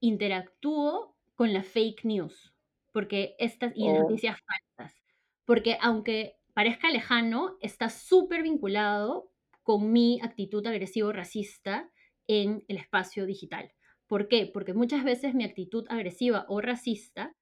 interactúo 0.00 1.16
con 1.34 1.52
la 1.52 1.62
fake 1.62 2.04
news, 2.04 2.54
porque 2.92 3.34
estas 3.38 3.72
y 3.74 3.86
las 3.86 3.98
oh. 3.98 4.02
noticias 4.02 4.38
falsas, 4.42 5.02
porque 5.44 5.78
aunque 5.80 6.36
parezca 6.54 6.90
lejano, 6.90 7.56
está 7.60 7.88
súper 7.88 8.42
vinculado 8.42 9.30
con 9.62 9.92
mi 9.92 10.20
actitud 10.22 10.66
agresivo-racista 10.66 11.90
en 12.26 12.64
el 12.68 12.76
espacio 12.76 13.26
digital. 13.26 13.72
¿Por 14.06 14.28
qué? 14.28 14.50
Porque 14.52 14.74
muchas 14.74 15.04
veces 15.04 15.34
mi 15.34 15.44
actitud 15.44 15.84
agresiva 15.88 16.44
o 16.48 16.60
racista 16.60 17.34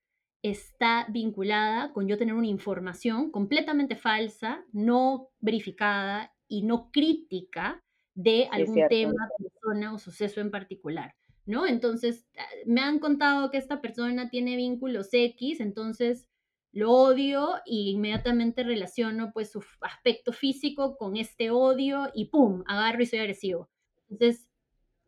está 0.43 1.07
vinculada 1.09 1.93
con 1.93 2.07
yo 2.07 2.19
tener 2.19 2.35
una 2.35 2.47
información 2.47 3.31
completamente 3.31 3.97
falsa, 3.97 4.65
no 4.73 5.31
verificada 5.41 6.33
y 6.47 6.63
no 6.63 6.91
crítica 6.91 7.85
de 8.15 8.49
algún 8.51 8.89
tema, 8.89 9.29
persona 9.39 9.95
o 9.95 9.99
suceso 9.99 10.41
en 10.41 10.51
particular, 10.51 11.15
¿no? 11.47 11.67
Entonces, 11.67 12.27
ah, 12.37 12.47
me 12.67 12.81
han 12.81 12.99
contado 12.99 13.51
que 13.51 13.59
esta 13.59 13.81
persona 13.81 14.31
tiene 14.31 14.57
vínculos 14.57 15.09
X, 15.13 15.61
entonces 15.61 16.29
lo 16.73 16.93
odio 16.93 17.55
y 17.65 17.91
inmediatamente 17.91 18.63
relaciono 18.63 19.33
pues 19.33 19.51
su 19.51 19.63
aspecto 19.81 20.33
físico 20.33 20.97
con 20.97 21.17
este 21.17 21.51
odio 21.51 22.11
y 22.15 22.27
¡pum! 22.27 22.63
agarro 22.67 23.03
y 23.03 23.07
soy 23.07 23.21
agresivo. 23.21 23.71
Entonces, 24.11 24.49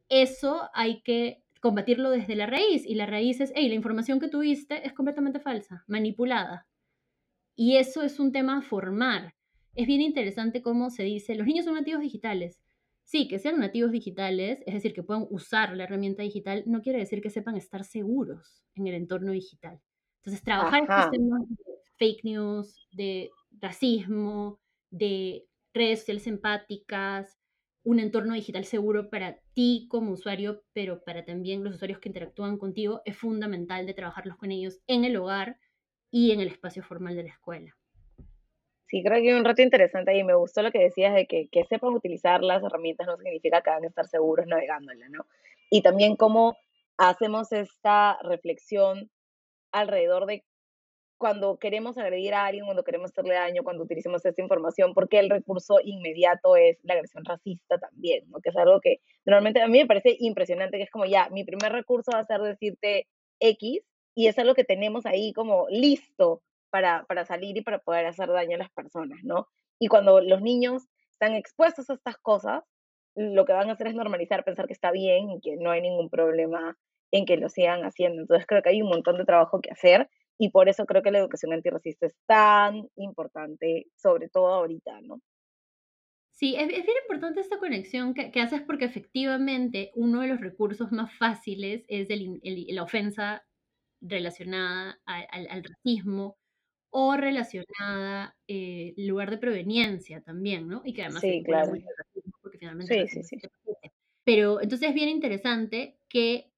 eso 0.08 0.68
hay 0.74 1.02
que 1.02 1.42
combatirlo 1.60 2.10
desde 2.10 2.34
la 2.34 2.46
raíz 2.46 2.84
y 2.86 2.94
la 2.94 3.06
raíz 3.06 3.40
es, 3.40 3.52
hey, 3.54 3.68
la 3.68 3.74
información 3.74 4.18
que 4.18 4.28
tuviste 4.28 4.86
es 4.86 4.92
completamente 4.92 5.40
falsa, 5.40 5.84
manipulada. 5.86 6.66
Y 7.54 7.76
eso 7.76 8.02
es 8.02 8.18
un 8.18 8.32
tema 8.32 8.58
a 8.58 8.62
formar. 8.62 9.34
Es 9.74 9.86
bien 9.86 10.00
interesante 10.00 10.62
cómo 10.62 10.90
se 10.90 11.04
dice, 11.04 11.34
los 11.34 11.46
niños 11.46 11.66
son 11.66 11.74
nativos 11.74 12.00
digitales. 12.00 12.58
Sí, 13.04 13.28
que 13.28 13.38
sean 13.38 13.58
nativos 13.58 13.90
digitales, 13.90 14.62
es 14.66 14.74
decir, 14.74 14.94
que 14.94 15.02
puedan 15.02 15.26
usar 15.30 15.76
la 15.76 15.84
herramienta 15.84 16.22
digital, 16.22 16.62
no 16.66 16.80
quiere 16.80 17.00
decir 17.00 17.20
que 17.20 17.30
sepan 17.30 17.56
estar 17.56 17.84
seguros 17.84 18.62
en 18.74 18.86
el 18.86 18.94
entorno 18.94 19.32
digital. 19.32 19.80
Entonces, 20.20 20.42
trabajar 20.44 20.82
en 20.82 21.10
temas 21.10 21.48
de 21.48 21.56
fake 21.98 22.24
news, 22.24 22.88
de 22.92 23.30
racismo, 23.60 24.60
de 24.90 25.44
redes 25.74 26.00
sociales 26.00 26.26
empáticas, 26.26 27.39
un 27.82 27.98
entorno 27.98 28.34
digital 28.34 28.64
seguro 28.64 29.08
para 29.08 29.38
ti 29.54 29.86
como 29.90 30.12
usuario, 30.12 30.62
pero 30.72 31.02
para 31.02 31.24
también 31.24 31.64
los 31.64 31.76
usuarios 31.76 31.98
que 31.98 32.08
interactúan 32.08 32.58
contigo, 32.58 33.00
es 33.04 33.16
fundamental 33.16 33.86
de 33.86 33.94
trabajarlos 33.94 34.36
con 34.36 34.50
ellos 34.50 34.80
en 34.86 35.04
el 35.04 35.16
hogar 35.16 35.58
y 36.10 36.32
en 36.32 36.40
el 36.40 36.48
espacio 36.48 36.82
formal 36.82 37.16
de 37.16 37.24
la 37.24 37.30
escuela. 37.30 37.76
Sí, 38.86 39.02
creo 39.04 39.22
que 39.22 39.30
hay 39.30 39.38
un 39.38 39.44
reto 39.44 39.62
interesante 39.62 40.16
y 40.16 40.24
me 40.24 40.34
gustó 40.34 40.62
lo 40.62 40.72
que 40.72 40.80
decías 40.80 41.14
de 41.14 41.26
que, 41.26 41.48
que 41.48 41.64
sepan 41.64 41.94
utilizar 41.94 42.42
las 42.42 42.62
herramientas 42.62 43.06
no 43.06 43.16
significa 43.16 43.62
que 43.62 43.70
van 43.70 43.84
a 43.84 43.86
estar 43.86 44.06
seguros 44.08 44.46
navegándola, 44.46 45.08
¿no? 45.08 45.26
Y 45.70 45.82
también 45.82 46.16
cómo 46.16 46.56
hacemos 46.98 47.52
esta 47.52 48.18
reflexión 48.22 49.10
alrededor 49.70 50.26
de 50.26 50.44
cuando 51.20 51.58
queremos 51.58 51.98
agredir 51.98 52.32
a 52.32 52.46
alguien, 52.46 52.64
cuando 52.64 52.82
queremos 52.82 53.10
hacerle 53.10 53.34
daño, 53.34 53.62
cuando 53.62 53.84
utilizamos 53.84 54.24
esta 54.24 54.40
información, 54.40 54.94
porque 54.94 55.18
el 55.18 55.28
recurso 55.28 55.76
inmediato 55.84 56.56
es 56.56 56.78
la 56.82 56.94
agresión 56.94 57.26
racista 57.26 57.76
también, 57.78 58.24
¿no? 58.30 58.40
que 58.40 58.48
es 58.48 58.56
algo 58.56 58.80
que 58.80 59.02
normalmente 59.26 59.60
a 59.60 59.68
mí 59.68 59.80
me 59.80 59.86
parece 59.86 60.16
impresionante, 60.18 60.78
que 60.78 60.84
es 60.84 60.90
como 60.90 61.04
ya, 61.04 61.28
mi 61.28 61.44
primer 61.44 61.72
recurso 61.72 62.10
va 62.14 62.20
a 62.20 62.24
ser 62.24 62.40
decirte 62.40 63.06
X, 63.38 63.82
y 64.14 64.28
es 64.28 64.38
algo 64.38 64.54
que 64.54 64.64
tenemos 64.64 65.04
ahí 65.04 65.34
como 65.34 65.66
listo 65.68 66.40
para, 66.70 67.04
para 67.04 67.26
salir 67.26 67.54
y 67.58 67.60
para 67.60 67.80
poder 67.80 68.06
hacer 68.06 68.30
daño 68.30 68.54
a 68.54 68.60
las 68.60 68.70
personas, 68.70 69.18
¿no? 69.22 69.46
Y 69.78 69.88
cuando 69.88 70.22
los 70.22 70.40
niños 70.40 70.88
están 71.12 71.34
expuestos 71.34 71.90
a 71.90 71.94
estas 71.94 72.16
cosas, 72.16 72.64
lo 73.14 73.44
que 73.44 73.52
van 73.52 73.68
a 73.68 73.74
hacer 73.74 73.88
es 73.88 73.94
normalizar, 73.94 74.42
pensar 74.42 74.66
que 74.66 74.72
está 74.72 74.90
bien 74.90 75.30
y 75.32 75.40
que 75.42 75.58
no 75.58 75.70
hay 75.70 75.82
ningún 75.82 76.08
problema 76.08 76.78
en 77.10 77.26
que 77.26 77.36
lo 77.36 77.50
sigan 77.50 77.82
haciendo. 77.82 78.22
Entonces 78.22 78.46
creo 78.46 78.62
que 78.62 78.70
hay 78.70 78.80
un 78.80 78.88
montón 78.88 79.18
de 79.18 79.26
trabajo 79.26 79.60
que 79.60 79.70
hacer 79.70 80.08
y 80.42 80.48
por 80.48 80.70
eso 80.70 80.86
creo 80.86 81.02
que 81.02 81.10
la 81.10 81.18
educación 81.18 81.52
antirracista 81.52 82.06
es 82.06 82.14
tan 82.24 82.88
importante, 82.96 83.88
sobre 83.94 84.30
todo 84.30 84.54
ahorita, 84.54 84.98
¿no? 85.02 85.20
Sí, 86.32 86.56
es, 86.56 86.68
bien 86.68 86.96
importante 87.02 87.40
esta 87.40 87.58
conexión 87.58 88.14
que, 88.14 88.32
haces 88.40 88.62
porque 88.62 88.86
efectivamente 88.86 89.90
uno 89.94 90.22
de 90.22 90.28
los 90.28 90.40
recursos 90.40 90.92
más 90.92 91.12
fáciles 91.18 91.84
es 91.88 92.08
la 92.72 92.82
ofensa 92.82 93.44
relacionada 94.00 94.98
al, 95.04 95.62
racismo 95.62 96.38
o 96.88 97.18
relacionada 97.18 98.34
eh, 98.48 98.94
lugar 98.96 99.30
de 99.30 99.36
proveniencia 99.36 100.22
también, 100.22 100.68
¿no? 100.68 100.80
Y 100.86 100.94
que 100.94 101.02
además 101.02 101.20
sí, 101.20 101.42
claro. 101.44 101.74
porque 102.40 102.56
finalmente 102.56 103.06
sí, 103.08 103.22
sí, 103.22 103.38
sí. 103.38 103.48
Pero 104.24 104.62
entonces 104.62 104.88
es 104.88 104.94
bien 104.94 105.10
interesante 105.10 105.98
que 106.08 106.50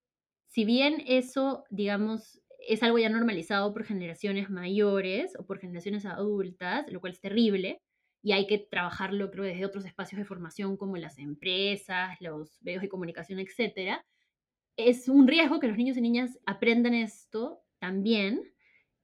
si 0.52 0.66
bien 0.66 1.02
eso, 1.06 1.64
digamos, 1.70 2.41
es 2.68 2.82
algo 2.82 2.98
ya 2.98 3.08
normalizado 3.08 3.72
por 3.72 3.84
generaciones 3.84 4.50
mayores 4.50 5.34
o 5.38 5.44
por 5.46 5.58
generaciones 5.58 6.06
adultas, 6.06 6.86
lo 6.90 7.00
cual 7.00 7.12
es 7.12 7.20
terrible, 7.20 7.80
y 8.22 8.32
hay 8.32 8.46
que 8.46 8.58
trabajarlo, 8.58 9.30
creo, 9.30 9.44
desde 9.44 9.66
otros 9.66 9.84
espacios 9.84 10.18
de 10.18 10.24
formación 10.24 10.76
como 10.76 10.96
las 10.96 11.18
empresas, 11.18 12.16
los 12.20 12.62
medios 12.62 12.82
de 12.82 12.88
comunicación, 12.88 13.40
etc. 13.40 14.00
Es 14.76 15.08
un 15.08 15.26
riesgo 15.26 15.58
que 15.60 15.68
los 15.68 15.76
niños 15.76 15.96
y 15.96 16.00
niñas 16.00 16.38
aprendan 16.46 16.94
esto 16.94 17.62
también, 17.78 18.42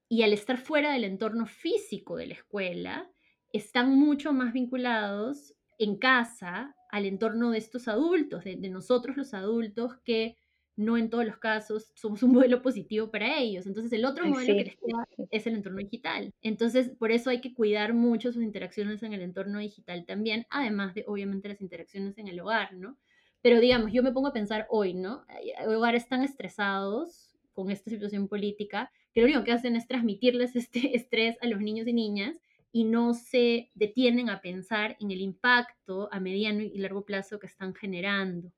y 0.09 0.22
al 0.22 0.32
estar 0.32 0.59
fuera 0.59 0.92
del 0.92 1.04
entorno 1.04 1.46
físico 1.46 2.16
de 2.16 2.28
la 2.28 2.34
escuela, 2.34 3.11
están 3.52 3.94
mucho 3.94 4.32
más 4.32 4.52
vinculados 4.52 5.54
en 5.78 5.98
casa 5.98 6.74
al 6.90 7.04
entorno 7.06 7.50
de 7.50 7.59
estos 7.59 7.88
adultos, 7.88 8.44
de, 8.44 8.56
de 8.56 8.70
nosotros 8.70 9.16
los 9.16 9.34
adultos 9.34 9.96
que 10.04 10.36
no 10.79 10.97
en 10.97 11.11
todos 11.11 11.26
los 11.26 11.39
casos 11.39 11.91
somos 11.97 12.22
un 12.22 12.33
modelo 12.33 12.62
positivo 12.62 13.11
para 13.11 13.39
ellos. 13.39 13.66
Entonces, 13.66 13.93
el 13.93 14.05
otro 14.05 14.24
modelo 14.26 14.55
que 14.55 14.64
les 14.64 14.76
queda 14.76 15.09
es 15.31 15.47
el 15.49 15.57
entorno 15.57 15.79
digital. 15.79 16.33
Entonces, 16.41 16.91
por 16.97 17.11
eso 17.11 17.31
hay 17.31 17.41
que 17.41 17.53
cuidar 17.53 17.95
mucho 17.95 18.31
sus 18.33 18.45
interacciones 18.45 19.03
en 19.03 19.12
el 19.12 19.22
entorno 19.22 19.59
digital 19.59 20.07
también, 20.07 20.47
además 20.51 20.95
de, 20.95 21.05
obviamente, 21.09 21.49
las 21.49 21.61
interacciones 21.61 22.16
en 22.16 22.29
el 22.29 22.39
hogar, 22.39 22.74
¿no? 22.74 22.97
Pero, 23.43 23.59
digamos, 23.61 23.93
yo 23.93 24.05
me 24.05 24.12
pongo 24.12 24.29
a 24.29 24.33
pensar 24.33 24.68
hoy, 24.70 24.95
¿no? 24.95 25.24
Hogares 25.66 26.09
tan 26.09 26.22
estresados 26.22 27.37
con 27.53 27.72
esta 27.72 27.91
situación 27.91 28.29
política 28.29 28.93
que 29.12 29.20
lo 29.20 29.26
único 29.26 29.43
que 29.43 29.53
hacen 29.53 29.74
es 29.74 29.89
transmitirles 29.89 30.55
este 30.57 30.97
estrés 30.97 31.37
a 31.41 31.49
los 31.49 31.61
niños 31.61 31.89
y 31.89 31.93
niñas 31.93 32.37
y 32.70 32.85
no 32.85 33.14
se 33.14 33.72
detienen 33.74 34.31
a 34.31 34.41
pensar 34.41 34.97
en 35.01 35.11
el 35.11 35.20
impacto 35.22 36.09
a 36.12 36.20
mediano 36.20 36.62
y 36.62 36.79
largo 36.79 37.05
plazo 37.05 37.41
que 37.41 37.49
están 37.49 37.74
generando. 37.74 38.53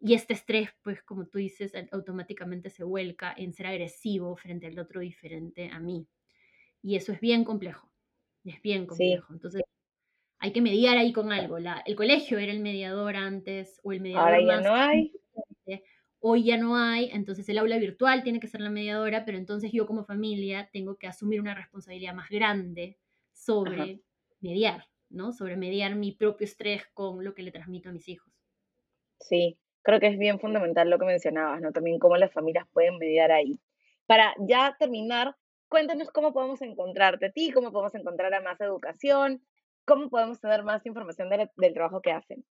Y 0.00 0.14
este 0.14 0.32
estrés, 0.34 0.70
pues 0.82 1.02
como 1.02 1.26
tú 1.26 1.38
dices, 1.38 1.72
automáticamente 1.90 2.70
se 2.70 2.84
vuelca 2.84 3.34
en 3.36 3.52
ser 3.52 3.66
agresivo 3.66 4.36
frente 4.36 4.66
al 4.66 4.78
otro 4.78 5.00
diferente 5.00 5.70
a 5.72 5.80
mí. 5.80 6.06
Y 6.82 6.96
eso 6.96 7.12
es 7.12 7.20
bien 7.20 7.44
complejo. 7.44 7.90
Es 8.44 8.62
bien 8.62 8.86
complejo. 8.86 9.32
Entonces, 9.32 9.62
hay 10.38 10.52
que 10.52 10.62
mediar 10.62 10.96
ahí 10.96 11.12
con 11.12 11.32
algo. 11.32 11.58
La, 11.58 11.82
el 11.84 11.96
colegio 11.96 12.38
era 12.38 12.52
el 12.52 12.60
mediador 12.60 13.16
antes, 13.16 13.80
o 13.82 13.92
el 13.92 14.00
mediador 14.00 14.34
Ahora 14.34 14.40
ya 14.40 14.60
no 14.60 14.74
hay. 14.74 15.12
Hoy 16.20 16.44
ya 16.44 16.56
no 16.56 16.76
hay, 16.76 17.10
entonces 17.12 17.48
el 17.48 17.58
aula 17.58 17.78
virtual 17.78 18.24
tiene 18.24 18.40
que 18.40 18.48
ser 18.48 18.60
la 18.60 18.70
mediadora, 18.70 19.24
pero 19.24 19.38
entonces 19.38 19.70
yo 19.72 19.86
como 19.86 20.04
familia 20.04 20.68
tengo 20.72 20.96
que 20.96 21.06
asumir 21.06 21.40
una 21.40 21.54
responsabilidad 21.54 22.12
más 22.12 22.28
grande 22.28 22.98
sobre 23.32 24.02
mediar, 24.40 24.88
¿no? 25.10 25.32
Sobre 25.32 25.56
mediar 25.56 25.94
mi 25.94 26.10
propio 26.10 26.44
estrés 26.44 26.82
con 26.92 27.22
lo 27.22 27.34
que 27.34 27.42
le 27.42 27.52
transmito 27.52 27.88
a 27.88 27.92
mis 27.92 28.08
hijos. 28.08 28.32
Sí, 29.20 29.58
creo 29.82 30.00
que 30.00 30.08
es 30.08 30.18
bien 30.18 30.40
fundamental 30.40 30.90
lo 30.90 30.98
que 30.98 31.06
mencionabas, 31.06 31.60
¿no? 31.60 31.72
También 31.72 31.98
cómo 31.98 32.16
las 32.16 32.32
familias 32.32 32.66
pueden 32.72 32.98
mediar 32.98 33.32
ahí. 33.32 33.60
Para 34.06 34.34
ya 34.38 34.76
terminar, 34.78 35.36
cuéntanos 35.68 36.10
cómo 36.10 36.32
podemos 36.32 36.62
encontrarte 36.62 37.26
a 37.26 37.32
ti, 37.32 37.52
cómo 37.52 37.72
podemos 37.72 37.94
encontrar 37.94 38.32
a 38.34 38.40
más 38.40 38.60
educación, 38.60 39.42
cómo 39.84 40.08
podemos 40.10 40.40
tener 40.40 40.62
más 40.62 40.84
información 40.86 41.28
del 41.28 41.74
trabajo 41.74 42.00
que 42.00 42.12
hacen. 42.12 42.44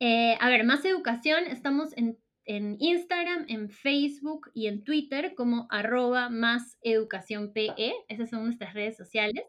Eh, 0.00 0.36
a 0.40 0.48
ver, 0.48 0.64
más 0.64 0.84
educación, 0.84 1.44
estamos 1.44 1.96
en, 1.96 2.18
en, 2.46 2.76
Instagram, 2.78 3.44
en 3.48 3.68
Facebook 3.68 4.50
y 4.54 4.66
en 4.66 4.82
Twitter 4.82 5.34
como 5.34 5.66
arroba 5.70 6.30
más 6.30 6.78
educación 6.82 7.52
PE, 7.52 7.92
esas 8.08 8.30
son 8.30 8.44
nuestras 8.44 8.72
redes 8.72 8.96
sociales. 8.96 9.44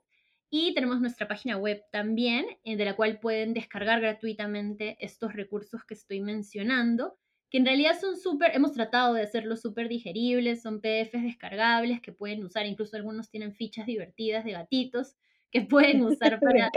Y 0.53 0.73
tenemos 0.73 0.99
nuestra 0.99 1.29
página 1.29 1.57
web 1.57 1.81
también, 1.93 2.45
eh, 2.65 2.75
de 2.75 2.83
la 2.83 2.97
cual 2.97 3.19
pueden 3.21 3.53
descargar 3.53 4.01
gratuitamente 4.01 4.97
estos 4.99 5.31
recursos 5.33 5.85
que 5.85 5.93
estoy 5.93 6.19
mencionando, 6.19 7.17
que 7.49 7.57
en 7.57 7.65
realidad 7.65 7.97
son 7.99 8.17
súper, 8.17 8.53
hemos 8.53 8.73
tratado 8.73 9.13
de 9.13 9.23
hacerlos 9.23 9.61
súper 9.61 9.87
digeribles, 9.87 10.61
son 10.61 10.81
PDFs 10.81 11.23
descargables 11.23 12.01
que 12.01 12.11
pueden 12.11 12.43
usar, 12.43 12.65
incluso 12.65 12.97
algunos 12.97 13.29
tienen 13.29 13.53
fichas 13.53 13.85
divertidas 13.85 14.43
de 14.43 14.51
gatitos 14.51 15.15
que 15.51 15.61
pueden 15.95 16.01
usar 16.03 16.41
para, 16.41 16.69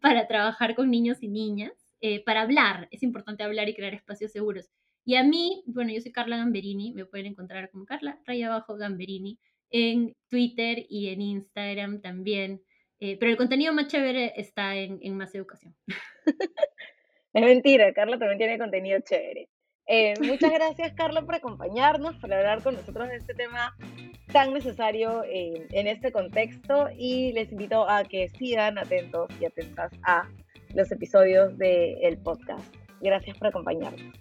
para 0.00 0.28
trabajar 0.28 0.76
con 0.76 0.88
niños 0.88 1.20
y 1.20 1.28
niñas, 1.28 1.72
eh, 2.00 2.22
para 2.22 2.42
hablar, 2.42 2.86
es 2.92 3.02
importante 3.02 3.42
hablar 3.42 3.68
y 3.68 3.74
crear 3.74 3.92
espacios 3.92 4.30
seguros. 4.30 4.70
Y 5.04 5.16
a 5.16 5.24
mí, 5.24 5.64
bueno, 5.66 5.92
yo 5.92 6.00
soy 6.00 6.12
Carla 6.12 6.36
Gamberini, 6.36 6.92
me 6.92 7.06
pueden 7.06 7.26
encontrar 7.26 7.70
como 7.70 7.86
Carla, 7.86 8.20
raya 8.24 8.46
abajo 8.46 8.76
Gamberini, 8.76 9.38
en 9.70 10.14
Twitter 10.28 10.86
y 10.88 11.08
en 11.08 11.20
Instagram 11.20 12.00
también. 12.00 12.62
Eh, 13.00 13.16
pero 13.18 13.30
el 13.30 13.36
contenido 13.36 13.72
más 13.72 13.88
chévere 13.88 14.32
está 14.36 14.76
en, 14.76 14.98
en 15.02 15.16
Más 15.16 15.34
Educación. 15.34 15.74
es 17.32 17.42
mentira, 17.42 17.92
Carla 17.92 18.18
también 18.18 18.38
tiene 18.38 18.58
contenido 18.58 19.00
chévere. 19.00 19.48
Eh, 19.86 20.14
muchas 20.20 20.52
gracias, 20.52 20.94
Carla, 20.94 21.22
por 21.22 21.34
acompañarnos, 21.34 22.16
por 22.16 22.32
hablar 22.32 22.62
con 22.62 22.74
nosotros 22.74 23.08
de 23.08 23.16
este 23.16 23.34
tema 23.34 23.76
tan 24.32 24.54
necesario 24.54 25.22
eh, 25.24 25.66
en 25.70 25.86
este 25.86 26.10
contexto 26.10 26.88
y 26.96 27.32
les 27.32 27.52
invito 27.52 27.88
a 27.88 28.04
que 28.04 28.30
sigan 28.30 28.78
atentos 28.78 29.28
y 29.40 29.44
atentas 29.44 29.92
a 30.04 30.26
los 30.74 30.90
episodios 30.90 31.56
del 31.58 32.00
de 32.00 32.20
podcast. 32.22 32.74
Gracias 33.00 33.36
por 33.36 33.48
acompañarnos. 33.48 34.12